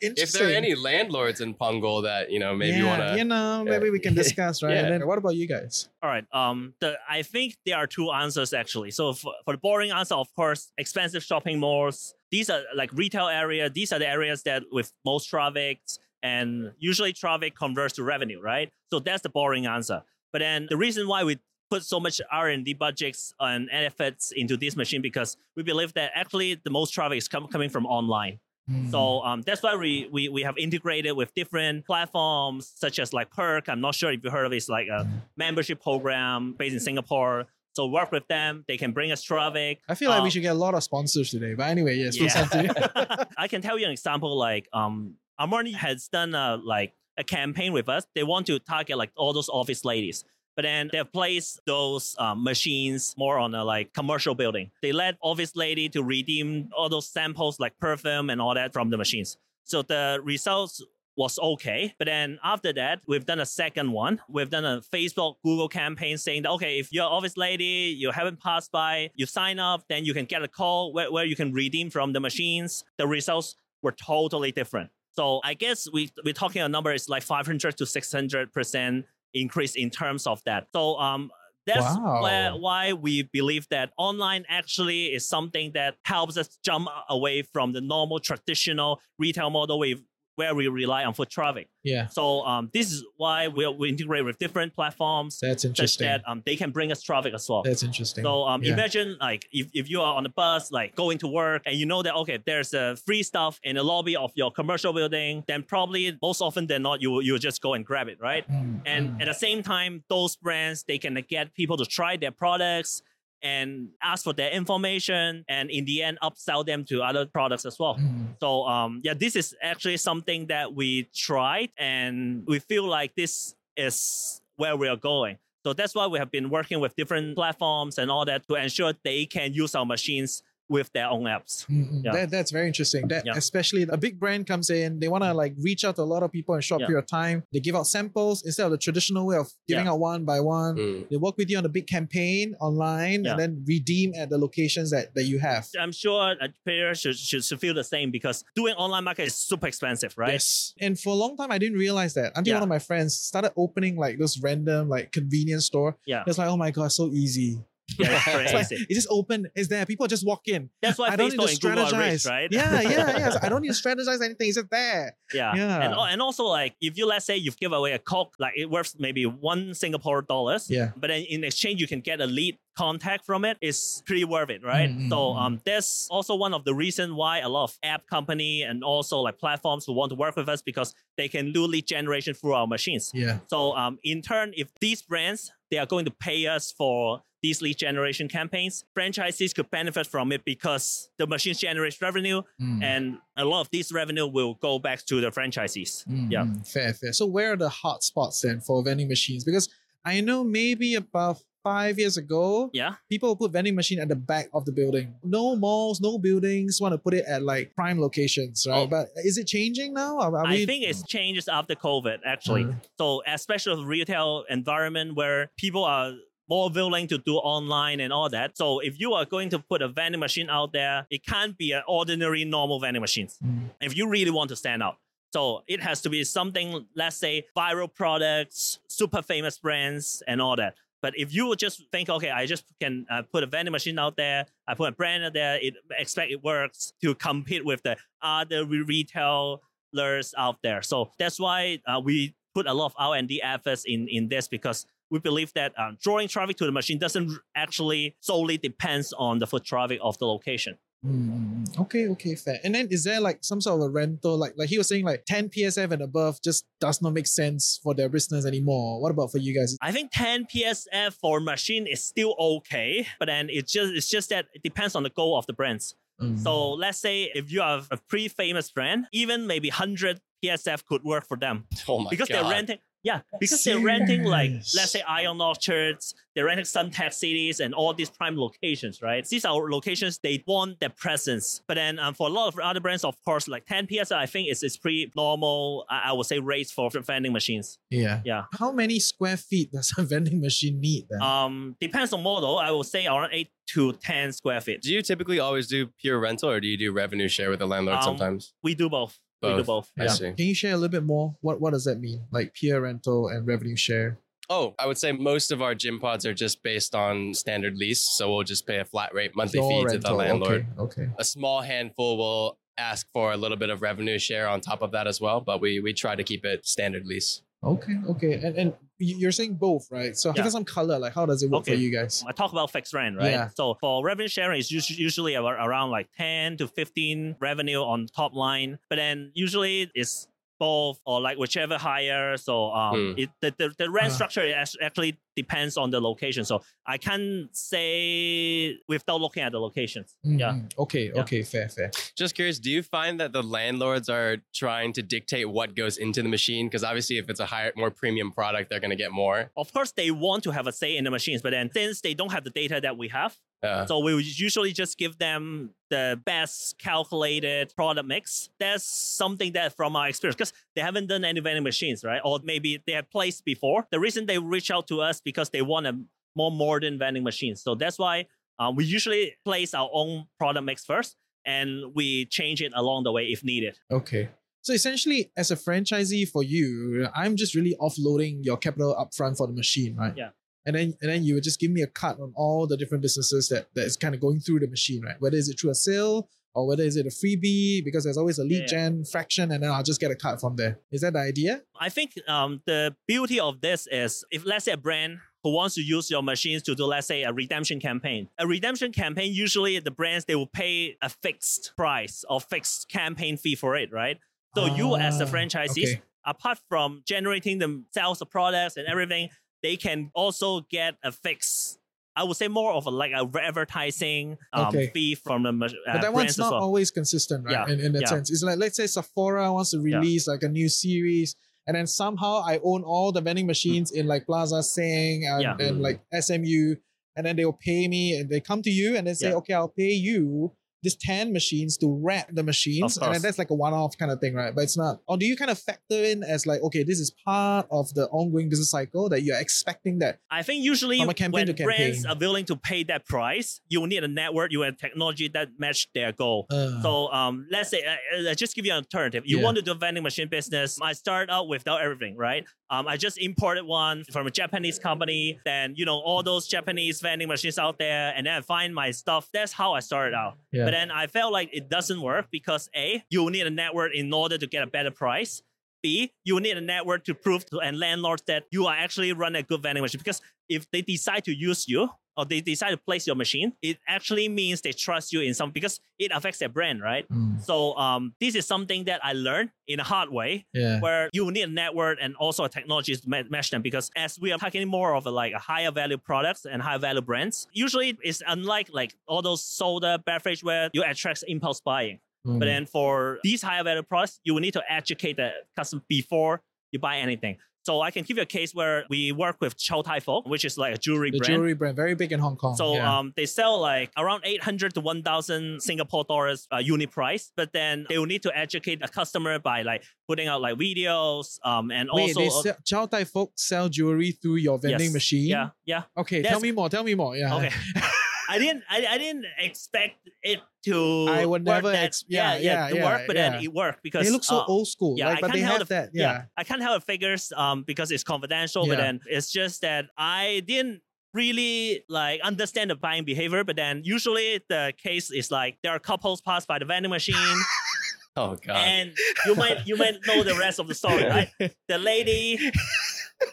If 0.00 0.32
there 0.32 0.48
are 0.48 0.52
any 0.52 0.74
landlords 0.74 1.42
in 1.42 1.52
Punggol 1.52 2.04
that 2.04 2.30
you 2.30 2.38
know 2.38 2.54
maybe 2.56 2.78
yeah, 2.78 2.84
want 2.86 3.02
to, 3.12 3.18
you 3.18 3.24
know, 3.24 3.62
maybe 3.62 3.90
we 3.90 3.98
can 3.98 4.14
discuss, 4.22 4.62
right? 4.62 4.72
And 4.72 4.86
Yeah. 4.86 4.98
then 4.98 5.06
what 5.06 5.18
about 5.18 5.36
you 5.36 5.46
guys? 5.46 5.90
All 6.02 6.08
right. 6.08 6.24
Um, 6.32 6.72
the 6.80 6.96
I 7.06 7.20
think 7.20 7.58
there 7.66 7.76
are 7.76 7.86
two 7.86 8.10
answers 8.10 8.54
actually. 8.54 8.92
So 8.92 9.12
for, 9.12 9.34
for 9.44 9.52
the 9.52 9.58
boring 9.58 9.90
answer, 9.90 10.14
of 10.14 10.32
course, 10.34 10.72
expensive 10.78 11.22
shopping 11.22 11.58
malls. 11.60 12.14
These 12.30 12.50
are 12.50 12.62
like 12.74 12.92
retail 12.92 13.28
area. 13.28 13.70
These 13.70 13.92
are 13.92 13.98
the 13.98 14.08
areas 14.08 14.42
that 14.44 14.64
with 14.70 14.92
most 15.04 15.26
traffic, 15.28 15.80
and 16.22 16.72
usually 16.78 17.12
traffic 17.12 17.54
converts 17.54 17.94
to 17.94 18.02
revenue, 18.02 18.40
right? 18.40 18.70
So 18.92 18.98
that's 18.98 19.22
the 19.22 19.28
boring 19.28 19.66
answer. 19.66 20.02
But 20.32 20.40
then 20.40 20.66
the 20.68 20.76
reason 20.76 21.08
why 21.08 21.24
we 21.24 21.38
put 21.70 21.84
so 21.84 22.00
much 22.00 22.20
R 22.30 22.48
and 22.48 22.64
D 22.64 22.74
budgets 22.74 23.32
and 23.40 23.68
efforts 23.72 24.32
into 24.34 24.56
this 24.56 24.76
machine 24.76 25.02
because 25.02 25.36
we 25.56 25.62
believe 25.62 25.94
that 25.94 26.10
actually 26.14 26.60
the 26.62 26.70
most 26.70 26.90
traffic 26.90 27.18
is 27.18 27.28
com- 27.28 27.48
coming 27.48 27.70
from 27.70 27.86
online. 27.86 28.38
Hmm. 28.68 28.90
So 28.90 29.22
um, 29.22 29.42
that's 29.42 29.62
why 29.62 29.76
we, 29.76 30.08
we 30.10 30.28
we 30.28 30.42
have 30.42 30.58
integrated 30.58 31.16
with 31.16 31.32
different 31.34 31.86
platforms 31.86 32.72
such 32.74 32.98
as 32.98 33.12
like 33.12 33.30
Perk. 33.30 33.68
I'm 33.68 33.80
not 33.80 33.94
sure 33.94 34.10
if 34.10 34.22
you 34.24 34.30
heard 34.30 34.46
of 34.46 34.52
it. 34.52 34.56
It's 34.56 34.68
like 34.68 34.88
a 34.88 35.08
membership 35.36 35.82
program 35.82 36.54
based 36.58 36.74
in 36.74 36.80
Singapore. 36.80 37.46
So 37.76 37.86
work 37.86 38.10
with 38.10 38.26
them. 38.26 38.64
They 38.66 38.78
can 38.78 38.92
bring 38.92 39.12
us 39.12 39.22
traffic. 39.22 39.80
I 39.88 39.94
feel 39.94 40.08
like 40.10 40.22
we 40.22 40.28
Um, 40.28 40.30
should 40.30 40.42
get 40.42 40.52
a 40.52 40.58
lot 40.58 40.74
of 40.74 40.82
sponsors 40.82 41.30
today. 41.30 41.52
But 41.54 41.68
anyway, 41.68 41.96
yes, 41.96 42.16
yeah. 42.18 43.24
I 43.36 43.48
can 43.48 43.60
tell 43.60 43.78
you 43.78 43.84
an 43.84 43.92
example. 43.92 44.36
Like 44.36 44.66
um, 44.72 45.16
Armani 45.38 45.74
has 45.74 46.08
done 46.08 46.34
a 46.34 46.56
like 46.56 46.94
a 47.18 47.24
campaign 47.24 47.72
with 47.74 47.88
us. 47.88 48.06
They 48.14 48.22
want 48.22 48.46
to 48.46 48.58
target 48.58 48.96
like 48.96 49.10
all 49.16 49.32
those 49.34 49.48
office 49.50 49.84
ladies. 49.84 50.24
But 50.56 50.62
then 50.62 50.88
they've 50.90 51.12
placed 51.12 51.60
those 51.66 52.16
um, 52.18 52.42
machines 52.42 53.14
more 53.18 53.38
on 53.38 53.54
a 53.54 53.62
like 53.62 53.92
commercial 53.92 54.34
building. 54.34 54.70
They 54.80 54.92
let 54.92 55.16
office 55.20 55.54
lady 55.54 55.90
to 55.90 56.02
redeem 56.02 56.70
all 56.74 56.88
those 56.88 57.06
samples 57.06 57.60
like 57.60 57.78
perfume 57.78 58.30
and 58.30 58.40
all 58.40 58.54
that 58.54 58.72
from 58.72 58.88
the 58.88 58.96
machines. 58.96 59.36
So 59.64 59.82
the 59.82 60.18
results 60.24 60.82
was 61.16 61.38
okay. 61.38 61.94
But 61.98 62.06
then 62.06 62.38
after 62.44 62.72
that, 62.74 63.00
we've 63.06 63.24
done 63.24 63.40
a 63.40 63.46
second 63.46 63.90
one. 63.92 64.20
We've 64.28 64.50
done 64.50 64.64
a 64.64 64.80
Facebook, 64.94 65.36
Google 65.42 65.68
campaign 65.68 66.18
saying 66.18 66.42
that, 66.42 66.50
okay, 66.52 66.78
if 66.78 66.92
you're 66.92 67.04
office 67.04 67.36
lady, 67.36 67.94
you 67.96 68.10
haven't 68.10 68.40
passed 68.40 68.70
by, 68.70 69.10
you 69.14 69.26
sign 69.26 69.58
up, 69.58 69.84
then 69.88 70.04
you 70.04 70.12
can 70.14 70.26
get 70.26 70.42
a 70.42 70.48
call 70.48 70.92
where, 70.92 71.10
where 71.10 71.24
you 71.24 71.34
can 71.36 71.52
redeem 71.52 71.90
from 71.90 72.12
the 72.12 72.20
machines. 72.20 72.84
The 72.98 73.06
results 73.06 73.56
were 73.82 73.92
totally 73.92 74.52
different. 74.52 74.90
So 75.12 75.40
I 75.42 75.54
guess 75.54 75.88
we, 75.90 76.10
we're 76.24 76.34
talking 76.34 76.60
a 76.60 76.68
number 76.68 76.92
is 76.92 77.08
like 77.08 77.22
500 77.22 77.76
to 77.78 77.84
600% 77.84 79.04
increase 79.34 79.74
in 79.74 79.90
terms 79.90 80.26
of 80.26 80.42
that. 80.44 80.66
So 80.74 80.96
um, 80.98 81.30
that's 81.66 81.96
Wow. 81.96 82.22
where, 82.22 82.50
why 82.52 82.92
we 82.92 83.22
believe 83.22 83.66
that 83.70 83.92
online 83.96 84.44
actually 84.48 85.06
is 85.06 85.26
something 85.28 85.72
that 85.72 85.96
helps 86.04 86.36
us 86.36 86.58
jump 86.64 86.88
away 87.08 87.42
from 87.42 87.72
the 87.72 87.80
normal 87.80 88.18
traditional 88.18 89.00
retail 89.18 89.50
model 89.50 89.78
with, 89.78 90.00
where 90.36 90.54
we 90.54 90.68
rely 90.68 91.04
on 91.04 91.12
foot 91.14 91.30
traffic. 91.30 91.68
yeah, 91.82 92.06
So 92.08 92.42
um, 92.44 92.70
this 92.72 92.92
is 92.92 93.04
why 93.16 93.48
we, 93.48 93.66
we 93.66 93.88
integrate 93.88 94.24
with 94.24 94.38
different 94.38 94.74
platforms 94.74 95.38
that's 95.40 95.64
interesting. 95.64 96.06
that 96.06 96.22
um, 96.26 96.42
they 96.46 96.56
can 96.56 96.70
bring 96.70 96.92
us 96.92 97.02
traffic 97.02 97.34
as 97.34 97.48
well. 97.48 97.62
That's 97.62 97.82
interesting. 97.82 98.22
So 98.22 98.44
um, 98.44 98.62
Yeah. 98.62 98.74
imagine 98.74 99.16
like 99.20 99.46
if, 99.50 99.68
if 99.74 99.90
you 99.90 100.00
are 100.02 100.14
on 100.14 100.24
a 100.26 100.28
bus, 100.28 100.70
like 100.70 100.94
going 100.94 101.18
to 101.18 101.26
work, 101.26 101.62
and 101.66 101.74
you 101.76 101.86
know 101.86 102.02
that 102.02 102.14
okay, 102.14 102.38
there's 102.44 102.72
a 102.74 102.96
free 103.06 103.22
stuff 103.22 103.58
in 103.64 103.76
the 103.76 103.82
lobby 103.82 104.14
of 104.14 104.30
your 104.34 104.50
commercial 104.50 104.92
building, 104.92 105.42
then 105.48 105.62
probably 105.62 106.16
most 106.22 106.40
often 106.40 106.66
than 106.66 106.82
not, 106.82 107.00
you 107.00 107.20
you 107.20 107.38
just 107.38 107.60
go 107.62 107.72
and 107.74 107.84
grab 107.84 108.08
it, 108.08 108.18
right? 108.20 108.44
Mm, 108.50 108.80
And 108.84 109.10
mm. 109.10 109.20
at 109.22 109.26
the 109.26 109.34
same 109.34 109.62
time, 109.62 110.04
those 110.08 110.36
brands 110.36 110.84
they 110.86 110.98
can 110.98 111.14
get 111.28 111.54
people 111.54 111.76
to 111.78 111.86
try 111.86 112.16
their 112.16 112.30
products 112.30 113.02
and 113.42 113.88
ask 114.02 114.24
for 114.24 114.32
their 114.32 114.50
information, 114.50 115.44
and 115.48 115.70
in 115.70 115.84
the 115.84 116.02
end, 116.02 116.18
upsell 116.22 116.64
them 116.64 116.84
to 116.86 117.02
other 117.02 117.26
products 117.26 117.64
as 117.64 117.78
well. 117.78 117.96
Mm. 117.96 118.36
So 118.40 118.64
um, 118.66 119.00
yeah, 119.04 119.14
this 119.14 119.36
is 119.36 119.54
actually 119.62 119.98
something 119.98 120.46
that 120.46 120.74
we 120.74 121.08
tried, 121.14 121.70
and 121.78 122.44
we 122.46 122.58
feel 122.58 122.84
like 122.84 123.14
this 123.14 123.54
is 123.76 124.40
where 124.56 124.76
we 124.76 124.88
are 124.88 124.96
going. 124.96 125.38
So 125.64 125.72
that's 125.72 125.94
why 125.94 126.06
we 126.06 126.18
have 126.18 126.30
been 126.30 126.48
working 126.48 126.78
with 126.78 126.94
different 126.94 127.34
platforms 127.34 127.98
and 127.98 128.10
all 128.10 128.24
that 128.24 128.46
to 128.48 128.54
ensure 128.54 128.92
they 129.02 129.26
can 129.26 129.52
use 129.52 129.74
our 129.74 129.84
machines 129.84 130.42
with 130.68 130.92
their 130.92 131.06
own 131.06 131.24
apps. 131.24 131.64
Mm, 131.68 131.92
mm. 131.92 132.04
Yeah. 132.04 132.12
That, 132.12 132.30
that's 132.30 132.50
very 132.50 132.66
interesting. 132.66 133.06
That 133.08 133.24
Yeah. 133.24 133.34
especially 133.36 133.82
a 133.82 133.96
big 133.96 134.18
brand 134.18 134.46
comes 134.46 134.68
in, 134.70 134.98
they 134.98 135.08
want 135.08 135.22
to 135.24 135.32
like 135.32 135.54
reach 135.58 135.84
out 135.84 135.96
to 135.96 136.02
a 136.02 136.10
lot 136.14 136.22
of 136.22 136.32
people 136.32 136.54
in 136.54 136.58
a 136.58 136.62
short 136.62 136.80
Yeah. 136.80 136.88
period 136.88 137.04
of 137.04 137.08
time. 137.08 137.44
They 137.52 137.60
give 137.60 137.76
out 137.76 137.86
samples 137.86 138.42
instead 138.44 138.64
of 138.66 138.72
the 138.72 138.78
traditional 138.78 139.26
way 139.26 139.36
of 139.36 139.48
giving 139.68 139.84
Yeah. 139.86 139.92
out 139.92 140.00
one 140.00 140.24
by 140.24 140.40
one. 140.40 140.76
Mm. 140.76 141.08
They 141.08 141.16
work 141.16 141.36
with 141.36 141.48
you 141.50 141.58
on 141.58 141.64
a 141.64 141.68
big 141.68 141.86
campaign 141.86 142.56
online 142.60 143.24
Yeah. 143.24 143.32
and 143.32 143.40
then 143.40 143.64
redeem 143.66 144.12
at 144.16 144.28
the 144.30 144.38
locations 144.38 144.90
that, 144.90 145.14
that 145.14 145.24
you 145.24 145.38
have. 145.38 145.68
I'm 145.80 145.92
sure 145.92 146.34
uh, 146.40 146.48
players 146.64 147.00
should, 147.00 147.16
should, 147.16 147.44
should 147.44 147.60
feel 147.60 147.74
the 147.74 147.84
same 147.84 148.10
because 148.10 148.42
doing 148.54 148.74
online 148.74 149.04
market 149.04 149.24
is 149.26 149.34
super 149.34 149.66
expensive, 149.68 150.14
right? 150.18 150.32
Yes. 150.32 150.74
And 150.80 150.98
for 150.98 151.10
a 151.10 151.16
long 151.16 151.36
time, 151.36 151.50
I 151.52 151.58
didn't 151.58 151.78
realize 151.78 152.14
that 152.14 152.32
until 152.34 152.52
Yeah. 152.52 152.56
one 152.56 152.62
of 152.64 152.68
my 152.68 152.78
friends 152.80 153.14
started 153.14 153.52
opening 153.56 153.96
like 153.96 154.18
those 154.18 154.40
random 154.40 154.88
like 154.88 155.12
convenience 155.12 155.66
store. 155.66 155.96
Yeah. 156.06 156.24
It's 156.26 156.38
like, 156.38 156.48
oh 156.48 156.56
my 156.56 156.70
God, 156.72 156.88
so 156.92 157.10
easy. 157.12 157.58
Yeah, 157.98 158.20
it's 158.26 158.26
It's 158.26 158.52
like, 158.52 158.80
it's 158.80 158.94
just 158.94 159.08
open. 159.10 159.46
It's 159.54 159.68
there. 159.68 159.86
People 159.86 160.06
just 160.06 160.26
walk 160.26 160.48
in. 160.48 160.70
That's 160.82 160.98
why 160.98 161.08
I 161.08 161.16
don't 161.16 161.30
need 161.30 161.40
to 161.40 161.60
Google 161.60 161.84
rich, 161.84 161.92
strategize. 161.92 162.28
right? 162.28 162.48
Yeah, 162.50 162.80
yeah, 162.80 163.18
yeah. 163.18 163.30
So 163.30 163.38
I 163.42 163.48
don't 163.48 163.62
need 163.62 163.72
to 163.72 163.74
strategize 163.74 164.22
anything. 164.22 164.48
It's 164.48 164.56
just 164.56 164.70
there. 164.70 165.16
Yeah. 165.32 165.54
Yeah. 165.54 165.84
And, 165.84 165.94
and 165.94 166.22
also 166.22 166.44
like 166.44 166.74
if 166.80 166.96
you 166.96 167.06
let's 167.06 167.24
say 167.24 167.36
you've 167.36 167.56
given 167.58 167.78
away 167.78 167.92
a 167.92 167.98
Coke, 167.98 168.34
like 168.38 168.54
it 168.56 168.70
worth 168.70 168.94
maybe 168.98 169.24
one 169.24 169.74
Singapore 169.74 170.22
dollars. 170.22 170.68
Yeah. 170.68 170.90
But 170.96 171.08
then 171.08 171.22
in 171.28 171.44
exchange 171.44 171.80
you 171.80 171.86
can 171.86 172.00
get 172.00 172.20
a 172.20 172.26
lead 172.26 172.58
contact 172.76 173.24
from 173.24 173.44
it. 173.44 173.56
It's 173.60 174.02
pretty 174.02 174.24
worth 174.24 174.50
it, 174.50 174.62
right? 174.62 174.90
Mm, 174.90 175.06
mm, 175.06 175.08
so 175.08 175.16
mm. 175.16 175.40
um 175.40 175.60
that's 175.64 176.08
also 176.10 176.34
one 176.34 176.54
of 176.54 176.64
the 176.64 176.74
reason 176.74 177.16
why 177.16 177.38
a 177.38 177.48
lot 177.48 177.64
of 177.64 177.78
app 177.82 178.06
company 178.06 178.62
and 178.62 178.84
also 178.84 179.20
like 179.20 179.38
platforms 179.38 179.84
who 179.86 179.94
want 179.94 180.10
to 180.10 180.16
work 180.16 180.36
with 180.36 180.48
us 180.48 180.60
because 180.60 180.94
they 181.16 181.28
can 181.28 181.52
do 181.52 181.64
lead 181.66 181.86
generation 181.86 182.34
through 182.34 182.52
our 182.52 182.66
machines. 182.66 183.10
Yeah. 183.14 183.38
So 183.48 183.74
um 183.76 183.98
in 184.02 184.22
turn, 184.22 184.52
if 184.56 184.68
these 184.80 185.02
brands 185.02 185.52
they 185.70 185.78
are 185.78 185.86
going 185.86 186.04
to 186.04 186.10
pay 186.10 186.46
us 186.46 186.72
for 186.72 187.22
these 187.46 187.58
lead 187.62 187.78
generation 187.86 188.26
campaigns. 188.38 188.74
Franchisees 188.96 189.52
could 189.56 189.70
benefit 189.70 190.06
from 190.14 190.26
it 190.36 190.42
because 190.52 190.84
the 191.20 191.26
machines 191.34 191.58
generate 191.66 191.96
revenue, 192.08 192.38
Mm. 192.60 192.82
and 192.92 193.04
a 193.36 193.44
lot 193.52 193.60
of 193.64 193.68
this 193.76 193.88
revenue 194.00 194.26
will 194.36 194.54
go 194.68 194.72
back 194.86 194.98
to 195.10 195.20
the 195.24 195.30
franchisees. 195.36 195.92
Mm, 196.08 196.30
Yeah. 196.34 196.44
mm, 196.44 196.66
fair, 196.74 196.90
fair. 197.00 197.12
So 197.20 197.24
where 197.36 197.52
are 197.52 197.60
the 197.66 197.72
hot 197.82 198.02
spots 198.10 198.36
then 198.44 198.60
for 198.66 198.82
vending 198.88 199.08
machines? 199.16 199.42
Because 199.44 199.66
I 200.04 200.14
know 200.28 200.38
maybe 200.60 200.88
about 200.94 201.36
five 201.76 201.98
years 202.02 202.16
ago, 202.16 202.70
Yeah. 202.80 202.92
people 203.12 203.34
put 203.42 203.50
vending 203.56 203.74
machine 203.74 203.98
at 204.04 204.08
the 204.14 204.14
back 204.32 204.46
of 204.54 204.62
the 204.68 204.70
building. 204.80 205.06
No 205.24 205.56
malls, 205.56 206.00
no 206.00 206.12
buildings 206.16 206.80
want 206.82 206.92
to 206.96 206.98
put 207.06 207.12
it 207.20 207.24
at 207.34 207.42
like 207.52 207.74
prime 207.74 207.98
locations, 208.06 208.64
right? 208.70 208.82
Oh. 208.84 208.86
But 208.86 209.08
is 209.30 209.36
it 209.36 209.46
changing 209.56 209.90
now? 210.02 210.12
Are, 210.22 210.32
are 210.38 210.46
I 210.46 210.52
we- 210.58 210.66
think 210.70 210.84
it's 210.90 211.02
changes 211.16 211.48
after 211.58 211.74
COVID 211.74 212.18
actually. 212.24 212.64
Mm. 212.64 212.80
So 213.00 213.06
especially 213.26 213.76
the 213.82 213.88
retail 213.98 214.44
environment 214.48 215.16
where 215.16 215.50
people 215.64 215.82
are 215.84 216.12
more 216.48 216.70
willing 216.70 217.06
to 217.08 217.18
do 217.18 217.36
online 217.36 218.00
and 218.00 218.12
all 218.12 218.28
that. 218.30 218.56
So 218.56 218.80
if 218.80 219.00
you 219.00 219.12
are 219.14 219.24
going 219.24 219.50
to 219.50 219.58
put 219.58 219.82
a 219.82 219.88
vending 219.88 220.20
machine 220.20 220.48
out 220.48 220.72
there, 220.72 221.06
it 221.10 221.24
can't 221.26 221.56
be 221.56 221.72
an 221.72 221.82
ordinary 221.88 222.44
normal 222.44 222.80
vending 222.80 223.00
machine. 223.00 223.28
Mm. 223.44 223.70
If 223.80 223.96
you 223.96 224.08
really 224.08 224.30
want 224.30 224.50
to 224.50 224.56
stand 224.56 224.82
out. 224.82 224.98
So 225.32 225.62
it 225.66 225.82
has 225.82 226.00
to 226.02 226.08
be 226.08 226.24
something, 226.24 226.86
let's 226.94 227.16
say, 227.16 227.46
viral 227.56 227.92
products, 227.92 228.78
super 228.88 229.22
famous 229.22 229.58
brands, 229.58 230.22
and 230.26 230.40
all 230.40 230.56
that. 230.56 230.76
But 231.02 231.12
if 231.16 231.34
you 231.34 231.54
just 231.56 231.82
think, 231.92 232.08
okay, 232.08 232.30
I 232.30 232.46
just 232.46 232.64
can 232.80 233.06
uh, 233.10 233.22
put 233.30 233.42
a 233.42 233.46
vending 233.46 233.72
machine 233.72 233.98
out 233.98 234.16
there, 234.16 234.46
I 234.66 234.74
put 234.74 234.88
a 234.88 234.92
brand 234.92 235.24
out 235.24 235.34
there, 235.34 235.58
it 235.60 235.74
expect 235.98 236.32
it 236.32 236.42
works 236.42 236.92
to 237.02 237.14
compete 237.14 237.64
with 237.64 237.82
the 237.82 237.96
other 238.22 238.64
retailers 238.64 240.34
out 240.38 240.62
there. 240.62 240.82
So 240.82 241.10
that's 241.18 241.38
why 241.38 241.80
uh, 241.86 242.00
we 242.02 242.34
put 242.54 242.66
a 242.66 242.72
lot 242.72 242.86
of 242.86 242.94
R 242.96 243.14
and 243.14 243.28
D 243.28 243.42
efforts 243.42 243.84
in 243.84 244.08
in 244.08 244.28
this 244.28 244.48
because 244.48 244.86
we 245.10 245.18
believe 245.18 245.52
that 245.54 245.72
uh, 245.78 245.92
drawing 246.00 246.28
traffic 246.28 246.56
to 246.56 246.64
the 246.66 246.72
machine 246.72 246.98
doesn't 246.98 247.38
actually 247.54 248.16
solely 248.20 248.58
depends 248.58 249.12
on 249.12 249.38
the 249.38 249.46
foot 249.46 249.64
traffic 249.64 249.98
of 250.02 250.18
the 250.18 250.26
location. 250.26 250.78
Mm. 251.04 251.78
Okay, 251.78 252.08
okay, 252.08 252.34
fair. 252.34 252.58
And 252.64 252.74
then 252.74 252.88
is 252.90 253.04
there 253.04 253.20
like 253.20 253.38
some 253.42 253.60
sort 253.60 253.80
of 253.80 253.86
a 253.86 253.90
rental? 253.90 254.36
Like 254.36 254.54
like 254.56 254.68
he 254.68 254.78
was 254.78 254.88
saying, 254.88 255.04
like 255.04 255.24
10 255.26 255.50
PSF 255.50 255.92
and 255.92 256.02
above 256.02 256.40
just 256.42 256.64
does 256.80 257.00
not 257.00 257.12
make 257.12 257.26
sense 257.26 257.78
for 257.82 257.94
their 257.94 258.08
business 258.08 258.44
anymore. 258.44 259.00
What 259.00 259.10
about 259.10 259.30
for 259.30 259.38
you 259.38 259.54
guys? 259.54 259.76
I 259.80 259.92
think 259.92 260.10
10 260.12 260.46
PSF 260.46 261.12
for 261.14 261.38
machine 261.38 261.86
is 261.86 262.02
still 262.02 262.34
okay, 262.38 263.06
but 263.18 263.26
then 263.26 263.48
it's 263.50 263.70
just 263.72 263.92
it's 263.94 264.08
just 264.08 264.30
that 264.30 264.46
it 264.54 264.62
depends 264.62 264.94
on 264.96 265.02
the 265.02 265.10
goal 265.10 265.38
of 265.38 265.46
the 265.46 265.52
brands. 265.52 265.94
Mm. 266.20 266.38
So 266.42 266.72
let's 266.72 266.98
say 266.98 267.30
if 267.34 267.52
you 267.52 267.60
have 267.60 267.88
a 267.90 267.98
pretty 267.98 268.28
famous 268.28 268.70
brand, 268.70 269.06
even 269.12 269.46
maybe 269.46 269.68
100 269.68 270.20
PSF 270.42 270.84
could 270.86 271.02
work 271.04 271.26
for 271.26 271.36
them 271.36 271.66
Oh 271.88 271.98
my 272.00 272.10
because 272.10 272.28
god. 272.28 272.34
they're 272.44 272.50
renting. 272.50 272.78
Yeah, 273.06 273.20
because 273.38 273.62
they're 273.62 273.78
renting 273.78 274.24
like 274.24 274.50
let's 274.74 274.90
say 274.90 275.02
Ion 275.02 275.40
Orchards, 275.40 276.12
they're 276.34 276.44
renting 276.46 276.64
Suntec 276.66 277.12
cities 277.12 277.60
and 277.60 277.72
all 277.72 277.94
these 277.94 278.10
prime 278.10 278.36
locations, 278.36 279.00
right? 279.00 279.24
These 279.24 279.44
are 279.44 279.54
locations 279.70 280.18
they 280.18 280.42
want 280.46 280.80
their 280.80 280.90
presence. 281.04 281.62
But 281.68 281.74
then 281.74 281.98
um, 282.00 282.14
for 282.14 282.26
a 282.26 282.30
lot 282.30 282.48
of 282.48 282.58
other 282.58 282.80
brands, 282.80 283.04
of 283.04 283.14
course, 283.24 283.46
like 283.46 283.64
10 283.66 283.86
PSF, 283.86 284.16
I 284.16 284.26
think 284.26 284.50
is 284.50 284.62
is 284.64 284.76
pretty 284.76 285.12
normal. 285.14 285.84
I, 285.88 286.10
I 286.10 286.12
would 286.14 286.26
say 286.26 286.38
rates 286.40 286.72
for 286.72 286.90
vending 286.90 287.32
machines. 287.32 287.78
yeah. 287.90 288.22
Yeah. 288.24 288.42
How 288.58 288.72
many 288.72 288.98
square 288.98 289.36
feet 289.36 289.70
does 289.72 289.92
a 289.96 290.02
vending 290.14 290.40
machine 290.40 290.80
need 290.80 291.06
then? 291.08 291.22
Um, 291.22 291.76
depends 291.80 292.12
on 292.12 292.22
model. 292.24 292.58
I 292.58 292.70
would 292.72 292.86
say 292.86 293.06
around 293.06 293.30
eight 293.32 293.50
to 293.74 293.92
10 293.92 294.32
square 294.32 294.60
feet. 294.60 294.80
do 294.82 294.92
you 294.92 295.02
typically 295.02 295.38
always 295.40 295.66
do 295.68 295.88
pure 296.00 296.18
rental 296.20 296.50
or 296.50 296.60
do 296.60 296.68
you 296.68 296.76
do 296.78 296.92
revenue 296.92 297.28
share 297.28 297.50
with 297.50 297.58
the 297.60 297.66
landlord 297.66 297.98
Um, 297.98 298.02
sometimes? 298.04 298.52
We 298.62 298.74
do 298.74 298.88
both. 298.88 299.18
We 299.46 299.52
do 299.52 299.64
Both. 299.64 299.66
both. 299.66 299.92
I 299.98 300.04
Yeah. 300.04 300.10
see. 300.10 300.32
Can 300.32 300.46
you 300.46 300.54
share 300.54 300.72
a 300.72 300.76
little 300.76 300.88
bit 300.90 301.04
more? 301.04 301.36
What 301.40 301.60
what 301.60 301.72
does 301.72 301.84
that 301.84 301.98
mean? 302.00 302.22
Like 302.30 302.54
peer 302.54 302.80
rental 302.80 303.28
and 303.28 303.46
revenue 303.46 303.76
share? 303.76 304.18
Oh, 304.48 304.74
I 304.78 304.86
would 304.86 304.96
say 304.98 305.10
most 305.10 305.50
of 305.50 305.60
our 305.60 305.74
gym 305.74 305.98
pods 305.98 306.24
are 306.24 306.34
just 306.34 306.62
based 306.62 306.94
on 306.94 307.34
standard 307.34 307.76
lease. 307.76 308.00
So 308.00 308.32
we'll 308.32 308.44
just 308.44 308.66
pay 308.66 308.78
a 308.78 308.84
flat 308.84 309.12
rate 309.12 309.34
monthly 309.34 309.58
Floor 309.58 309.88
fee 309.88 309.94
to 309.96 309.98
the 309.98 310.12
landlord. 310.12 310.66
Okay. 310.78 311.02
okay. 311.02 311.12
A 311.18 311.24
small 311.24 311.62
handful 311.62 312.16
will 312.16 312.58
ask 312.78 313.08
for 313.12 313.32
a 313.32 313.36
little 313.36 313.56
bit 313.56 313.70
of 313.70 313.82
revenue 313.82 314.18
share 314.18 314.46
on 314.48 314.60
top 314.60 314.82
of 314.82 314.92
that 314.92 315.06
as 315.08 315.20
well, 315.20 315.40
but 315.40 315.60
we 315.60 315.80
we 315.80 315.92
try 315.92 316.14
to 316.14 316.22
keep 316.22 316.44
it 316.44 316.66
standard 316.66 317.06
lease. 317.06 317.42
Okay, 317.66 317.94
okay, 318.10 318.32
and 318.34 318.56
and 318.56 318.74
you- 318.98 319.18
you're 319.18 319.32
saying 319.32 319.54
both, 319.54 319.90
right? 319.90 320.16
So 320.16 320.32
give 320.32 320.46
us 320.46 320.52
some 320.52 320.64
color. 320.64 320.98
Like, 320.98 321.12
how 321.14 321.26
does 321.26 321.42
it 321.42 321.50
work 321.50 321.66
for 321.66 321.74
you 321.74 321.90
guys? 321.90 322.24
I 322.26 322.32
talk 322.32 322.52
about 322.52 322.70
fixed 322.70 322.94
rent, 322.94 323.16
right? 323.18 323.30
Yeah. 323.30 323.48
So 323.54 323.74
for 323.80 324.02
revenue 324.04 324.28
sharing, 324.28 324.60
it's 324.60 324.70
usually 324.70 325.34
around 325.34 325.90
like 325.90 326.08
10 326.16 326.56
to 326.58 326.68
15 326.68 327.36
revenue 327.40 327.80
on 327.82 328.06
top 328.06 328.34
line. 328.34 328.78
But 328.88 328.96
then 328.96 329.32
usually 329.34 329.90
it's 329.94 330.28
both 330.58 330.98
or 331.04 331.20
like 331.20 331.36
whichever 331.36 331.76
higher. 331.76 332.36
So 332.38 332.70
um, 332.72 333.12
Hmm. 333.12 333.18
it, 333.18 333.30
the, 333.42 333.54
the, 333.58 333.74
the 333.76 333.90
rent 333.90 334.12
Ah. 334.12 334.14
structure 334.14 334.42
is 334.42 334.76
actually 334.80 335.18
depends 335.36 335.76
on 335.76 335.90
the 335.90 336.00
location. 336.00 336.44
So 336.44 336.62
I 336.86 336.96
can't 336.98 337.54
say 337.54 338.76
without 338.88 339.20
looking 339.20 339.42
at 339.42 339.52
the 339.52 339.60
locations. 339.60 340.16
Yeah. 340.24 340.52
Mhm. 340.52 340.78
Okay, 340.78 341.06
Yeah. 341.14 341.20
okay, 341.22 341.42
fair, 341.42 341.68
fair. 341.68 341.90
Just 342.16 342.34
curious, 342.34 342.58
do 342.58 342.70
you 342.70 342.82
find 342.82 343.20
that 343.20 343.32
the 343.32 343.42
landlords 343.42 344.08
are 344.08 344.38
trying 344.54 344.92
to 344.94 345.02
dictate 345.02 345.48
what 345.48 345.74
goes 345.74 345.98
into 345.98 346.22
the 346.22 346.28
machine? 346.28 346.66
Because 346.66 346.82
obviously, 346.84 347.18
if 347.18 347.28
it's 347.30 347.40
a 347.40 347.46
higher, 347.46 347.72
more 347.76 347.90
premium 347.90 348.32
product, 348.32 348.70
they're 348.70 348.80
going 348.80 348.90
to 348.90 348.96
get 348.96 349.12
more. 349.12 349.50
Of 349.56 349.72
course, 349.72 349.92
they 349.92 350.10
want 350.10 350.42
to 350.44 350.50
have 350.52 350.66
a 350.66 350.72
say 350.72 350.96
in 350.96 351.04
the 351.04 351.10
machines, 351.10 351.42
but 351.42 351.50
then 351.50 351.70
since 351.72 352.00
they 352.00 352.14
don't 352.14 352.32
have 352.32 352.44
the 352.44 352.50
data 352.50 352.80
that 352.82 352.96
we 352.96 353.08
have, 353.08 353.36
Uh, 353.62 353.86
So 353.86 353.98
we 354.00 354.12
usually 354.22 354.70
just 354.72 354.98
give 354.98 355.16
them 355.16 355.70
the 355.88 356.20
best 356.26 356.78
calculated 356.78 357.72
product 357.74 358.06
mix. 358.06 358.50
That's 358.60 358.84
something 358.84 359.52
that 359.52 359.74
from 359.74 359.96
our 359.96 360.08
experience, 360.08 360.36
because 360.36 360.52
they 360.74 360.82
haven't 360.82 361.06
done 361.06 361.24
any 361.24 361.40
vending 361.40 361.64
machines, 361.64 362.04
right? 362.04 362.20
Or 362.22 362.38
maybe 362.44 362.82
they 362.86 362.92
have 362.92 363.08
placed 363.10 363.44
before. 363.46 363.86
The 363.90 363.98
reason 363.98 364.26
they 364.26 364.38
reach 364.38 364.70
out 364.70 364.86
to 364.88 365.00
us 365.00 365.20
because 365.26 365.50
they 365.50 365.60
want 365.60 365.86
a 365.86 365.98
more 366.36 366.50
modern 366.50 366.98
vending 366.98 367.24
machine. 367.24 367.56
So 367.56 367.74
that's 367.74 367.98
why 367.98 368.26
uh, 368.58 368.72
we 368.74 368.84
usually 368.84 369.34
place 369.44 369.74
our 369.74 369.90
own 369.92 370.26
product 370.38 370.64
mix 370.64 370.84
first 370.86 371.16
and 371.44 371.94
we 371.94 372.26
change 372.26 372.62
it 372.62 372.72
along 372.74 373.04
the 373.04 373.12
way 373.12 373.24
if 373.26 373.44
needed. 373.44 373.78
Okay. 373.90 374.30
So 374.62 374.72
essentially, 374.72 375.30
as 375.36 375.50
a 375.50 375.56
franchisee 375.56 376.28
for 376.28 376.42
you, 376.42 377.08
I'm 377.14 377.36
just 377.36 377.54
really 377.54 377.76
offloading 377.80 378.44
your 378.44 378.56
capital 378.56 378.94
upfront 378.94 379.36
for 379.36 379.46
the 379.46 379.52
machine, 379.52 379.96
right? 379.96 380.14
Yeah. 380.16 380.30
And 380.64 380.74
then 380.74 380.94
and 381.00 381.10
then 381.10 381.22
you 381.22 381.34
would 381.34 381.44
just 381.44 381.60
give 381.60 381.70
me 381.70 381.82
a 381.82 381.86
cut 381.86 382.18
on 382.18 382.32
all 382.34 382.66
the 382.66 382.76
different 382.76 383.02
businesses 383.02 383.48
that, 383.50 383.66
that 383.74 383.84
is 383.84 383.96
kind 383.96 384.14
of 384.14 384.20
going 384.20 384.40
through 384.40 384.60
the 384.60 384.66
machine, 384.68 385.02
right? 385.02 385.14
Whether 385.20 385.36
is 385.36 385.48
it 385.48 385.60
through 385.60 385.70
a 385.70 385.74
sale 385.74 386.28
or 386.56 386.66
whether 386.66 386.82
is 386.82 386.96
it 386.96 387.06
a 387.06 387.10
freebie, 387.10 387.84
because 387.84 388.02
there's 388.04 388.16
always 388.16 388.38
a 388.38 388.44
lead 388.44 388.62
Yeah, 388.62 388.66
gen 388.66 389.04
fraction, 389.04 389.52
and 389.52 389.62
then 389.62 389.70
I'll 389.70 389.82
just 389.82 390.00
get 390.00 390.10
a 390.10 390.16
cut 390.16 390.40
from 390.40 390.56
there. 390.56 390.78
Is 390.90 391.02
that 391.02 391.12
the 391.12 391.20
idea? 391.20 391.62
I 391.78 391.90
think 391.90 392.14
um, 392.26 392.62
the 392.66 392.96
beauty 393.06 393.38
of 393.38 393.60
this 393.60 393.86
is 393.90 394.24
if 394.30 394.44
let's 394.46 394.64
say 394.64 394.72
a 394.72 394.76
brand 394.76 395.18
who 395.44 395.52
wants 395.52 395.74
to 395.76 395.82
use 395.82 396.10
your 396.10 396.22
machines 396.22 396.62
to 396.64 396.74
do 396.74 396.86
let's 396.86 397.06
say 397.06 397.22
a 397.22 397.32
redemption 397.32 397.78
campaign. 397.78 398.28
A 398.38 398.46
redemption 398.46 398.90
campaign 398.90 399.32
usually 399.32 399.78
the 399.78 399.90
brands 399.90 400.24
they 400.24 400.34
will 400.34 400.48
pay 400.48 400.96
a 401.02 401.08
fixed 401.08 401.72
price 401.76 402.24
or 402.28 402.40
fixed 402.40 402.88
campaign 402.88 403.36
fee 403.36 403.54
for 403.54 403.76
it, 403.76 403.92
right? 403.92 404.18
So 404.56 404.64
you 404.64 404.96
as 404.96 405.18
the 405.18 405.26
Ah, 405.26 405.28
franchisees, 405.28 405.92
okay. 405.92 406.02
apart 406.24 406.58
from 406.70 407.02
generating 407.06 407.58
the 407.58 407.84
sales 407.92 408.22
of 408.22 408.30
products 408.30 408.76
and 408.78 408.88
everything, 408.88 409.28
they 409.62 409.76
can 409.76 410.10
also 410.14 410.62
get 410.62 410.94
a 411.04 411.12
fixed. 411.12 411.78
I 412.16 412.24
would 412.24 412.36
say 412.36 412.48
more 412.48 412.72
of 412.72 412.86
a 412.86 412.90
like 412.90 413.12
a 413.12 413.28
advertising 413.40 414.38
um, 414.52 414.66
Okay. 414.68 414.90
fee 414.94 415.14
from 415.14 415.42
the 415.42 415.50
uh, 415.50 415.68
But 415.92 416.00
that 416.02 416.12
one's 416.14 416.38
not 416.38 416.52
well. 416.52 416.62
always 416.62 416.90
consistent, 416.90 417.44
right? 417.44 417.52
Yeah, 417.52 417.72
In, 417.74 417.80
in 417.80 417.92
that 417.92 418.02
yeah. 418.02 418.08
sense. 418.08 418.30
It's 418.30 418.42
like, 418.42 418.58
let's 418.58 418.76
say 418.76 418.86
Sephora 418.86 419.52
wants 419.52 419.70
to 419.70 419.78
Yeah. 419.78 419.98
release 419.98 420.26
like 420.26 420.42
a 420.42 420.48
new 420.48 420.68
series, 420.68 421.36
and 421.66 421.76
then 421.76 421.86
somehow 421.86 422.42
I 422.44 422.58
own 422.64 422.82
all 422.84 423.12
the 423.12 423.20
vending 423.20 423.46
machines 423.46 423.90
in 423.92 424.06
like 424.06 424.26
Plaza 424.26 424.62
Sing 424.62 425.26
and, 425.26 425.42
Yeah. 425.42 425.56
and 425.60 425.80
like 425.82 426.00
SMU, 426.12 426.76
and 427.16 427.26
then 427.26 427.36
they'll 427.36 427.52
pay 427.52 427.86
me 427.88 428.16
and 428.18 428.30
they 428.30 428.40
come 428.40 428.62
to 428.62 428.70
you 428.70 428.96
and 428.96 429.06
they 429.06 429.14
say, 429.14 429.30
Yeah. 429.30 429.36
okay, 429.36 429.54
I'll 429.54 429.68
pay 429.68 429.92
you 429.92 430.52
this 430.82 430.96
10 431.00 431.32
machines 431.32 431.76
to 431.78 432.00
wrap 432.02 432.28
the 432.32 432.42
machines. 432.42 432.96
And 432.98 433.14
then 433.14 433.22
that's 433.22 433.38
like 433.38 433.50
a 433.50 433.54
one 433.54 433.72
off 433.72 433.96
kind 433.98 434.10
of 434.12 434.20
thing, 434.20 434.34
right? 434.34 434.54
But 434.54 434.64
it's 434.64 434.76
not. 434.76 435.00
Or 435.08 435.16
do 435.16 435.26
you 435.26 435.36
kind 435.36 435.50
of 435.50 435.58
factor 435.58 435.96
in 435.96 436.22
as 436.22 436.46
like, 436.46 436.60
okay, 436.62 436.82
this 436.84 437.00
is 437.00 437.12
part 437.24 437.66
of 437.70 437.92
the 437.94 438.06
ongoing 438.08 438.48
business 438.48 438.70
cycle 438.70 439.08
that 439.08 439.22
you're 439.22 439.38
expecting 439.38 439.98
that? 440.00 440.20
I 440.30 440.42
think 440.42 440.64
usually 440.64 440.98
From 440.98 441.08
a 441.08 441.14
campaign 441.14 441.46
when 441.48 441.56
to 441.56 441.64
brands 441.64 442.04
are 442.04 442.16
willing 442.16 442.44
to 442.46 442.56
pay 442.56 442.84
that 442.84 443.06
price, 443.06 443.60
you 443.68 443.80
will 443.80 443.88
need 443.88 444.04
a 444.04 444.08
network, 444.08 444.52
you 444.52 444.60
have 444.62 444.76
technology 444.76 445.28
that 445.28 445.48
match 445.58 445.88
their 445.94 446.12
goal. 446.12 446.46
Uh, 446.50 446.82
So 446.82 447.10
um, 447.12 447.46
let's 447.50 447.70
say, 447.70 447.82
uh, 447.84 448.30
uh, 448.30 448.34
just 448.34 448.54
give 448.54 448.64
you 448.66 448.72
an 448.72 448.78
alternative. 448.78 449.24
You 449.26 449.38
Yeah. 449.38 449.44
want 449.44 449.56
to 449.56 449.62
do 449.62 449.72
a 449.72 449.74
vending 449.74 450.02
machine 450.02 450.28
business. 450.28 450.78
I 450.80 450.92
start 450.92 451.30
out 451.30 451.48
without 451.48 451.80
everything, 451.80 452.16
right? 452.16 452.44
Um, 452.68 452.88
I 452.88 452.96
just 452.96 453.18
imported 453.18 453.64
one 453.64 454.04
from 454.04 454.26
a 454.26 454.30
Japanese 454.30 454.78
company. 454.78 455.38
Then 455.44 455.74
you 455.76 455.84
know 455.84 455.98
all 455.98 456.22
those 456.22 456.46
Japanese 456.46 457.00
vending 457.00 457.28
machines 457.28 457.58
out 457.58 457.78
there, 457.78 458.12
and 458.16 458.26
then 458.26 458.38
I 458.38 458.40
find 458.40 458.74
my 458.74 458.90
stuff. 458.90 459.28
That's 459.32 459.52
how 459.52 459.74
I 459.74 459.80
started 459.80 460.14
out. 460.14 460.38
Yeah. 460.52 460.64
But 460.64 460.72
then 460.72 460.90
I 460.90 461.06
felt 461.06 461.32
like 461.32 461.50
it 461.52 461.68
doesn't 461.68 462.00
work 462.00 462.26
because 462.30 462.68
a 462.74 463.04
you 463.10 463.22
will 463.22 463.30
need 463.30 463.46
a 463.46 463.50
network 463.50 463.94
in 463.94 464.12
order 464.12 464.38
to 464.38 464.46
get 464.46 464.62
a 464.62 464.66
better 464.66 464.90
price. 464.90 465.42
B, 465.82 466.12
you 466.24 466.34
will 466.34 466.40
need 466.40 466.56
a 466.56 466.60
network 466.60 467.04
to 467.04 467.14
prove 467.14 467.46
to 467.46 467.60
and 467.60 467.78
landlords 467.78 468.22
that 468.26 468.44
you 468.50 468.66
are 468.66 468.74
actually 468.74 469.12
running 469.12 469.40
a 469.40 469.42
good 469.44 469.62
vending 469.62 469.82
machine. 469.82 469.98
Because 469.98 470.20
if 470.48 470.68
they 470.70 470.82
decide 470.82 471.24
to 471.24 471.34
use 471.34 471.68
you, 471.68 471.88
or 472.16 472.24
they 472.24 472.40
decide 472.40 472.70
to 472.70 472.76
place 472.76 473.06
your 473.06 473.16
machine, 473.16 473.52
it 473.62 473.78
actually 473.88 474.28
means 474.28 474.60
they 474.62 474.72
trust 474.72 475.12
you 475.12 475.20
in 475.20 475.34
some 475.34 475.50
because 475.50 475.80
it 475.98 476.10
affects 476.14 476.38
their 476.38 476.48
brand, 476.48 476.82
right? 476.82 477.06
Mm. 477.10 477.42
So 477.44 477.76
um, 477.76 478.14
this 478.20 478.34
is 478.34 478.46
something 478.46 478.84
that 478.84 479.00
I 479.04 479.12
learned 479.12 479.50
in 479.68 479.80
a 479.80 479.82
hard 479.84 480.10
way, 480.10 480.46
Yeah. 480.54 480.80
where 480.80 481.10
you 481.12 481.30
need 481.30 481.42
a 481.42 481.46
network 481.46 481.98
and 482.00 482.14
also 482.16 482.44
a 482.44 482.48
technology 482.48 482.94
to 482.96 483.24
match 483.28 483.50
them. 483.50 483.62
Because 483.62 483.90
as 483.96 484.18
we 484.18 484.32
are 484.32 484.38
talking 484.38 484.66
more 484.68 484.94
of 484.94 485.06
a, 485.06 485.10
like 485.10 485.32
a 485.32 485.38
higher 485.38 485.70
value 485.70 485.98
products 485.98 486.46
and 486.46 486.62
higher 486.62 486.78
value 486.78 487.00
brands, 487.02 487.46
usually 487.52 487.98
it's 488.02 488.22
unlike 488.26 488.68
like 488.72 488.94
all 489.06 489.22
those 489.22 489.42
soda 489.44 489.98
beverage 490.04 490.42
where 490.42 490.70
you 490.72 490.82
attract 490.84 491.24
impulse 491.28 491.60
buying. 491.60 491.98
Mm. 492.26 492.38
But 492.38 492.46
then 492.46 492.66
for 492.66 493.18
these 493.22 493.42
higher 493.42 493.62
value 493.62 493.82
products, 493.82 494.20
you 494.24 494.34
will 494.34 494.40
need 494.40 494.54
to 494.54 494.62
educate 494.68 495.16
the 495.16 495.30
customer 495.54 495.82
before 495.88 496.42
you 496.72 496.78
buy 496.78 496.96
anything. 496.98 497.36
So 497.66 497.80
I 497.80 497.90
can 497.90 498.04
give 498.04 498.16
you 498.16 498.22
a 498.22 498.26
case 498.26 498.54
where 498.54 498.84
we 498.88 499.10
work 499.10 499.38
with 499.40 499.56
Chow 499.58 499.82
Tai 499.82 499.98
Fook, 499.98 500.28
which 500.28 500.44
is 500.44 500.56
like 500.56 500.76
a 500.76 500.78
jewelry 500.78 501.10
the 501.10 501.18
brand. 501.18 501.34
jewelry 501.34 501.54
brand, 501.54 501.74
very 501.74 501.96
big 501.96 502.12
in 502.12 502.20
Hong 502.20 502.36
Kong. 502.36 502.54
So 502.54 502.74
yeah. 502.74 502.98
um, 502.98 503.12
they 503.16 503.26
sell 503.26 503.58
like 503.60 503.90
around 503.96 504.22
800 504.24 504.74
to 504.74 504.80
1,000 504.80 505.60
Singapore 505.60 506.04
dollars 506.04 506.46
uh, 506.52 506.58
unit 506.58 506.92
price, 506.92 507.32
but 507.36 507.52
then 507.52 507.84
they 507.88 507.98
will 507.98 508.06
need 508.06 508.22
to 508.22 508.30
educate 508.38 508.78
the 508.80 508.86
customer 508.86 509.40
by 509.40 509.62
like 509.62 509.82
putting 510.06 510.28
out 510.28 510.40
like 510.40 510.54
videos 510.54 511.40
um, 511.44 511.72
and 511.72 511.88
Wait, 511.92 512.16
also 512.16 512.20
they 512.20 512.28
sell, 512.28 512.56
Chow 512.64 512.86
Tai 512.86 513.02
Fook 513.02 513.30
sell 513.34 513.68
jewelry 513.68 514.12
through 514.12 514.36
your 514.36 514.58
vending 514.60 514.80
Yes. 514.82 514.92
machine. 514.92 515.26
yeah 515.26 515.48
yeah 515.64 515.82
Okay, 515.96 516.22
That's- 516.22 516.30
tell 516.30 516.40
me 516.40 516.52
more. 516.52 516.68
Tell 516.68 516.84
me 516.84 516.94
more. 516.94 517.16
Yeah. 517.16 517.34
okay. 517.34 517.50
I 518.28 518.38
didn't 518.38 518.62
I, 518.68 518.86
I 518.90 518.98
didn't 518.98 519.26
expect 519.38 520.08
it 520.22 520.40
to 520.64 521.06
I 521.08 521.24
would 521.26 521.44
work 521.46 521.62
never 521.62 521.70
that, 521.70 521.84
ex- 521.84 522.04
yeah, 522.08 522.36
yeah, 522.36 522.68
to 522.68 522.76
yeah, 522.76 522.84
work, 522.84 523.02
but 523.06 523.14
then 523.16 523.34
it 523.42 523.52
worked 523.52 523.82
because 523.82 524.04
They 524.06 524.12
look 524.12 524.24
so 524.24 524.38
uh, 524.38 524.44
old 524.48 524.66
school. 524.68 524.94
yeah, 524.98 525.08
like, 525.08 525.18
I 525.18 525.20
but 525.20 525.26
can't 525.28 525.34
they 525.34 525.40
help 525.42 525.58
have 525.58 525.68
the- 525.68 525.74
that. 525.74 525.90
Yeah. 525.92 526.24
I 526.36 526.44
can't 526.44 526.62
have 526.62 526.74
the 526.80 526.84
figures 526.84 527.32
um 527.36 527.62
because 527.62 527.90
it's 527.90 528.04
confidential, 528.04 528.66
but 528.66 528.78
then 528.78 529.00
it's 529.06 529.30
just 529.30 529.60
that 529.62 529.86
I 529.96 530.42
didn't 530.46 530.82
really 531.14 531.84
like 531.88 532.20
understand 532.22 532.70
the 532.70 532.74
buying 532.76 533.04
behavior. 533.04 533.44
But 533.44 533.56
then 533.56 533.82
usually 533.84 534.42
the 534.48 534.72
case 534.76 535.10
is 535.10 535.30
like 535.30 535.58
there 535.62 535.72
are 535.72 535.78
couples 535.78 536.20
pass 536.20 536.44
by 536.46 536.58
the 536.58 536.64
vending 536.64 536.90
machine, 536.90 537.36
Oh 538.16 538.36
god. 538.44 538.56
and 538.56 538.92
you 539.26 539.34
might 539.34 539.66
you 539.66 539.76
might 539.76 539.96
know 540.06 540.22
the 540.22 540.34
rest 540.34 540.58
of 540.58 540.66
the 540.68 540.74
story, 540.74 541.04
right? 541.04 541.30
The 541.68 541.78
lady 541.78 542.50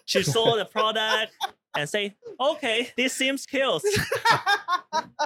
she 0.05 0.23
saw 0.23 0.55
the 0.55 0.65
product 0.65 1.33
and 1.75 1.89
say, 1.89 2.15
"Okay, 2.39 2.91
this 2.95 3.13
seems 3.13 3.45
kills." 3.45 3.83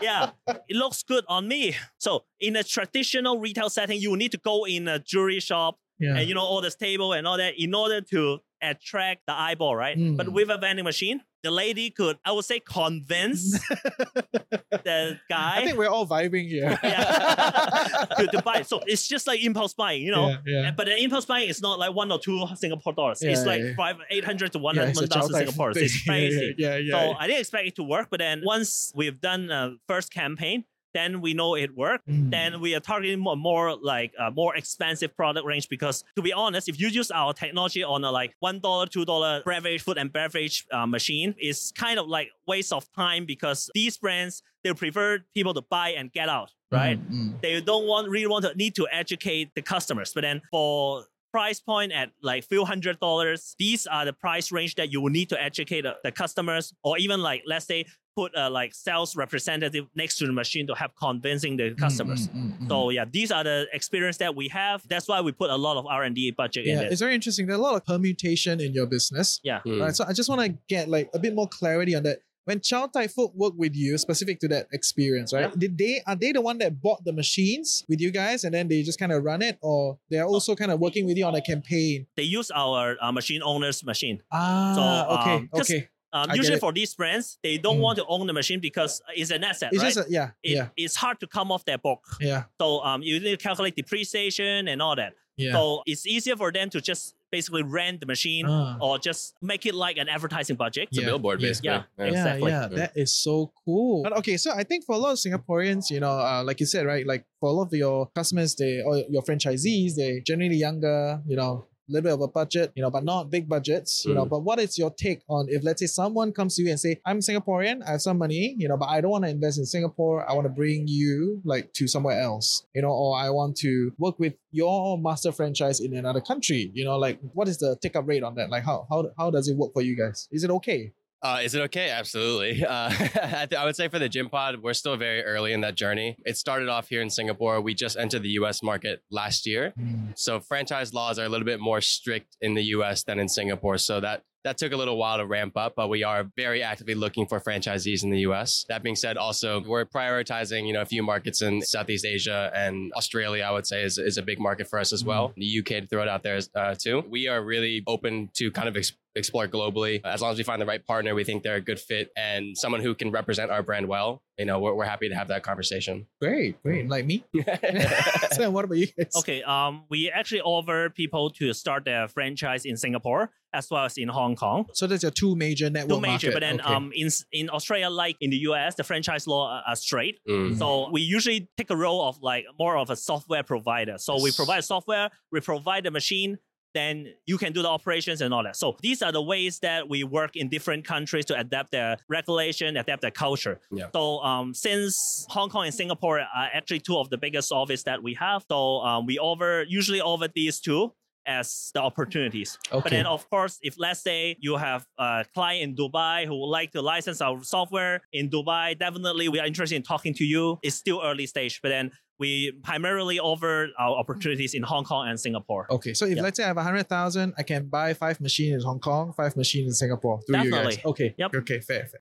yeah, 0.01 0.31
it 0.45 0.75
looks 0.75 1.03
good 1.03 1.25
on 1.27 1.47
me. 1.47 1.75
So 1.97 2.25
in 2.39 2.55
a 2.55 2.63
traditional 2.63 3.39
retail 3.39 3.69
setting, 3.69 3.99
you 3.99 4.15
need 4.15 4.31
to 4.31 4.37
go 4.37 4.65
in 4.65 4.87
a 4.87 4.99
jewelry 4.99 5.39
shop 5.39 5.77
yeah. 5.99 6.15
and 6.17 6.27
you 6.27 6.35
know 6.35 6.41
all 6.41 6.61
this 6.61 6.75
table 6.75 7.13
and 7.13 7.27
all 7.27 7.37
that 7.37 7.53
in 7.57 7.73
order 7.73 8.01
to 8.01 8.39
attract 8.61 9.25
the 9.27 9.33
eyeball, 9.33 9.75
right? 9.75 9.97
Mm. 9.97 10.17
But 10.17 10.29
with 10.29 10.49
a 10.49 10.57
vending 10.57 10.85
machine, 10.85 11.21
the 11.43 11.51
lady 11.51 11.89
could, 11.89 12.17
I 12.25 12.31
would 12.31 12.45
say, 12.45 12.59
convince 12.59 13.51
the 13.69 15.19
guy 15.29 15.59
I 15.59 15.65
think 15.65 15.77
we're 15.77 15.87
all 15.87 16.07
vibing 16.07 16.47
here. 16.47 16.77
Yeah. 16.83 18.05
to, 18.17 18.27
to 18.27 18.41
buy. 18.41 18.63
So 18.63 18.81
it's 18.85 19.07
just 19.07 19.27
like 19.27 19.43
impulse 19.43 19.73
buying, 19.73 20.03
you 20.03 20.11
know. 20.11 20.29
Yeah, 20.29 20.37
yeah. 20.45 20.71
But 20.71 20.87
the 20.87 21.01
impulse 21.01 21.25
buying 21.25 21.49
is 21.49 21.61
not 21.61 21.79
like 21.79 21.93
one 21.93 22.11
or 22.11 22.19
two 22.19 22.45
Singapore 22.55 22.93
dollars. 22.93 23.21
Yeah, 23.21 23.31
it's 23.31 23.45
like 23.45 23.61
yeah. 23.61 23.75
five, 23.75 23.97
eight 24.09 24.25
hundred 24.25 24.51
to 24.53 24.59
one 24.59 24.75
Yeah, 24.75 24.87
it's 24.87 24.99
a 24.99 25.07
Chow 25.07 25.21
thousand 25.21 25.35
Singapore. 25.35 25.71
It's 25.75 26.03
crazy. 26.05 26.55
Yeah, 26.57 26.75
yeah. 26.77 26.91
So. 26.91 27.15
I 27.17 27.27
didn't 27.27 27.39
expect 27.39 27.67
it 27.67 27.75
to 27.77 27.83
work, 27.83 28.07
but 28.09 28.19
then 28.19 28.41
once 28.43 28.91
we've 28.95 29.19
done 29.21 29.49
a 29.51 29.75
first 29.87 30.11
campaign, 30.11 30.65
then 30.93 31.21
we 31.21 31.33
know 31.33 31.55
it 31.55 31.75
worked. 31.75 32.07
Mm. 32.07 32.31
Then 32.31 32.61
we 32.61 32.75
are 32.75 32.79
targeting 32.79 33.19
more, 33.19 33.35
more 33.35 33.75
like 33.75 34.13
a 34.19 34.31
more 34.31 34.55
expensive 34.55 35.15
product 35.15 35.45
range 35.45 35.69
because 35.69 36.03
to 36.15 36.21
be 36.21 36.33
honest, 36.33 36.69
if 36.69 36.79
you 36.79 36.87
use 36.87 37.11
our 37.11 37.33
technology 37.33 37.83
on 37.83 38.03
a 38.03 38.11
like 38.11 38.35
one 38.39 38.59
dollar, 38.59 38.85
two 38.85 39.05
dollar 39.05 39.43
beverage 39.45 39.81
food 39.83 39.97
and 39.97 40.11
beverage 40.11 40.65
uh, 40.71 40.85
machine, 40.85 41.35
it's 41.37 41.71
kind 41.71 41.99
of 41.99 42.07
like 42.07 42.29
waste 42.47 42.73
of 42.73 42.91
time 42.93 43.25
because 43.25 43.69
these 43.73 43.97
brands 43.97 44.41
they 44.63 44.73
prefer 44.73 45.19
people 45.33 45.53
to 45.53 45.61
buy 45.61 45.89
and 45.89 46.11
get 46.11 46.29
out, 46.29 46.51
right? 46.71 46.99
Mm, 47.11 47.33
mm. 47.33 47.41
They 47.41 47.61
don't 47.61 47.87
want 47.87 48.09
really 48.09 48.27
want 48.27 48.45
to 48.45 48.55
need 48.55 48.75
to 48.75 48.87
educate 48.91 49.51
the 49.55 49.61
customers, 49.61 50.11
but 50.13 50.21
then 50.21 50.41
for 50.51 51.05
price 51.31 51.59
point 51.59 51.91
at 51.91 52.09
like 52.23 52.43
few 52.45 52.63
hundred 52.63 52.99
dollars 52.99 53.53
these 53.59 53.85
are 53.85 54.05
the 54.05 54.13
price 54.13 54.51
range 54.51 54.75
that 54.75 54.91
you 54.91 55.01
will 55.01 55.11
need 55.11 55.27
to 55.29 55.41
educate 55.41 55.81
the, 55.81 55.93
the 56.03 56.11
customers 56.11 56.73
or 56.83 56.97
even 56.97 57.21
like 57.21 57.43
let's 57.45 57.65
say 57.65 57.85
put 58.19 58.31
a 58.43 58.45
like 58.59 58.71
sales 58.87 59.11
representative 59.23 59.85
next 60.01 60.13
to 60.19 60.23
the 60.29 60.35
machine 60.41 60.65
to 60.69 60.73
help 60.81 60.93
convincing 61.07 61.53
the 61.61 61.67
customers 61.85 62.21
Mm, 62.29 62.33
mm, 62.37 62.51
mm, 62.61 62.67
so 62.71 62.77
yeah 62.97 63.05
these 63.17 63.29
are 63.35 63.43
the 63.51 63.57
experience 63.79 64.17
that 64.23 64.33
we 64.39 64.45
have 64.61 64.77
that's 64.93 65.07
why 65.11 65.19
we 65.27 65.31
put 65.43 65.49
a 65.57 65.59
lot 65.67 65.75
of 65.79 65.83
r&d 65.99 66.19
budget 66.41 66.63
yeah, 66.65 66.73
in 66.73 66.79
it 66.79 66.83
Yeah, 66.85 66.91
it's 66.93 67.03
very 67.07 67.15
interesting. 67.19 67.43
There's 67.47 67.59
a 67.65 67.67
lot 67.69 67.75
of 67.79 67.83
permutation 67.93 68.55
in 68.65 68.71
your 68.77 68.87
business. 68.95 69.27
yeah 69.49 69.59
Hmm. 69.65 69.81
Right. 69.81 69.95
So 69.97 70.03
I 70.09 70.13
just 70.19 70.29
want 70.31 70.41
to 70.45 70.49
get 70.75 70.83
like 70.95 71.07
a 71.17 71.19
bit 71.25 71.33
more 71.39 71.47
clarity 71.59 71.93
on 71.99 72.03
that. 72.07 72.17
When 72.49 72.61
Chow 72.67 72.83
Tai 72.87 73.07
Fook 73.15 73.31
worked 73.43 73.57
with 73.63 73.75
you, 73.75 73.91
specific 74.07 74.35
to 74.43 74.47
that 74.53 74.65
experience, 74.79 75.29
right? 75.35 75.49
Yeah. 75.51 75.61
Did 75.63 75.73
they 75.83 75.93
are 76.09 76.15
they 76.23 76.31
the 76.37 76.43
one 76.49 76.57
that 76.63 76.71
bought 76.85 77.01
the 77.09 77.11
machines 77.21 77.67
with 77.89 77.99
you 78.05 78.09
guys 78.21 78.39
and 78.45 78.51
then 78.55 78.65
they 78.71 78.79
just 78.89 78.99
kind 79.03 79.11
of 79.15 79.19
run 79.31 79.41
it, 79.49 79.55
or 79.61 79.99
they 80.09 80.17
are 80.23 80.29
also 80.35 80.51
kind 80.61 80.71
of 80.73 80.79
working 80.85 81.03
with 81.09 81.17
you 81.19 81.25
on 81.31 81.35
a 81.35 81.43
campaign? 81.51 82.07
they 82.19 82.23
use 82.39 82.49
our 82.63 82.95
uh, 83.03 83.11
machine 83.19 83.41
owner's 83.51 83.79
machine 83.91 84.17
Ah, 84.31 84.73
So, 84.77 84.81
okay, 85.19 85.35
um, 85.43 85.49
'cause 85.51 85.69
okay. 85.69 85.81
Um, 86.13 86.31
usually 86.33 86.59
for 86.59 86.71
these 86.73 86.93
brands 86.95 87.37
they 87.43 87.57
don't 87.57 87.77
Mm. 87.77 87.81
want 87.81 87.97
to 87.97 88.05
own 88.07 88.25
the 88.27 88.33
machine 88.33 88.59
because 88.59 89.01
it's 89.15 89.31
an 89.31 89.43
asset 89.43 89.69
It's 89.73 89.83
right 89.83 89.93
just 89.93 90.07
a, 90.09 90.11
yeah, 90.11 90.31
it, 90.43 90.51
yeah, 90.55 90.67
it's 90.77 90.95
hard 90.95 91.19
to 91.19 91.27
come 91.27 91.51
off 91.51 91.65
their 91.65 91.77
book 91.77 92.01
yeah, 92.21 92.43
So 92.59 92.79
um, 92.81 93.01
you 93.03 93.19
need 93.19 93.31
to 93.31 93.37
calculate 93.37 93.75
depreciation 93.75 94.67
and 94.67 94.81
all 94.81 94.95
that. 94.95 95.13
yeah. 95.37 95.51
So 95.53 95.83
it's 95.85 96.05
easier 96.07 96.35
for 96.35 96.51
them 96.51 96.69
to 96.71 96.81
just 96.81 97.13
basically 97.29 97.61
rent 97.61 97.99
the 97.99 98.05
machine 98.05 98.45
Ah. 98.47 98.77
or 98.79 98.97
just 98.97 99.33
make 99.41 99.65
it 99.65 99.75
like 99.75 99.97
an 99.97 100.07
advertising 100.07 100.55
budget. 100.55 100.87
it's 100.89 100.97
a 100.97 101.01
billboard 101.01 101.41
yeah. 101.41 101.47
basically. 101.47 101.69
Yeah. 101.69 101.83
yeah, 101.99 102.05
exactly. 102.05 102.51
yeah, 102.51 102.67
that 102.79 102.91
is 102.95 103.13
so 103.13 103.51
cool. 103.65 104.03
But 104.03 104.13
okay, 104.19 104.37
so 104.37 104.51
I 104.53 104.63
think 104.63 104.85
for 104.85 104.95
a 104.95 104.97
lot 104.97 105.11
of 105.11 105.17
Singaporeans, 105.17 105.89
you 105.91 105.99
know, 105.99 106.11
uh, 106.11 106.41
like 106.45 106.61
you 106.61 106.65
said, 106.65 106.85
right, 106.85 107.05
like 107.05 107.25
for 107.41 107.49
a 107.49 107.51
lot 107.51 107.63
of 107.67 107.73
your 107.73 108.07
customers, 108.15 108.55
they 108.55 108.81
or 108.81 109.03
your 109.09 109.23
franchisees, 109.23 109.95
they 109.95 110.21
generally 110.25 110.55
younger, 110.55 111.21
you 111.27 111.35
know, 111.35 111.66
a 111.66 111.66
little 111.89 112.03
bit 112.03 112.13
of 112.13 112.21
a 112.21 112.27
budget, 112.27 112.71
you 112.75 112.83
know, 112.83 112.89
but 112.89 113.03
not 113.03 113.29
big 113.29 113.47
budgets, 113.47 114.05
you 114.05 114.13
know. 114.13 114.25
Mm. 114.25 114.29
But 114.29 114.39
what 114.41 114.59
is 114.59 114.77
your 114.77 114.91
take 114.91 115.21
on 115.29 115.47
if 115.49 115.63
let's 115.63 115.81
say 115.81 115.87
someone 115.87 116.31
comes 116.31 116.55
to 116.55 116.63
you 116.63 116.69
and 116.69 116.79
say, 116.79 116.99
I'm 117.05 117.19
Singaporean, 117.19 117.81
I 117.87 117.91
have 117.91 118.01
some 118.01 118.17
money, 118.17 118.55
you 118.57 118.67
know, 118.67 118.77
but 118.77 118.89
I 118.89 119.01
don't 119.01 119.11
want 119.11 119.23
to 119.25 119.29
invest 119.29 119.57
in 119.57 119.65
Singapore. 119.65 120.29
I 120.29 120.33
want 120.33 120.45
to 120.45 120.49
bring 120.49 120.87
you 120.87 121.41
like 121.43 121.73
to 121.73 121.87
somewhere 121.87 122.19
else, 122.19 122.65
you 122.73 122.81
know, 122.81 122.91
or 122.91 123.17
I 123.17 123.29
want 123.29 123.55
to 123.57 123.91
work 123.97 124.19
with 124.19 124.33
your 124.51 124.97
master 124.97 125.31
franchise 125.31 125.79
in 125.79 125.95
another 125.95 126.21
country, 126.21 126.71
you 126.73 126.83
know, 126.83 126.97
like 126.97 127.19
what 127.33 127.47
is 127.47 127.57
the 127.57 127.77
take 127.81 127.95
up 127.95 128.07
rate 128.07 128.23
on 128.23 128.35
that? 128.35 128.49
Like 128.49 128.63
how 128.63 128.87
how 128.89 129.11
how 129.17 129.29
does 129.31 129.47
it 129.47 129.57
work 129.57 129.73
for 129.73 129.81
you 129.81 129.95
guys? 129.95 130.27
Is 130.31 130.43
it 130.43 130.49
okay? 130.51 130.93
Uh, 131.21 131.39
is 131.43 131.55
it 131.55 131.61
okay? 131.61 131.89
Absolutely. 131.89 132.63
Uh, 132.77 132.91
I, 132.91 133.45
th- 133.45 133.53
I 133.53 133.65
would 133.65 133.75
say 133.75 133.87
for 133.87 133.97
the 133.97 134.09
gym 134.09 134.29
pod, 134.29 134.61
we're 134.61 134.73
still 134.73 134.97
very 134.97 135.23
early 135.23 135.53
in 135.53 135.61
that 135.61 135.75
journey. 135.75 136.17
It 136.25 136.37
started 136.37 136.67
off 136.67 136.89
here 136.89 137.01
in 137.01 137.09
Singapore. 137.09 137.61
We 137.61 137.73
just 137.73 137.97
entered 137.97 138.23
the 138.23 138.29
US 138.41 138.61
market 138.61 139.01
last 139.09 139.45
year. 139.45 139.73
So 140.15 140.39
franchise 140.39 140.93
laws 140.93 141.17
are 141.17 141.23
a 141.25 141.29
little 141.29 141.45
bit 141.45 141.59
more 141.59 141.79
strict 141.81 142.35
in 142.41 142.55
the 142.55 142.63
US 142.75 143.03
than 143.03 143.19
in 143.19 143.29
Singapore. 143.29 143.77
So 143.77 143.99
that 144.01 144.23
that 144.43 144.57
took 144.57 144.71
a 144.71 144.77
little 144.77 144.97
while 144.97 145.17
to 145.17 145.25
ramp 145.25 145.57
up, 145.57 145.73
but 145.75 145.89
we 145.89 146.03
are 146.03 146.29
very 146.37 146.63
actively 146.63 146.93
looking 146.95 147.25
for 147.27 147.39
franchisees 147.39 148.03
in 148.03 148.11
the 148.11 148.19
US. 148.19 148.65
That 148.69 148.81
being 148.81 148.95
said, 148.95 149.17
also 149.17 149.61
we're 149.61 149.83
prioritizing, 149.83 150.65
you 150.67 150.73
know, 150.73 150.81
a 150.81 150.85
few 150.85 151.03
markets 151.03 151.41
in 151.41 151.61
Southeast 151.61 152.05
Asia 152.05 152.49
and 152.55 152.93
Australia, 152.93 153.43
I 153.43 153.51
would 153.51 153.67
say 153.67 153.83
is, 153.83 153.97
is 153.97 154.17
a 154.17 154.21
big 154.21 154.39
market 154.39 154.69
for 154.69 154.79
us 154.79 154.93
as 154.93 155.03
well. 155.03 155.33
The 155.35 155.59
UK 155.59 155.65
to 155.65 155.87
throw 155.87 156.01
it 156.01 156.07
out 156.07 156.23
there 156.23 156.39
uh, 156.55 156.75
too. 156.75 157.03
We 157.09 157.27
are 157.27 157.41
really 157.41 157.83
open 157.87 158.29
to 158.35 158.49
kind 158.51 158.69
of 158.69 158.77
ex- 158.77 158.93
explore 159.17 159.47
globally. 159.47 160.01
As 160.05 160.21
long 160.21 160.31
as 160.31 160.37
we 160.37 160.43
find 160.43 160.61
the 160.61 160.65
right 160.65 160.85
partner, 160.85 161.13
we 161.15 161.23
think 161.23 161.43
they're 161.43 161.55
a 161.55 161.61
good 161.61 161.79
fit 161.79 162.09
and 162.15 162.57
someone 162.57 162.81
who 162.81 162.95
can 162.95 163.11
represent 163.11 163.51
our 163.51 163.63
brand 163.63 163.87
well. 163.87 164.21
You 164.37 164.45
know, 164.45 164.59
we're, 164.59 164.75
we're 164.75 164.85
happy 164.85 165.09
to 165.09 165.15
have 165.15 165.29
that 165.29 165.43
conversation. 165.43 166.05
Great, 166.21 166.61
great. 166.61 166.87
Like 166.87 167.05
me. 167.05 167.25
Sam, 168.31 168.53
what 168.53 168.65
about 168.65 168.77
you 168.77 168.87
guys? 168.97 169.11
Okay, 169.17 169.41
um, 169.43 169.85
we 169.89 170.09
actually 170.09 170.41
offer 170.41 170.89
people 170.89 171.29
to 171.31 171.53
start 171.53 171.85
their 171.85 172.07
franchise 172.07 172.65
in 172.65 172.77
Singapore 172.77 173.31
as 173.53 173.69
well 173.71 173.85
as 173.85 173.97
in 173.97 174.09
Hong 174.09 174.35
Kong. 174.35 174.65
So 174.73 174.87
that's 174.87 175.03
your 175.03 175.11
two 175.11 175.35
major 175.35 175.69
network 175.69 175.97
Two 175.97 176.01
major, 176.01 176.27
market. 176.27 176.33
but 176.33 176.39
then 176.41 176.59
Okay. 176.61 176.73
um, 176.73 176.91
in 176.93 177.09
in 177.31 177.49
Australia, 177.49 177.89
like 177.89 178.17
in 178.19 178.29
the 178.29 178.37
US, 178.49 178.75
the 178.75 178.83
franchise 178.83 179.25
law 179.25 179.49
are, 179.49 179.63
are 179.67 179.75
straight. 179.75 180.19
Mm. 180.29 180.57
So 180.57 180.89
we 180.91 181.01
usually 181.01 181.49
take 181.57 181.69
a 181.69 181.75
role 181.75 182.07
of 182.07 182.21
like 182.21 182.45
more 182.59 182.77
of 182.77 182.89
a 182.89 182.95
software 182.95 183.43
provider. 183.43 183.97
So 183.97 184.21
we 184.21 184.31
provide 184.31 184.63
software, 184.65 185.09
we 185.31 185.39
provide 185.39 185.85
the 185.85 185.91
machine, 185.91 186.37
then 186.77 187.13
you 187.25 187.37
can 187.37 187.51
do 187.53 187.61
the 187.61 187.67
operations 187.77 188.21
and 188.21 188.33
all 188.33 188.43
that. 188.43 188.55
So 188.55 188.77
these 188.81 189.01
are 189.01 189.11
the 189.11 189.21
ways 189.21 189.59
that 189.59 189.89
we 189.89 190.03
work 190.03 190.35
in 190.35 190.49
different 190.49 190.85
countries 190.85 191.25
to 191.25 191.39
adapt 191.39 191.71
their 191.71 191.97
regulation, 192.07 192.77
adapt 192.77 193.01
their 193.01 193.11
culture. 193.25 193.59
Yeah. 193.71 193.87
So 193.93 194.19
um, 194.19 194.53
since 194.53 195.25
Hong 195.29 195.49
Kong 195.49 195.65
and 195.65 195.73
Singapore 195.73 196.19
are 196.19 196.49
actually 196.53 196.79
two 196.79 196.97
of 196.97 197.09
the 197.09 197.17
biggest 197.17 197.51
office 197.51 197.83
that 197.83 198.03
we 198.03 198.13
have, 198.15 198.45
so 198.49 198.81
um, 198.81 199.05
we 199.05 199.17
over 199.19 199.63
usually 199.67 200.01
over 200.01 200.27
these 200.27 200.59
two 200.59 200.93
as 201.27 201.71
the 201.73 201.81
opportunities. 201.81 202.57
Okay. 202.71 202.81
But 202.81 202.91
then, 202.91 203.05
of 203.05 203.29
course, 203.29 203.59
if 203.61 203.75
let's 203.77 204.01
say 204.01 204.37
you 204.39 204.55
have 204.55 204.85
a 204.97 205.25
client 205.33 205.61
in 205.63 205.75
Dubai 205.75 206.25
who 206.25 206.39
would 206.39 206.47
like 206.47 206.71
to 206.71 206.81
license 206.81 207.21
our 207.21 207.43
software 207.43 208.01
in 208.13 208.29
Dubai, 208.29 208.79
definitely 208.79 209.27
we 209.27 209.39
are 209.39 209.45
interested 209.45 209.75
in 209.75 209.83
talking 209.83 210.13
to 210.15 210.23
you. 210.23 210.57
It's 210.63 210.75
still 210.75 211.01
early 211.03 211.27
stage, 211.27 211.59
but 211.61 211.69
then 211.69 211.91
we 212.19 212.51
primarily 212.63 213.19
offer 213.19 213.67
our 213.77 213.95
opportunities 213.97 214.53
in 214.53 214.63
Hong 214.63 214.83
Kong 214.83 215.07
and 215.07 215.19
Singapore. 215.19 215.67
Okay, 215.69 215.93
so 215.93 216.05
if 216.05 216.15
Yeah. 216.17 216.23
let's 216.23 216.37
say 216.37 216.43
I 216.43 216.47
have 216.47 216.57
a 216.57 216.63
hundred 216.63 216.89
thousand, 216.89 217.33
I 217.37 217.43
can 217.43 217.67
buy 217.67 217.93
five 217.93 218.19
machines 218.19 218.55
in 218.63 218.67
Hong 218.67 218.79
Kong, 218.79 219.13
five 219.15 219.35
machines 219.37 219.67
in 219.67 219.73
Singapore 219.73 220.21
through 220.25 220.43
you 220.43 220.51
guys. 220.51 220.75
Definitely. 220.75 220.89
Okay. 220.91 221.15
Yep. 221.17 221.35
Okay, 221.35 221.59
fair, 221.59 221.85
fair. 221.85 221.99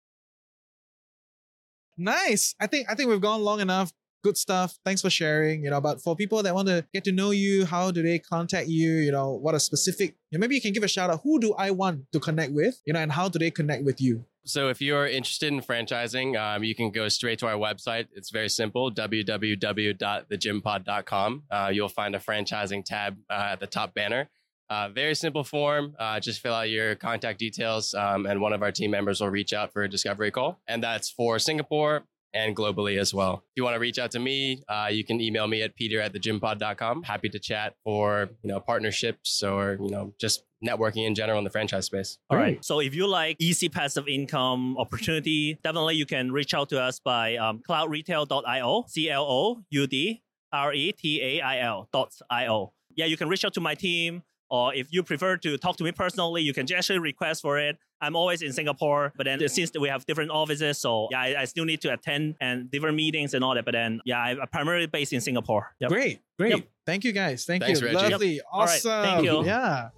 Nice. 1.98 2.54
I 2.60 2.66
think 2.66 2.90
I 2.90 2.94
think 2.94 3.08
we've 3.10 3.20
gone 3.20 3.42
long 3.42 3.60
enough. 3.60 3.92
Good 4.22 4.36
stuff. 4.36 4.76
Thanks 4.84 5.02
for 5.02 5.10
sharing. 5.10 5.62
You 5.64 5.70
know, 5.70 5.80
but 5.80 6.02
for 6.02 6.16
people 6.16 6.42
that 6.42 6.54
want 6.54 6.68
to 6.68 6.84
get 6.92 7.04
to 7.04 7.12
know 7.12 7.30
you, 7.30 7.64
how 7.64 7.90
do 7.90 8.02
they 8.02 8.18
contact 8.18 8.68
you? 8.68 8.92
You 8.94 9.12
know, 9.12 9.32
what 9.32 9.54
a 9.54 9.60
specific. 9.60 10.16
You 10.30 10.38
know, 10.38 10.40
maybe 10.40 10.54
you 10.56 10.60
can 10.60 10.72
give 10.72 10.82
a 10.82 10.88
shout 10.88 11.10
out. 11.10 11.20
Who 11.22 11.38
do 11.40 11.54
I 11.54 11.70
want 11.70 12.10
to 12.12 12.20
connect 12.20 12.52
with? 12.52 12.80
You 12.86 12.92
know, 12.92 13.00
and 13.00 13.12
how 13.12 13.28
do 13.28 13.38
they 13.38 13.50
connect 13.50 13.84
with 13.84 14.00
you? 14.00 14.24
So 14.46 14.68
if 14.68 14.80
you're 14.80 15.08
interested 15.08 15.52
in 15.52 15.60
franchising, 15.60 16.40
um, 16.40 16.62
you 16.62 16.76
can 16.76 16.92
go 16.92 17.08
straight 17.08 17.40
to 17.40 17.48
our 17.48 17.56
website. 17.56 18.06
It's 18.14 18.30
very 18.30 18.48
simple, 18.48 18.92
www.thegympod.com. 18.92 21.42
Uh, 21.50 21.70
you'll 21.74 21.88
find 21.88 22.14
a 22.14 22.20
franchising 22.20 22.84
tab 22.84 23.16
uh, 23.28 23.48
at 23.52 23.60
the 23.60 23.66
top 23.66 23.92
banner. 23.92 24.30
Uh, 24.70 24.88
very 24.88 25.16
simple 25.16 25.42
form. 25.42 25.96
Uh, 25.98 26.20
just 26.20 26.40
fill 26.40 26.54
out 26.54 26.70
your 26.70 26.94
contact 26.94 27.40
details, 27.40 27.92
um, 27.94 28.26
and 28.26 28.40
one 28.40 28.52
of 28.52 28.62
our 28.62 28.70
team 28.70 28.92
members 28.92 29.20
will 29.20 29.30
reach 29.30 29.52
out 29.52 29.72
for 29.72 29.82
a 29.82 29.88
discovery 29.88 30.30
call. 30.30 30.60
And 30.68 30.80
that's 30.82 31.10
for 31.10 31.40
Singapore 31.40 32.04
and 32.34 32.56
globally 32.56 32.98
as 32.98 33.14
well. 33.14 33.44
If 33.44 33.56
you 33.56 33.64
want 33.64 33.74
to 33.74 33.80
reach 33.80 33.98
out 33.98 34.10
to 34.12 34.18
me, 34.18 34.62
uh, 34.68 34.88
you 34.90 35.04
can 35.04 35.20
email 35.20 35.46
me 35.46 35.62
at 35.62 35.74
peter 35.74 36.00
at 36.00 36.12
thegympod.com. 36.12 37.02
Happy 37.02 37.28
to 37.28 37.38
chat 37.38 37.74
for 37.84 38.30
you 38.42 38.48
know 38.48 38.60
partnerships 38.60 39.42
or 39.42 39.78
you 39.80 39.90
know 39.90 40.12
just 40.20 40.44
networking 40.64 41.06
in 41.06 41.14
general 41.14 41.38
in 41.38 41.44
the 41.44 41.50
franchise 41.50 41.86
space. 41.86 42.18
All 42.30 42.38
right. 42.38 42.64
So 42.64 42.80
if 42.80 42.94
you 42.94 43.06
like 43.06 43.36
easy 43.38 43.68
passive 43.68 44.08
income 44.08 44.76
opportunity, 44.78 45.58
definitely 45.62 45.96
you 45.96 46.06
can 46.06 46.32
reach 46.32 46.54
out 46.54 46.68
to 46.70 46.80
us 46.80 46.98
by 46.98 47.36
um, 47.36 47.62
cloudretail.io, 47.68 48.84
C 48.88 49.10
L 49.10 49.24
O 49.24 49.62
U 49.70 49.86
D 49.86 50.22
R 50.52 50.72
E 50.72 50.92
T 50.92 51.20
A 51.22 51.40
I 51.40 51.60
L 51.60 51.88
dot 51.92 52.12
I 52.30 52.46
O. 52.48 52.72
Yeah, 52.94 53.06
you 53.06 53.16
can 53.16 53.28
reach 53.28 53.44
out 53.44 53.54
to 53.54 53.60
my 53.60 53.74
team. 53.74 54.22
Or 54.48 54.72
if 54.72 54.86
you 54.92 55.02
prefer 55.02 55.36
to 55.38 55.58
talk 55.58 55.76
to 55.78 55.84
me 55.84 55.90
personally, 55.90 56.40
you 56.42 56.54
can 56.54 56.66
just 56.66 56.78
actually 56.78 57.00
request 57.00 57.42
for 57.42 57.58
it. 57.58 57.78
I'm 58.00 58.16
always 58.16 58.42
in 58.42 58.52
Singapore, 58.52 59.12
but 59.16 59.24
then 59.24 59.46
since 59.48 59.72
we 59.78 59.88
have 59.88 60.04
different 60.06 60.30
offices, 60.30 60.78
so 60.78 61.08
yeah, 61.10 61.20
I, 61.20 61.42
I 61.42 61.44
still 61.46 61.64
need 61.64 61.80
to 61.82 61.92
attend 61.92 62.36
and 62.40 62.70
different 62.70 62.96
meetings 62.96 63.34
and 63.34 63.42
all 63.42 63.54
that. 63.54 63.64
But 63.64 63.72
then 63.72 64.00
yeah, 64.04 64.18
I'm 64.18 64.38
primarily 64.52 64.86
based 64.86 65.12
in 65.12 65.20
Singapore. 65.20 65.74
Yep. 65.80 65.90
Great, 65.90 66.20
great. 66.38 66.50
Yep. 66.50 66.68
Thank 66.84 67.04
you 67.04 67.12
guys. 67.12 67.44
Thank 67.44 67.62
Thanks, 67.62 67.80
you. 67.80 67.86
Reggie. 67.86 68.10
Lovely. 68.10 68.40
All 68.52 68.60
right. 68.60 68.70
Awesome. 68.70 69.02
Thank 69.02 69.24
you. 69.24 69.44
Yeah. 69.44 69.88